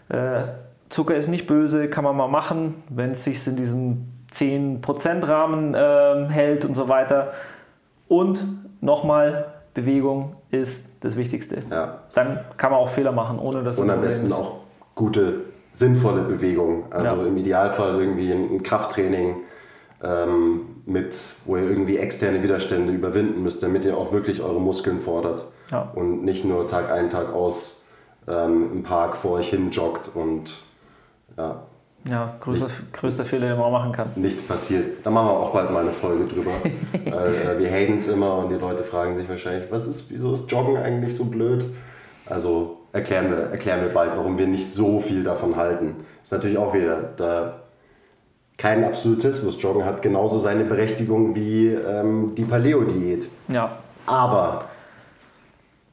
Äh, 0.09 0.43
Zucker 0.89 1.15
ist 1.15 1.27
nicht 1.27 1.47
böse, 1.47 1.89
kann 1.89 2.03
man 2.03 2.15
mal 2.15 2.27
machen, 2.27 2.75
wenn 2.89 3.11
es 3.11 3.23
sich 3.23 3.45
in 3.47 3.55
diesem 3.57 4.07
10% 4.33 5.27
Rahmen 5.27 5.73
äh, 5.73 6.27
hält 6.29 6.63
und 6.65 6.75
so 6.75 6.87
weiter. 6.87 7.33
Und 8.07 8.43
nochmal, 8.81 9.45
Bewegung 9.73 10.35
ist 10.49 10.85
das 11.01 11.15
Wichtigste. 11.17 11.57
Ja. 11.69 11.99
Dann 12.15 12.39
kann 12.57 12.71
man 12.71 12.79
auch 12.79 12.89
Fehler 12.89 13.11
machen, 13.11 13.37
ohne 13.39 13.63
dass 13.63 13.79
Und 13.79 13.89
am 13.89 14.01
besten 14.01 14.27
ist. 14.27 14.33
auch 14.33 14.59
gute, 14.95 15.41
sinnvolle 15.73 16.21
Bewegung. 16.21 16.85
Also 16.91 17.17
Ja. 17.21 17.27
im 17.27 17.37
Idealfall 17.37 17.99
irgendwie 17.99 18.31
ein 18.31 18.49
ein 18.55 18.63
Krafttraining, 18.63 19.35
ähm, 20.03 20.61
mit, 20.87 21.35
wo 21.45 21.57
ihr 21.57 21.63
irgendwie 21.63 21.97
externe 21.97 22.41
Widerstände 22.41 22.93
überwinden 22.93 23.43
müsst, 23.43 23.61
damit 23.61 23.85
ihr 23.85 23.97
auch 23.97 24.11
wirklich 24.11 24.41
eure 24.41 24.59
Muskeln 24.61 24.99
fordert. 24.99 25.45
Ja. 25.69 25.91
Und 25.93 26.23
nicht 26.23 26.45
nur 26.45 26.67
Tag 26.67 26.89
ein, 26.89 27.09
Tag 27.09 27.33
aus 27.33 27.83
ähm, 28.27 28.71
im 28.73 28.83
Park 28.83 29.17
vor 29.17 29.33
euch 29.33 29.49
hin 29.49 29.71
joggt 29.71 30.09
und 30.13 30.53
ja, 31.37 31.63
Ja, 32.09 32.35
größter, 32.39 32.69
größter 32.93 33.25
Fehler, 33.25 33.49
den 33.49 33.57
man 33.57 33.65
auch 33.67 33.71
machen 33.71 33.91
kann. 33.91 34.11
nichts 34.15 34.41
passiert. 34.41 35.05
Da 35.05 35.09
machen 35.09 35.27
wir 35.27 35.33
auch 35.33 35.51
bald 35.51 35.71
mal 35.71 35.81
eine 35.81 35.91
Folge 35.91 36.25
drüber. 36.25 36.51
Weil, 37.05 37.35
äh, 37.35 37.59
wir 37.59 37.69
haten 37.69 37.97
es 37.97 38.07
immer 38.07 38.37
und 38.37 38.49
die 38.49 38.55
Leute 38.55 38.83
fragen 38.83 39.15
sich 39.15 39.27
wahrscheinlich, 39.27 39.69
was 39.69 39.85
ist, 39.87 40.09
wieso 40.09 40.33
ist 40.33 40.49
Joggen 40.49 40.77
eigentlich 40.77 41.15
so 41.15 41.25
blöd? 41.25 41.65
Also 42.25 42.77
erklären 42.93 43.29
wir, 43.29 43.37
erklären 43.51 43.81
wir 43.81 43.89
bald, 43.89 44.15
warum 44.15 44.37
wir 44.37 44.47
nicht 44.47 44.73
so 44.73 44.99
viel 45.01 45.23
davon 45.23 45.57
halten. 45.57 46.05
Ist 46.23 46.31
natürlich 46.31 46.57
auch 46.57 46.73
wieder 46.73 47.09
da 47.17 47.59
kein 48.57 48.83
Absolutismus. 48.83 49.61
Joggen 49.61 49.85
hat 49.85 50.01
genauso 50.01 50.39
seine 50.39 50.63
Berechtigung 50.63 51.35
wie 51.35 51.67
ähm, 51.67 52.33
die 52.35 52.43
Paleo-Diät. 52.43 53.27
Ja. 53.49 53.77
Aber 54.05 54.65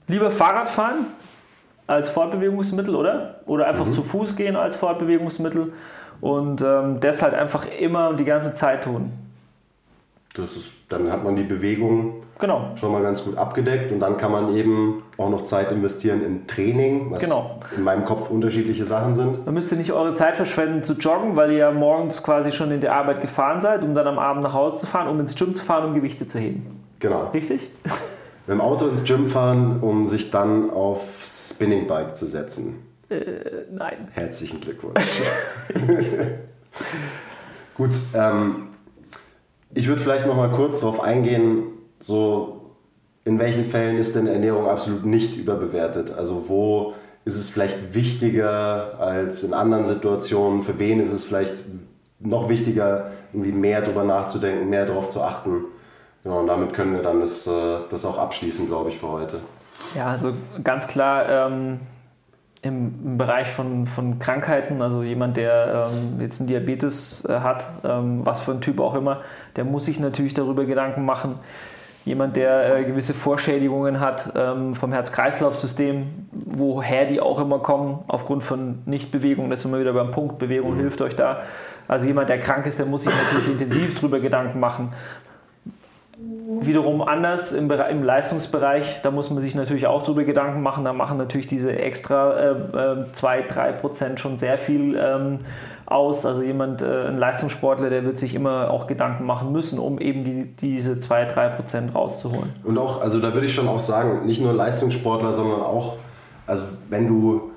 Lieber 0.06 0.30
Fahrrad 0.30 0.68
fahren 0.68 1.06
als 1.86 2.08
Fortbewegungsmittel, 2.10 2.94
oder? 2.94 3.40
Oder 3.46 3.66
einfach 3.66 3.90
zu 3.90 4.02
Fuß 4.02 4.36
gehen 4.36 4.56
als 4.56 4.76
Fortbewegungsmittel 4.76 5.72
und 6.20 6.62
ähm, 6.62 7.00
das 7.00 7.22
halt 7.22 7.34
einfach 7.34 7.66
immer 7.66 8.10
und 8.10 8.18
die 8.18 8.24
ganze 8.24 8.54
Zeit 8.54 8.84
tun. 8.84 9.12
Das 10.34 10.56
ist, 10.56 10.70
dann 10.88 11.10
hat 11.10 11.24
man 11.24 11.36
die 11.36 11.42
Bewegung 11.44 12.22
Genau. 12.40 12.72
schon 12.74 12.90
mal 12.90 13.00
ganz 13.02 13.22
gut 13.24 13.36
abgedeckt 13.38 13.92
und 13.92 14.00
dann 14.00 14.16
kann 14.16 14.32
man 14.32 14.56
eben 14.56 15.04
auch 15.16 15.30
noch 15.30 15.44
Zeit 15.44 15.70
investieren 15.70 16.24
in 16.24 16.46
Training, 16.48 17.12
was 17.12 17.22
Genau. 17.22 17.60
in 17.76 17.84
meinem 17.84 18.04
Kopf 18.04 18.28
unterschiedliche 18.28 18.84
Sachen 18.84 19.14
sind. 19.14 19.38
Dann 19.46 19.54
müsst 19.54 19.70
ihr 19.70 19.78
nicht 19.78 19.92
eure 19.92 20.12
Zeit 20.14 20.34
verschwenden 20.34 20.82
zu 20.82 20.94
joggen, 20.94 21.36
weil 21.36 21.52
ihr 21.52 21.58
ja 21.58 21.70
morgens 21.70 22.22
quasi 22.24 22.50
schon 22.50 22.72
in 22.72 22.80
die 22.80 22.88
Arbeit 22.88 23.20
gefahren 23.20 23.62
seid, 23.62 23.84
um 23.84 23.94
dann 23.94 24.08
am 24.08 24.18
Abend 24.18 24.42
nach 24.42 24.52
Hause 24.52 24.78
zu 24.78 24.86
fahren, 24.86 25.06
um 25.08 25.20
ins 25.20 25.36
Gym 25.36 25.54
zu 25.54 25.64
fahren, 25.64 25.84
um 25.88 25.94
Gewichte 25.94 26.26
zu 26.26 26.38
heben. 26.40 26.82
Genau. 26.98 27.28
Richtig? 27.32 27.70
Mit 28.46 28.54
dem 28.56 28.60
Auto 28.60 28.88
ins 28.88 29.04
Gym 29.04 29.28
fahren, 29.28 29.78
um 29.80 30.06
sich 30.08 30.30
dann 30.32 30.70
aufs 30.70 31.50
Spinningbike 31.54 32.14
zu 32.14 32.26
setzen. 32.26 32.74
Äh, 33.08 33.20
nein. 33.70 34.08
Herzlichen 34.10 34.60
Glückwunsch. 34.60 35.00
Gut, 37.76 37.90
ähm, 38.14 38.63
ich 39.74 39.88
würde 39.88 40.00
vielleicht 40.00 40.26
noch 40.26 40.36
mal 40.36 40.50
kurz 40.50 40.80
darauf 40.80 41.00
eingehen, 41.00 41.64
so 42.00 42.70
in 43.24 43.38
welchen 43.38 43.66
Fällen 43.66 43.96
ist 43.96 44.14
denn 44.14 44.26
Ernährung 44.26 44.68
absolut 44.68 45.04
nicht 45.04 45.36
überbewertet? 45.36 46.12
Also 46.12 46.48
wo 46.48 46.94
ist 47.24 47.36
es 47.36 47.48
vielleicht 47.48 47.94
wichtiger 47.94 49.00
als 49.00 49.42
in 49.42 49.54
anderen 49.54 49.86
Situationen? 49.86 50.62
Für 50.62 50.78
wen 50.78 51.00
ist 51.00 51.12
es 51.12 51.24
vielleicht 51.24 51.64
noch 52.20 52.48
wichtiger, 52.48 53.10
irgendwie 53.32 53.52
mehr 53.52 53.80
darüber 53.80 54.04
nachzudenken, 54.04 54.68
mehr 54.68 54.86
darauf 54.86 55.08
zu 55.08 55.22
achten? 55.22 55.64
Genau, 56.22 56.40
und 56.40 56.46
damit 56.46 56.74
können 56.74 56.94
wir 56.94 57.02
dann 57.02 57.20
das, 57.20 57.46
äh, 57.46 57.78
das 57.90 58.04
auch 58.04 58.18
abschließen, 58.18 58.66
glaube 58.66 58.90
ich, 58.90 58.98
für 58.98 59.08
heute. 59.08 59.40
Ja, 59.94 60.06
also 60.06 60.32
ganz 60.62 60.86
klar 60.86 61.28
ähm, 61.28 61.80
im, 62.64 63.18
Bereich 63.18 63.52
von, 63.52 63.86
von 63.86 64.18
Krankheiten, 64.18 64.80
also 64.80 65.02
jemand, 65.02 65.36
der 65.36 65.88
ähm, 65.92 66.20
jetzt 66.20 66.40
einen 66.40 66.48
Diabetes 66.48 67.24
äh, 67.28 67.40
hat, 67.40 67.66
ähm, 67.84 68.24
was 68.24 68.40
für 68.40 68.52
ein 68.52 68.60
Typ 68.60 68.80
auch 68.80 68.94
immer, 68.94 69.20
der 69.56 69.64
muss 69.64 69.84
sich 69.84 70.00
natürlich 70.00 70.34
darüber 70.34 70.64
Gedanken 70.64 71.04
machen. 71.04 71.38
Jemand, 72.04 72.36
der 72.36 72.76
äh, 72.76 72.84
gewisse 72.84 73.14
Vorschädigungen 73.14 74.00
hat 74.00 74.32
ähm, 74.34 74.74
vom 74.74 74.92
Herz-Kreislauf-System, 74.92 76.06
woher 76.32 77.06
die 77.06 77.20
auch 77.20 77.40
immer 77.40 77.60
kommen, 77.60 78.00
aufgrund 78.08 78.42
von 78.44 78.82
Nichtbewegung, 78.86 79.50
das 79.50 79.62
sind 79.62 79.72
wir 79.72 79.80
wieder 79.80 79.92
beim 79.92 80.10
Punkt, 80.10 80.38
Bewegung 80.38 80.76
hilft 80.76 81.00
euch 81.00 81.16
da. 81.16 81.42
Also 81.86 82.06
jemand, 82.06 82.30
der 82.30 82.40
krank 82.40 82.66
ist, 82.66 82.78
der 82.78 82.86
muss 82.86 83.02
sich 83.02 83.12
natürlich 83.14 83.60
intensiv 83.60 83.94
darüber 83.96 84.20
Gedanken 84.20 84.58
machen. 84.58 84.92
Wiederum 86.60 87.02
anders 87.02 87.52
im, 87.52 87.70
im 87.70 88.02
Leistungsbereich, 88.02 89.00
da 89.02 89.10
muss 89.10 89.30
man 89.30 89.40
sich 89.40 89.54
natürlich 89.54 89.86
auch 89.86 90.02
darüber 90.02 90.24
Gedanken 90.24 90.62
machen. 90.62 90.84
Da 90.84 90.92
machen 90.92 91.18
natürlich 91.18 91.46
diese 91.46 91.76
extra 91.76 92.34
2-3% 93.12 94.18
schon 94.18 94.38
sehr 94.38 94.58
viel 94.58 94.96
ähm, 94.96 95.38
aus. 95.86 96.24
Also 96.24 96.42
jemand, 96.42 96.82
äh, 96.82 97.08
ein 97.08 97.18
Leistungssportler, 97.18 97.90
der 97.90 98.04
wird 98.04 98.18
sich 98.18 98.34
immer 98.34 98.70
auch 98.70 98.86
Gedanken 98.86 99.24
machen 99.24 99.52
müssen, 99.52 99.78
um 99.78 99.98
eben 99.98 100.24
die, 100.24 100.54
diese 100.60 100.94
2-3% 100.94 101.92
rauszuholen. 101.92 102.52
Und 102.62 102.78
auch, 102.78 103.00
also 103.00 103.20
da 103.20 103.34
würde 103.34 103.46
ich 103.46 103.54
schon 103.54 103.68
auch 103.68 103.80
sagen, 103.80 104.26
nicht 104.26 104.40
nur 104.40 104.52
Leistungssportler, 104.52 105.32
sondern 105.32 105.60
auch, 105.60 105.96
also 106.46 106.64
wenn 106.88 107.08
du 107.08 107.50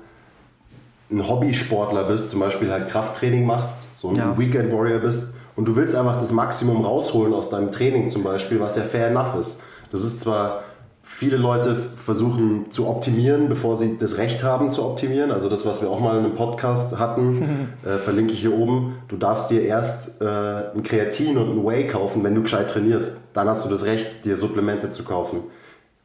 ein 1.10 1.26
Hobbysportler 1.26 2.04
bist, 2.04 2.30
zum 2.30 2.40
Beispiel 2.40 2.70
halt 2.70 2.88
Krafttraining 2.88 3.46
machst, 3.46 3.88
so 3.94 4.10
ein 4.10 4.16
Ja. 4.16 4.38
Weekend 4.38 4.72
Warrior 4.72 4.98
bist 4.98 5.32
und 5.58 5.66
du 5.66 5.74
willst 5.74 5.96
einfach 5.96 6.20
das 6.20 6.30
Maximum 6.30 6.84
rausholen 6.84 7.34
aus 7.34 7.50
deinem 7.50 7.72
Training 7.72 8.08
zum 8.08 8.22
Beispiel, 8.22 8.60
was 8.60 8.76
ja 8.76 8.84
fair 8.84 9.08
enough 9.08 9.34
ist. 9.34 9.60
Das 9.90 10.04
ist 10.04 10.20
zwar, 10.20 10.62
viele 11.02 11.36
Leute 11.36 11.74
versuchen 11.74 12.70
zu 12.70 12.86
optimieren, 12.86 13.48
bevor 13.48 13.76
sie 13.76 13.98
das 13.98 14.18
Recht 14.18 14.44
haben 14.44 14.70
zu 14.70 14.84
optimieren. 14.84 15.32
Also 15.32 15.48
das, 15.48 15.66
was 15.66 15.82
wir 15.82 15.90
auch 15.90 15.98
mal 15.98 16.16
in 16.16 16.26
einem 16.26 16.36
Podcast 16.36 16.96
hatten, 16.96 17.70
äh, 17.84 17.98
verlinke 17.98 18.34
ich 18.34 18.40
hier 18.40 18.56
oben. 18.56 18.98
Du 19.08 19.16
darfst 19.16 19.50
dir 19.50 19.62
erst 19.62 20.20
äh, 20.20 20.24
ein 20.24 20.84
Kreatin 20.84 21.36
und 21.36 21.50
ein 21.50 21.66
Whey 21.66 21.88
kaufen, 21.88 22.22
wenn 22.22 22.36
du 22.36 22.42
gescheit 22.42 22.70
trainierst. 22.70 23.16
Dann 23.32 23.48
hast 23.48 23.64
du 23.64 23.68
das 23.68 23.84
Recht, 23.84 24.24
dir 24.24 24.36
Supplemente 24.36 24.90
zu 24.90 25.02
kaufen. 25.02 25.40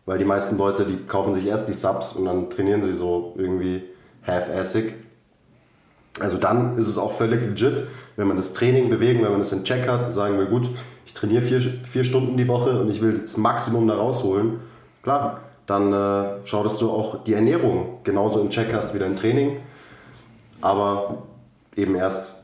Weil 0.08 0.18
die 0.18 0.26
meisten 0.26 0.58
Leute, 0.58 0.84
die 0.84 0.98
kaufen 1.06 1.36
sich 1.36 1.46
erst 1.46 1.68
die 1.68 1.74
Subs 1.74 2.14
und 2.14 2.26
dann 2.26 2.50
trainieren 2.50 2.82
sie 2.82 2.94
so 2.96 3.36
irgendwie 3.38 3.84
half-assig. 4.26 4.96
Also 6.20 6.38
dann 6.38 6.78
ist 6.78 6.88
es 6.88 6.98
auch 6.98 7.12
völlig 7.12 7.42
legit, 7.42 7.86
wenn 8.16 8.28
man 8.28 8.38
das 8.38 8.54
Training 8.54 8.90
bewegen, 8.90 9.24
wenn 9.24 9.32
man 9.32 9.40
das 9.40 9.52
in 9.52 9.64
Check 9.64 9.88
hat 9.88 10.06
und 10.06 10.12
sagen 10.12 10.38
will, 10.38 10.46
gut, 10.46 10.70
ich 11.06 11.14
trainiere 11.14 11.42
vier, 11.42 11.62
vier 11.62 12.04
Stunden 12.04 12.38
die 12.38 12.48
Woche 12.48 12.80
und 12.80 12.90
ich 12.90 13.02
will 13.02 13.20
das 13.20 13.38
Maximum 13.38 13.88
da 13.88 13.96
rausholen, 13.96 14.60
klar, 15.02 15.42
dann 15.66 15.92
äh, 15.92 16.26
schau, 16.44 16.64
dass 16.64 16.78
du 16.78 16.92
auch 16.92 17.24
die 17.24 17.34
Ernährung 17.34 18.00
genauso 18.04 18.42
in 18.42 18.50
Check 18.50 18.74
hast 18.74 18.94
wie 18.94 19.00
dein 19.00 19.16
Training, 19.16 19.58
aber 20.62 21.24
eben 21.76 21.96
erst, 21.96 22.44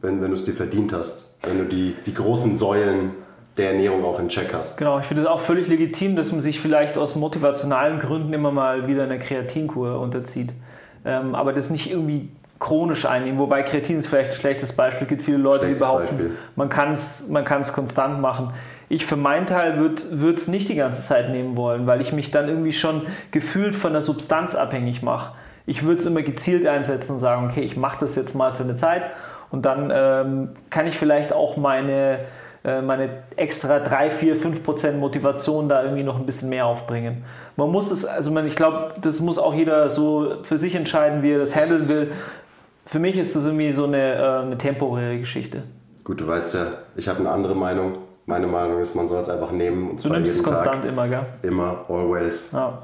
wenn, 0.00 0.22
wenn 0.22 0.28
du 0.28 0.34
es 0.34 0.44
dir 0.44 0.54
verdient 0.54 0.92
hast, 0.92 1.30
wenn 1.42 1.58
du 1.58 1.64
die, 1.64 1.94
die 2.06 2.14
großen 2.14 2.56
Säulen 2.56 3.10
der 3.56 3.72
Ernährung 3.72 4.04
auch 4.04 4.18
in 4.18 4.28
Check 4.28 4.54
hast. 4.54 4.76
Genau, 4.76 4.98
ich 4.98 5.06
finde 5.06 5.24
es 5.24 5.28
auch 5.28 5.40
völlig 5.40 5.68
legitim, 5.68 6.16
dass 6.16 6.32
man 6.32 6.40
sich 6.40 6.60
vielleicht 6.60 6.96
aus 6.96 7.16
motivationalen 7.16 7.98
Gründen 7.98 8.32
immer 8.32 8.52
mal 8.52 8.86
wieder 8.86 9.04
einer 9.04 9.18
Kreatinkur 9.18 10.00
unterzieht. 10.00 10.50
Ähm, 11.04 11.34
aber 11.34 11.52
das 11.52 11.70
nicht 11.70 11.90
irgendwie 11.90 12.28
chronisch 12.60 13.06
einnehmen. 13.06 13.40
Wobei 13.40 13.62
Kreatin 13.62 13.98
ist 13.98 14.08
vielleicht 14.08 14.32
ein 14.32 14.36
schlechtes 14.36 14.72
Beispiel. 14.74 15.02
Es 15.02 15.08
gibt 15.08 15.22
viele 15.22 15.38
Leute, 15.38 15.64
Schlechtes 15.64 15.80
die 15.80 15.84
behaupten, 15.84 16.16
Beispiel. 16.16 16.36
man 16.54 16.68
kann 16.68 16.92
es 16.92 17.28
man 17.28 17.44
kann's 17.44 17.72
konstant 17.72 18.20
machen. 18.20 18.52
Ich 18.88 19.06
für 19.06 19.16
meinen 19.16 19.46
Teil 19.46 19.78
würde 19.78 20.34
es 20.34 20.48
nicht 20.48 20.68
die 20.68 20.74
ganze 20.74 21.02
Zeit 21.02 21.30
nehmen 21.30 21.56
wollen, 21.56 21.86
weil 21.86 22.00
ich 22.00 22.12
mich 22.12 22.30
dann 22.30 22.48
irgendwie 22.48 22.72
schon 22.72 23.02
gefühlt 23.30 23.76
von 23.76 23.92
der 23.92 24.02
Substanz 24.02 24.54
abhängig 24.54 25.02
mache. 25.02 25.34
Ich 25.66 25.84
würde 25.84 26.00
es 26.00 26.06
immer 26.06 26.22
gezielt 26.22 26.66
einsetzen 26.66 27.14
und 27.14 27.20
sagen, 27.20 27.48
okay, 27.48 27.60
ich 27.60 27.76
mache 27.76 27.98
das 28.00 28.16
jetzt 28.16 28.34
mal 28.34 28.52
für 28.52 28.64
eine 28.64 28.76
Zeit 28.76 29.04
und 29.50 29.64
dann 29.64 29.92
ähm, 29.94 30.48
kann 30.70 30.86
ich 30.86 30.98
vielleicht 30.98 31.32
auch 31.32 31.56
meine, 31.56 32.20
äh, 32.64 32.82
meine 32.82 33.10
extra 33.36 33.78
3, 33.78 34.10
4, 34.10 34.36
5 34.36 34.64
Prozent 34.64 34.98
Motivation 34.98 35.68
da 35.68 35.82
irgendwie 35.82 36.02
noch 36.02 36.18
ein 36.18 36.26
bisschen 36.26 36.48
mehr 36.48 36.66
aufbringen. 36.66 37.24
Man 37.56 37.70
muss 37.70 37.90
es, 37.90 38.04
also 38.04 38.30
man, 38.30 38.46
ich 38.46 38.56
glaube, 38.56 38.94
das 39.00 39.20
muss 39.20 39.38
auch 39.38 39.54
jeder 39.54 39.90
so 39.90 40.42
für 40.42 40.58
sich 40.58 40.74
entscheiden, 40.74 41.22
wie 41.22 41.32
er 41.32 41.38
das 41.38 41.54
handeln 41.54 41.88
will. 41.88 42.12
Für 42.86 42.98
mich 42.98 43.16
ist 43.16 43.36
das 43.36 43.44
irgendwie 43.44 43.72
so 43.72 43.84
eine, 43.84 44.14
äh, 44.14 44.42
eine 44.42 44.58
temporäre 44.58 45.18
Geschichte. 45.18 45.62
Gut, 46.04 46.20
du 46.20 46.26
weißt 46.26 46.54
ja, 46.54 46.66
ich 46.96 47.08
habe 47.08 47.20
eine 47.20 47.30
andere 47.30 47.54
Meinung. 47.54 47.92
Meine 48.26 48.46
Meinung 48.46 48.80
ist, 48.80 48.94
man 48.94 49.08
soll 49.08 49.20
es 49.22 49.28
einfach 49.28 49.50
nehmen 49.50 49.90
und 49.90 50.04
Du 50.04 50.08
nimmst 50.08 50.36
es 50.36 50.42
konstant 50.42 50.82
Tag. 50.82 50.84
immer, 50.84 51.08
gell? 51.08 51.26
Immer, 51.42 51.84
always. 51.88 52.50
Ja. 52.52 52.82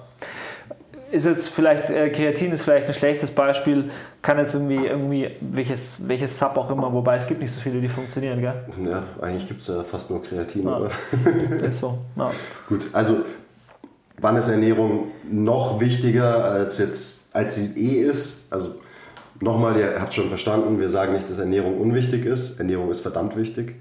Ist 1.12 1.24
jetzt 1.24 1.48
vielleicht, 1.48 1.88
äh, 1.88 2.10
Kreatin 2.10 2.50
ist 2.52 2.62
vielleicht 2.62 2.88
ein 2.88 2.94
schlechtes 2.94 3.30
Beispiel, 3.30 3.90
kann 4.22 4.38
jetzt 4.38 4.54
irgendwie, 4.54 4.86
irgendwie 4.86 5.30
welches, 5.40 5.96
welches 6.08 6.36
Sub 6.36 6.56
auch 6.56 6.68
immer, 6.70 6.92
wobei 6.92 7.16
es 7.16 7.26
gibt 7.28 7.40
nicht 7.40 7.52
so 7.52 7.60
viele, 7.60 7.80
die 7.80 7.86
funktionieren, 7.86 8.40
gell? 8.40 8.54
Ja, 8.84 9.02
eigentlich 9.22 9.46
gibt 9.46 9.60
es 9.60 9.68
ja 9.68 9.84
fast 9.84 10.10
nur 10.10 10.20
Kreatin, 10.22 10.64
Ja. 10.64 10.78
oder? 10.78 10.90
Ist 11.64 11.78
so. 11.78 11.98
Ja. 12.16 12.32
Gut, 12.68 12.88
also 12.92 13.18
wann 14.20 14.36
ist 14.36 14.48
Ernährung 14.48 15.12
noch 15.30 15.78
wichtiger 15.80 16.44
als 16.44 16.78
jetzt, 16.78 17.20
als 17.32 17.54
sie 17.54 17.66
eh 17.76 18.02
ist? 18.02 18.38
Also 18.50 18.74
nochmal, 19.40 19.78
ihr 19.78 20.00
habt 20.00 20.14
schon 20.14 20.28
verstanden, 20.28 20.80
wir 20.80 20.88
sagen 20.88 21.12
nicht, 21.12 21.28
dass 21.28 21.38
Ernährung 21.38 21.78
unwichtig 21.80 22.24
ist. 22.24 22.58
Ernährung 22.58 22.90
ist 22.90 23.00
verdammt 23.00 23.36
wichtig. 23.36 23.74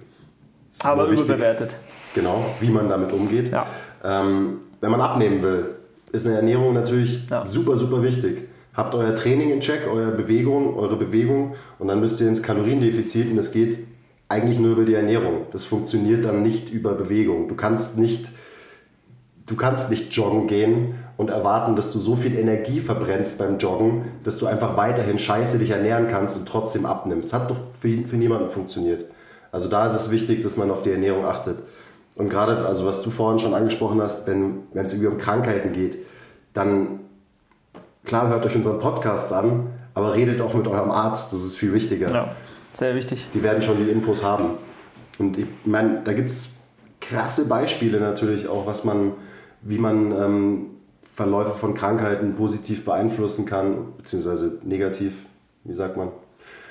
Ist 0.72 0.86
Aber 0.86 1.08
überbewertet. 1.08 1.76
Genau, 2.14 2.46
wie 2.60 2.70
man 2.70 2.90
damit 2.90 3.12
umgeht. 3.12 3.52
Ja. 3.52 3.66
Ähm, 4.04 4.60
wenn 4.82 4.92
man 4.92 5.02
abnehmen 5.02 5.42
will, 5.44 5.76
ist 6.12 6.26
eine 6.26 6.36
Ernährung 6.36 6.74
natürlich 6.74 7.28
Ja. 7.30 7.46
super, 7.46 7.76
super 7.76 8.04
wichtig. 8.04 8.48
Habt 8.74 8.94
euer 8.94 9.16
Training 9.16 9.52
in 9.52 9.60
Check, 9.62 9.88
eure 9.88 10.12
Bewegung, 10.12 10.78
eure 10.78 10.98
Bewegung 10.98 11.56
und 11.80 11.88
dann 11.88 12.00
müsst 12.02 12.20
ihr 12.20 12.28
ins 12.28 12.44
Kaloriendefizit 12.44 13.32
und 13.32 13.38
es 13.38 13.52
geht 13.52 13.80
eigentlich 14.28 14.60
nur 14.60 14.74
über 14.74 14.84
die 14.86 14.96
Ernährung. 14.96 15.46
Das 15.52 15.64
funktioniert 15.64 16.26
dann 16.26 16.44
nicht 16.44 16.70
über 16.70 16.94
Bewegung. 16.94 17.48
Du 17.48 17.56
kannst 17.56 17.98
nicht, 17.98 18.30
du 19.46 19.56
kannst 19.56 19.90
nicht 19.90 20.14
joggen 20.14 20.48
gehen 20.48 20.96
und 21.18 21.30
erwarten, 21.30 21.76
dass 21.76 21.92
du 21.92 22.00
so 22.00 22.16
viel 22.16 22.38
Energie 22.38 22.82
verbrennst 22.82 23.38
beim 23.38 23.58
Joggen, 23.58 24.06
dass 24.24 24.38
du 24.38 24.48
einfach 24.48 24.76
weiterhin 24.76 25.18
scheiße 25.18 25.58
dich 25.58 25.70
ernähren 25.70 26.08
kannst 26.08 26.38
und 26.38 26.48
trotzdem 26.48 26.86
abnimmst. 26.86 27.34
Hat 27.34 27.50
doch 27.50 27.58
für, 27.80 28.08
für 28.08 28.18
niemanden 28.18 28.50
funktioniert. 28.50 29.06
Also 29.52 29.70
da 29.70 29.88
ist 29.88 29.96
es 29.96 30.12
wichtig, 30.12 30.42
dass 30.42 30.58
man 30.58 30.70
auf 30.72 30.82
die 30.82 30.92
Ernährung 30.92 31.26
achtet. 31.26 31.64
Und 32.16 32.30
gerade, 32.30 32.66
also 32.66 32.86
was 32.86 33.02
du 33.02 33.10
vorhin 33.10 33.40
schon 33.40 33.54
angesprochen 33.54 34.02
hast, 34.02 34.28
wenn 34.28 34.64
es 34.74 34.94
irgendwie 34.94 35.08
um 35.08 35.18
Krankheiten 35.18 35.74
geht, 35.74 35.98
dann 36.54 37.00
klar 38.04 38.30
hört 38.30 38.46
euch 38.46 38.56
unseren 38.56 38.80
Podcast 38.80 39.32
an, 39.32 39.68
aber 39.94 40.14
redet 40.14 40.42
auch 40.42 40.54
mit 40.54 40.68
eurem 40.68 40.92
Arzt, 40.92 41.32
das 41.32 41.44
ist 41.44 41.58
viel 41.58 41.74
wichtiger. 41.74 42.12
Ja, 42.12 42.36
sehr 42.74 42.96
wichtig. 42.96 43.26
Die 43.34 43.44
werden 43.44 43.62
schon 43.62 43.78
die 43.78 43.90
Infos 43.90 44.24
haben. 44.24 44.58
Und 45.18 45.38
ich 45.38 45.48
meine, 45.64 46.02
da 46.04 46.14
gibt 46.14 46.32
es 46.32 46.50
krasse 47.00 47.46
Beispiele 47.46 48.00
natürlich 48.00 48.48
auch, 48.48 48.66
was 48.66 48.84
man, 48.84 49.14
wie 49.62 49.78
man 49.78 50.12
ähm, 50.12 50.66
Verläufe 51.16 51.52
von 51.52 51.74
Krankheiten 51.74 52.36
positiv 52.36 52.84
beeinflussen 52.84 53.46
kann, 53.46 53.94
beziehungsweise 53.98 54.58
negativ, 54.64 55.26
wie 55.64 55.74
sagt 55.74 55.96
man? 55.96 56.10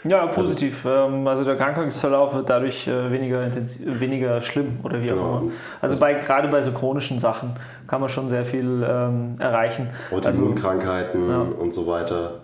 Ja, 0.07 0.27
positiv. 0.27 0.85
Ähm, 0.87 1.27
Also 1.27 1.45
der 1.45 1.57
Krankheitsverlauf 1.57 2.35
wird 2.35 2.51
dadurch 2.51 2.87
äh, 2.87 3.11
weniger, 3.11 3.43
intensiv, 3.43 3.99
weniger 4.01 4.43
schlimm 4.43 4.81
oder 4.83 5.03
wie 5.03 5.11
auch 5.11 5.15
Genau. 5.17 5.39
immer. 5.39 5.53
Also 5.81 5.99
bei, 5.99 6.13
gerade 6.13 6.49
bei 6.49 6.61
so 6.61 6.73
chronischen 6.73 7.19
Sachen 7.19 7.55
kann 7.87 8.03
man 8.03 8.11
schon 8.11 8.29
sehr 8.29 8.45
viel 8.45 8.85
ähm, 8.87 9.37
erreichen. 9.39 9.89
Also, 10.13 10.29
Autoimmunkrankheiten 10.29 11.31
Ja. 11.31 11.41
und 11.59 11.73
so 11.73 11.87
weiter. 11.87 12.41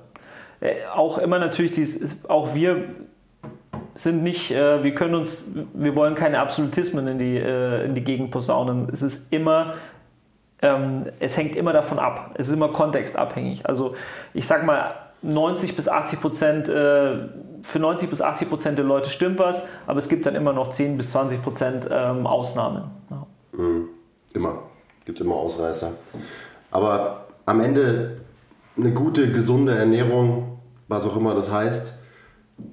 äh, 0.60 0.76
auch 0.94 1.18
immer 1.18 1.38
natürlich, 1.38 1.72
dies, 1.72 2.16
auch 2.28 2.54
wir 2.54 2.76
sind 3.94 4.22
nicht, 4.22 4.50
äh, 4.52 4.82
wir 4.82 4.94
können 4.94 5.14
uns, 5.16 5.46
wir 5.74 5.94
wollen 5.96 6.14
keine 6.14 6.38
Absolutismen 6.40 7.06
in 7.08 7.18
die, 7.18 7.36
äh, 7.36 7.84
in 7.84 7.94
die 7.94 8.04
Gegend 8.04 8.30
posaunen. 8.30 8.88
Es 8.90 9.02
ist 9.02 9.20
immer, 9.30 9.74
ähm, 10.62 11.06
es 11.20 11.36
hängt 11.36 11.56
immer 11.56 11.72
davon 11.72 11.98
ab. 11.98 12.32
Es 12.34 12.48
ist 12.48 12.54
immer 12.54 12.68
kontextabhängig. 12.68 13.66
Also 13.66 13.94
ich 14.34 14.46
sag 14.46 14.64
mal, 14.64 14.94
90 15.22 15.76
bis 15.76 15.88
80 15.88 16.20
Prozent, 16.20 16.68
äh, 16.68 17.28
für 17.62 17.78
90 17.78 18.08
bis 18.08 18.22
80 18.22 18.48
Prozent 18.48 18.78
der 18.78 18.84
Leute 18.84 19.10
stimmt 19.10 19.38
was, 19.38 19.66
aber 19.86 19.98
es 19.98 20.08
gibt 20.08 20.24
dann 20.24 20.34
immer 20.34 20.52
noch 20.52 20.70
10 20.70 20.96
bis 20.96 21.10
20 21.10 21.42
Prozent 21.42 21.88
ähm, 21.90 22.26
Ausnahmen. 22.26 22.90
Ja. 23.10 23.26
Immer. 24.32 24.62
Gibt 25.04 25.20
immer 25.20 25.34
Ausreißer. 25.34 25.92
Aber 26.70 27.26
am 27.46 27.60
Ende 27.60 28.20
eine 28.76 28.92
gute, 28.92 29.30
gesunde 29.32 29.76
Ernährung, 29.76 30.58
was 30.88 31.06
auch 31.06 31.16
immer 31.16 31.34
das 31.34 31.50
heißt, 31.50 31.94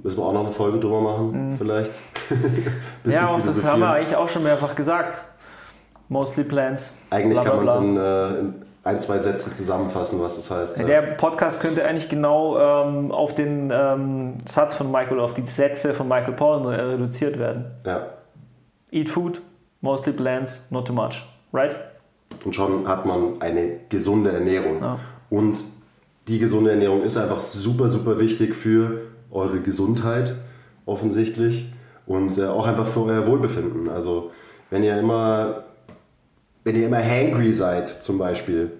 müssen 0.03 0.17
wir 0.17 0.25
auch 0.25 0.33
noch 0.33 0.43
eine 0.43 0.51
Folge 0.51 0.79
drüber 0.79 1.01
machen, 1.01 1.55
vielleicht. 1.57 1.91
Mhm. 2.29 3.11
ja, 3.11 3.27
und 3.27 3.47
das 3.47 3.63
haben 3.63 3.79
wir 3.79 3.89
eigentlich 3.89 4.17
auch 4.17 4.27
schon 4.27 4.43
mehrfach 4.43 4.75
gesagt. 4.75 5.23
Mostly 6.10 6.43
plants. 6.43 6.93
Eigentlich 7.10 7.39
bla, 7.39 7.49
kann 7.49 7.60
bla, 7.60 7.76
man 7.80 7.88
es 7.88 7.93
bla. 7.95 8.30
in, 8.30 8.36
äh, 8.36 8.39
in 8.39 8.53
ein, 8.84 8.99
zwei 9.01 9.18
Sätzen 9.18 9.53
zusammenfassen, 9.53 10.22
was 10.22 10.38
das 10.38 10.49
heißt. 10.49 10.80
Der 10.88 11.01
Podcast 11.01 11.60
könnte 11.60 11.84
eigentlich 11.86 12.08
genau 12.08 12.58
ähm, 12.58 13.12
auf 13.12 13.36
den 13.36 13.70
ähm, 13.74 14.36
Satz 14.45 14.74
von 14.76 14.89
Michael, 14.91 15.20
auf 15.20 15.34
die 15.34 15.45
Sätze 15.45 15.93
von 15.93 16.08
Michael 16.08 16.34
Pollan 16.34 16.66
reduziert 16.66 17.38
werden. 17.38 17.66
ja. 17.86 18.08
Eat 18.89 19.10
food, 19.10 19.41
mostly 19.82 20.14
plants, 20.14 20.72
not 20.72 20.88
too 20.88 20.93
much. 20.93 21.28
Right? 21.51 21.76
Und 22.45 22.55
schon 22.55 22.88
hat 22.88 23.05
man 23.05 23.41
eine 23.41 23.82
gesunde 23.89 24.32
Ernährung. 24.32 24.82
Ja. 24.82 24.97
Und 25.30 25.60
die 26.30 26.39
gesunde 26.39 26.72
Ernährung 26.72 27.03
ist 27.03 27.18
einfach 27.18 27.39
super, 27.39 27.89
super 27.89 28.18
wichtig 28.22 28.55
für 28.55 29.01
eure 29.30 29.60
Gesundheit, 29.60 30.36
offensichtlich. 30.86 31.74
Und 32.05 32.38
äh, 32.38 32.45
auch 32.45 32.66
einfach 32.66 32.88
für 32.88 33.03
euer 33.03 33.28
Wohlbefinden. 33.28 33.89
Also, 33.89 34.32
wenn 34.70 34.84
ihr 34.84 34.97
immer, 34.97 35.64
wenn 36.68 36.76
ihr 36.76 36.88
immer 36.88 37.01
hangry 37.01 37.53
seid, 37.53 37.88
zum 37.88 38.18
Beispiel, 38.18 38.74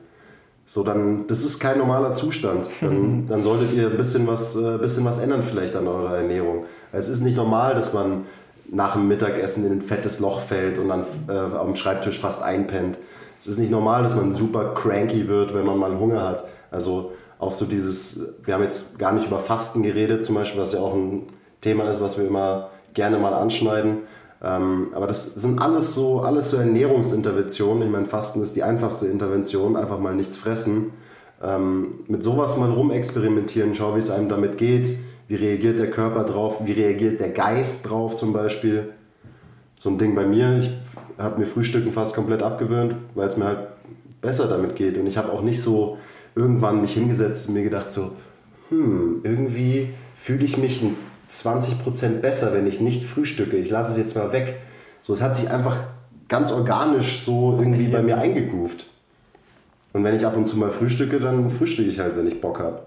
so 0.66 0.84
dann, 0.84 1.26
das 1.28 1.46
ist 1.46 1.58
kein 1.58 1.78
normaler 1.78 2.12
Zustand. 2.12 2.70
Dann, 2.82 3.28
dann 3.30 3.42
solltet 3.44 3.72
ihr 3.72 3.90
ein 3.90 3.96
bisschen 3.96 4.28
was, 4.28 4.58
äh, 4.58 4.78
bisschen 4.78 5.06
was 5.06 5.20
ändern 5.20 5.42
vielleicht 5.42 5.74
an 5.78 5.88
eurer 5.88 6.18
Ernährung. 6.18 6.66
Es 6.92 7.08
ist 7.08 7.22
nicht 7.22 7.38
normal, 7.38 7.76
dass 7.76 7.94
man 7.94 8.26
nach 8.70 8.96
dem 8.96 9.08
Mittagessen 9.08 9.66
in 9.66 9.72
ein 9.72 9.82
fettes 9.82 10.20
Loch 10.20 10.42
fällt 10.42 10.78
und 10.78 10.90
dann 10.90 11.06
äh, 11.30 11.32
am 11.32 11.76
Schreibtisch 11.76 12.20
fast 12.20 12.42
einpennt. 12.42 12.98
Es 13.40 13.48
ist 13.48 13.58
nicht 13.58 13.72
normal, 13.72 14.04
dass 14.04 14.18
man 14.18 14.34
super 14.34 14.74
cranky 14.74 15.30
wird, 15.30 15.54
wenn 15.54 15.66
man 15.66 15.78
mal 15.78 15.98
Hunger 15.98 16.28
hat. 16.28 16.44
Also 16.72 17.14
auch 17.40 17.54
so 17.54 17.64
dieses, 17.64 18.20
wir 18.44 18.54
haben 18.54 18.64
jetzt 18.64 19.00
gar 19.00 19.14
nicht 19.14 19.28
über 19.28 19.40
Fasten 19.40 19.82
geredet 19.82 20.26
zum 20.26 20.36
Beispiel, 20.36 20.60
was 20.60 20.74
ja 20.74 20.82
auch 20.82 20.94
ein 20.94 21.30
Thema 21.62 21.90
ist, 21.90 22.02
was 22.02 22.18
wir 22.18 22.28
immer 22.28 22.72
gerne 22.94 23.18
mal 23.18 23.34
anschneiden. 23.34 24.00
Ähm, 24.44 24.90
aber 24.94 25.08
das 25.08 25.26
sind 25.36 25.60
alles 25.60 25.96
so, 25.96 26.22
alles 26.22 26.52
so 26.52 26.58
Ernährungsinterventionen. 26.58 27.84
Ich 27.84 27.90
meine, 27.90 28.06
Fasten 28.06 28.42
ist 28.42 28.56
die 28.56 28.64
einfachste 28.64 29.08
Intervention, 29.08 29.76
einfach 29.76 30.00
mal 30.00 30.16
nichts 30.16 30.38
fressen. 30.38 30.92
Ähm, 31.42 32.00
mit 32.08 32.24
sowas 32.24 32.58
mal 32.58 32.70
rumexperimentieren, 32.70 33.76
schau, 33.76 33.96
wie 33.96 34.00
es 34.00 34.10
einem 34.10 34.30
damit 34.30 34.58
geht. 34.58 34.98
Wie 35.28 35.36
reagiert 35.36 35.80
der 35.80 35.92
Körper 35.92 36.24
drauf? 36.24 36.66
Wie 36.66 36.72
reagiert 36.72 37.20
der 37.20 37.30
Geist 37.30 37.88
drauf 37.88 38.16
zum 38.16 38.32
Beispiel? 38.32 38.94
So 39.76 39.90
ein 39.90 39.98
Ding 39.98 40.16
bei 40.16 40.26
mir, 40.26 40.60
ich 40.60 40.72
habe 41.18 41.40
mir 41.40 41.46
Frühstücken 41.46 41.92
fast 41.92 42.16
komplett 42.16 42.42
abgewöhnt, 42.42 42.96
weil 43.14 43.28
es 43.28 43.38
mir 43.38 43.46
halt 43.46 43.68
besser 44.22 44.48
damit 44.48 44.76
geht. 44.76 44.98
Und 44.98 45.08
ich 45.08 45.18
habe 45.18 45.32
auch 45.32 45.42
nicht 45.42 45.62
so 45.62 45.98
irgendwann 46.36 46.82
mich 46.82 46.94
hingesetzt 46.94 47.48
und 47.48 47.56
mir 47.56 47.64
gedacht 47.64 47.92
so, 47.92 48.12
hm, 48.70 49.22
irgendwie 49.24 49.90
fühle 50.16 50.46
ich 50.46 50.58
mich 50.58 50.82
ein 50.82 50.96
20% 51.32 52.20
besser, 52.22 52.54
wenn 52.54 52.68
ich 52.68 52.80
nicht 52.80 53.04
frühstücke. 53.04 53.58
Ich 53.58 53.70
lasse 53.70 53.92
es 53.92 53.98
jetzt 53.98 54.16
mal 54.16 54.32
weg. 54.32 54.60
So, 55.02 55.14
es 55.14 55.22
hat 55.22 55.36
sich 55.36 55.50
einfach 55.50 55.78
ganz 56.28 56.52
organisch 56.52 57.20
so 57.20 57.56
irgendwie 57.58 57.88
bei 57.88 58.02
mir 58.02 58.18
eingegroovt. 58.18 58.86
Und 59.94 60.04
wenn 60.04 60.16
ich 60.16 60.26
ab 60.26 60.36
und 60.36 60.46
zu 60.46 60.58
mal 60.58 60.70
frühstücke, 60.70 61.20
dann 61.20 61.50
frühstücke 61.50 61.90
ich 61.90 62.00
halt, 62.00 62.18
wenn 62.18 62.28
ich 62.28 62.40
Bock 62.40 62.60
habe. 62.60 62.82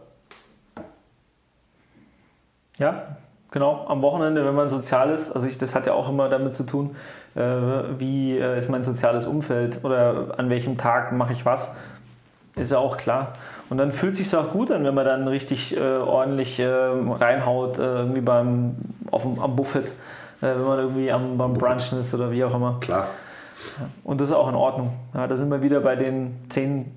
Ja, 2.79 3.17
genau. 3.51 3.87
Am 3.89 4.03
Wochenende, 4.03 4.45
wenn 4.45 4.55
man 4.55 4.69
sozial 4.69 5.11
ist, 5.11 5.33
also 5.33 5.47
ich, 5.47 5.59
das 5.59 5.75
hat 5.75 5.87
ja 5.87 5.93
auch 5.93 6.09
immer 6.09 6.29
damit 6.29 6.55
zu 6.55 6.65
tun, 6.65 6.97
äh, 7.35 7.41
wie 7.99 8.39
äh, 8.39 8.59
ist 8.59 8.71
mein 8.71 8.85
soziales 8.85 9.27
Umfeld 9.27 9.85
oder 9.85 10.35
an 10.39 10.51
welchem 10.51 10.79
Tag 10.79 11.13
mache 11.13 11.33
ich 11.33 11.45
was, 11.45 11.71
ist 12.57 12.71
ja 12.71 12.79
auch 12.79 12.97
klar. 12.97 13.35
Und 13.71 13.79
dann 13.79 13.93
fühlt 13.93 14.13
es 14.13 14.19
sich 14.19 14.37
auch 14.37 14.51
gut 14.51 14.71
an, 14.73 14.85
wenn 14.85 14.95
man 14.95 15.07
dann 15.07 15.29
richtig 15.29 15.77
äh, 15.77 15.81
ordentlich 15.81 16.59
äh, 16.59 16.67
reinhaut, 16.67 17.79
äh, 17.79 17.83
irgendwie 17.83 18.21
beim, 18.21 18.75
auf 19.13 19.23
dem, 19.23 19.39
am 19.39 19.55
Buffet, 19.55 19.85
äh, 19.85 19.91
wenn 20.41 20.65
man 20.65 20.79
irgendwie 20.81 21.13
am, 21.13 21.39
beim 21.39 21.55
Brunchen 21.55 22.01
ist 22.01 22.13
oder 22.13 22.33
wie 22.33 22.45
auch 22.45 22.55
immer. 22.55 22.79
Klar. 22.81 23.07
Und 24.03 24.21
das 24.21 24.31
ist 24.31 24.35
auch 24.35 24.49
in 24.49 24.57
Ordnung. 24.57 24.93
Ja, 25.15 25.29
da 25.29 25.37
sind 25.37 25.51
wir 25.51 25.63
wieder 25.63 25.81
bei 25.81 25.95
den 25.95 26.37
10 26.49 26.91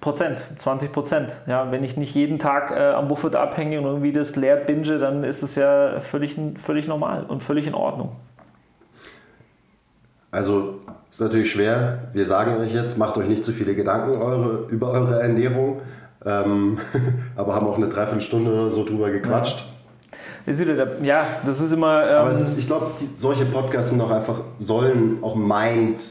Prozent, 0.00 0.42
20 0.58 0.92
Prozent. 0.92 1.32
Ja, 1.46 1.70
wenn 1.70 1.84
ich 1.84 1.96
nicht 1.96 2.14
jeden 2.14 2.40
Tag 2.40 2.72
äh, 2.72 2.90
am 2.90 3.06
Buffet 3.06 3.36
abhänge 3.36 3.78
und 3.78 3.86
irgendwie 3.86 4.12
das 4.12 4.34
leer 4.34 4.56
binge, 4.56 4.98
dann 4.98 5.22
ist 5.22 5.42
es 5.42 5.54
ja 5.54 6.00
völlig, 6.00 6.36
völlig 6.62 6.88
normal 6.88 7.24
und 7.28 7.42
völlig 7.44 7.68
in 7.68 7.74
Ordnung. 7.74 8.16
Also 10.34 10.80
ist 11.10 11.20
natürlich 11.20 11.52
schwer. 11.52 12.08
Wir 12.12 12.24
sagen 12.24 12.56
euch 12.56 12.74
jetzt, 12.74 12.98
macht 12.98 13.16
euch 13.16 13.28
nicht 13.28 13.44
zu 13.44 13.52
viele 13.52 13.76
Gedanken 13.76 14.20
eure, 14.20 14.66
über 14.68 14.90
eure 14.90 15.20
Ernährung. 15.20 15.80
Ähm, 16.26 16.78
aber 17.36 17.54
haben 17.54 17.68
auch 17.68 17.76
eine 17.76 17.88
Dreiviertelstunde 17.88 18.52
oder 18.52 18.68
so 18.68 18.84
drüber 18.84 19.10
gequatscht. 19.10 19.64
Ja, 21.04 21.24
das 21.46 21.60
ist 21.60 21.70
immer. 21.70 22.10
Ähm, 22.10 22.16
Aber 22.16 22.30
es 22.30 22.40
ist, 22.40 22.58
ich 22.58 22.66
glaube, 22.66 22.92
solche 23.14 23.46
Podcasts 23.46 23.90
sind 23.90 24.00
auch 24.00 24.10
einfach, 24.10 24.40
sollen 24.58 25.18
auch 25.22 25.36
Mind, 25.36 26.10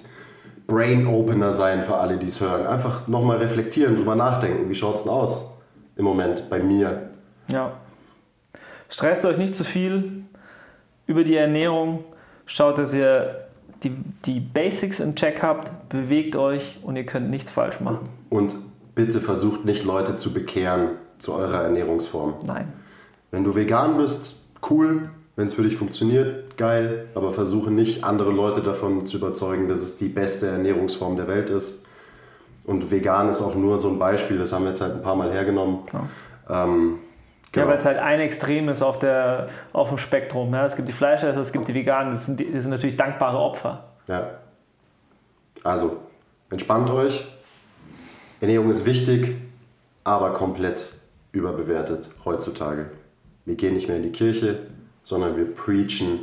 Brain 0.67 1.05
Opener 1.05 1.51
sein 1.51 1.81
für 1.81 1.95
alle, 1.95 2.17
die 2.17 2.27
es 2.27 2.39
hören. 2.39 2.65
Einfach 2.65 3.07
nochmal 3.09 3.37
reflektieren, 3.37 3.97
drüber 3.97 4.15
nachdenken. 4.15 4.69
Wie 4.69 4.75
schaut 4.75 4.95
es 4.95 5.03
denn 5.03 5.11
aus 5.11 5.51
im 5.97 6.05
Moment 6.05 6.49
bei 6.49 6.59
mir? 6.59 7.09
Ja. 7.49 7.73
Stresst 8.87 9.25
euch 9.25 9.37
nicht 9.37 9.53
zu 9.53 9.65
viel 9.65 10.23
über 11.07 11.25
die 11.25 11.35
Ernährung. 11.35 12.05
Schaut, 12.45 12.77
dass 12.77 12.93
ihr 12.93 13.42
die, 13.83 13.95
die 14.25 14.39
Basics 14.39 14.99
in 14.99 15.15
Check 15.15 15.41
habt, 15.41 15.89
bewegt 15.89 16.35
euch 16.35 16.79
und 16.83 16.95
ihr 16.95 17.05
könnt 17.05 17.29
nichts 17.29 17.51
falsch 17.51 17.79
machen. 17.79 17.99
Und 18.29 18.55
bitte 18.95 19.21
versucht 19.21 19.65
nicht 19.65 19.83
Leute 19.83 20.17
zu 20.17 20.33
bekehren 20.33 20.91
zu 21.17 21.33
eurer 21.33 21.63
Ernährungsform. 21.63 22.35
Nein. 22.45 22.71
Wenn 23.31 23.43
du 23.43 23.55
vegan 23.55 23.97
bist, 23.97 24.35
cool. 24.69 25.09
Wenn 25.35 25.47
es 25.47 25.55
für 25.55 25.63
dich 25.63 25.75
funktioniert, 25.75 26.57
geil. 26.57 27.07
Aber 27.15 27.31
versuche 27.31 27.71
nicht, 27.71 28.03
andere 28.03 28.31
Leute 28.31 28.61
davon 28.61 29.05
zu 29.07 29.17
überzeugen, 29.17 29.67
dass 29.67 29.79
es 29.79 29.97
die 29.97 30.07
beste 30.07 30.47
Ernährungsform 30.47 31.15
der 31.15 31.27
Welt 31.27 31.49
ist. 31.49 31.83
Und 32.65 32.91
vegan 32.91 33.29
ist 33.29 33.41
auch 33.41 33.55
nur 33.55 33.79
so 33.79 33.89
ein 33.89 33.99
Beispiel, 33.99 34.37
das 34.37 34.53
haben 34.53 34.63
wir 34.63 34.69
jetzt 34.69 34.81
halt 34.81 34.93
ein 34.93 35.01
paar 35.01 35.15
Mal 35.15 35.31
hergenommen. 35.31 35.79
Ja. 35.91 36.65
Ähm, 36.65 36.99
Ja, 37.55 37.61
Genau. 37.61 37.71
weil 37.71 37.77
es 37.77 37.85
halt 37.85 37.99
ein 37.99 38.19
Extrem 38.19 38.67
ist 38.69 38.81
auf, 38.81 38.97
der, 38.99 39.49
auf 39.73 39.89
dem 39.89 39.97
Spektrum. 39.99 40.53
Ja. 40.53 40.65
Es 40.65 40.75
gibt 40.75 40.87
die 40.87 40.93
Fleischesser, 40.93 41.39
es 41.39 41.51
gibt 41.51 41.67
die 41.67 41.73
Veganen, 41.75 42.13
das 42.13 42.25
sind, 42.25 42.39
die, 42.39 42.51
das 42.51 42.63
sind 42.63 42.71
natürlich 42.71 42.97
dankbare 42.97 43.37
Opfer. 43.37 43.83
Ja. 44.07 44.31
Also, 45.63 45.97
entspannt 46.49 46.89
euch. 46.89 47.25
Ernährung 48.41 48.69
ist 48.69 48.85
wichtig, 48.85 49.35
aber 50.03 50.33
komplett 50.33 50.91
überbewertet 51.31 52.09
heutzutage. 52.25 52.87
Wir 53.45 53.55
gehen 53.55 53.73
nicht 53.75 53.87
mehr 53.87 53.97
in 53.97 54.03
die 54.03 54.11
Kirche, 54.11 54.59
sondern 55.03 55.37
wir 55.37 55.53
preachen 55.53 56.19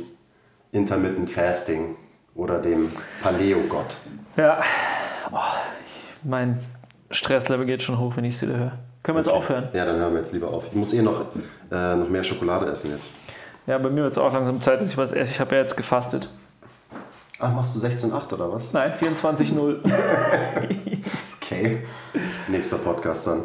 Intermittent 0.71 1.29
Fasting 1.29 1.95
oder 2.35 2.59
dem 2.59 2.91
Paleo-Gott. 3.23 3.95
Ja, 4.37 4.61
oh, 5.31 5.37
mein 6.23 6.59
Stresslevel 7.09 7.65
geht 7.65 7.83
schon 7.83 7.99
hoch, 7.99 8.15
wenn 8.15 8.25
ich 8.25 8.41
wieder 8.41 8.57
höre. 8.57 8.71
Können 9.03 9.17
wir 9.17 9.23
jetzt 9.23 9.31
aufhören? 9.33 9.69
Ja, 9.73 9.85
dann 9.85 9.97
hören 9.97 10.13
wir 10.13 10.19
jetzt 10.19 10.31
lieber 10.31 10.49
auf. 10.49 10.67
Ich 10.67 10.73
muss 10.73 10.93
eh 10.93 11.01
noch, 11.01 11.25
äh, 11.71 11.95
noch 11.95 12.09
mehr 12.09 12.23
Schokolade 12.23 12.67
essen 12.67 12.91
jetzt. 12.91 13.09
Ja, 13.65 13.77
bei 13.77 13.89
mir 13.89 14.03
wird 14.03 14.13
es 14.13 14.17
auch 14.17 14.31
langsam 14.31 14.61
Zeit, 14.61 14.79
dass 14.81 14.89
ich 14.89 14.97
was 14.97 15.11
esse. 15.11 15.33
Ich 15.33 15.39
habe 15.39 15.55
ja 15.55 15.61
jetzt 15.61 15.75
gefastet. 15.75 16.29
Ach, 17.39 17.51
machst 17.53 17.75
du 17.75 17.79
16,8 17.79 18.33
oder 18.33 18.51
was? 18.51 18.73
Nein, 18.73 18.93
24,0. 18.99 19.77
Okay. 21.41 21.81
Nächster 22.47 22.77
Podcast 22.77 23.27
dann. 23.27 23.43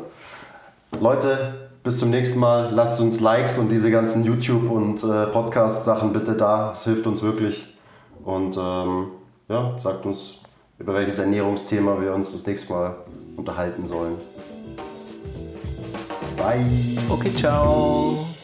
Leute, 1.01 1.71
bis 1.83 1.99
zum 1.99 2.11
nächsten 2.11 2.39
Mal. 2.39 2.71
Lasst 2.73 3.01
uns 3.01 3.19
Likes 3.19 3.59
und 3.59 3.73
diese 3.73 3.91
ganzen 3.91 4.23
YouTube- 4.23 4.71
und 4.71 5.03
äh, 5.03 5.27
Podcast-Sachen 5.27 6.13
bitte 6.13 6.35
da. 6.35 6.71
Es 6.73 6.85
hilft 6.85 7.07
uns 7.09 7.23
wirklich. 7.23 7.77
Und 8.25 8.57
ähm, 8.57 9.09
ja, 9.49 9.77
sagt 9.83 10.07
uns, 10.07 10.39
über 10.79 10.95
welches 10.95 11.19
Ernährungsthema 11.19 12.01
wir 12.01 12.15
uns 12.15 12.31
das 12.31 12.47
nächste 12.47 12.73
Mal 12.73 12.95
unterhalten 13.37 13.87
sollen. 13.87 14.15
Bye. 16.37 16.65
Okay, 17.11 17.33
ciao. 17.33 18.36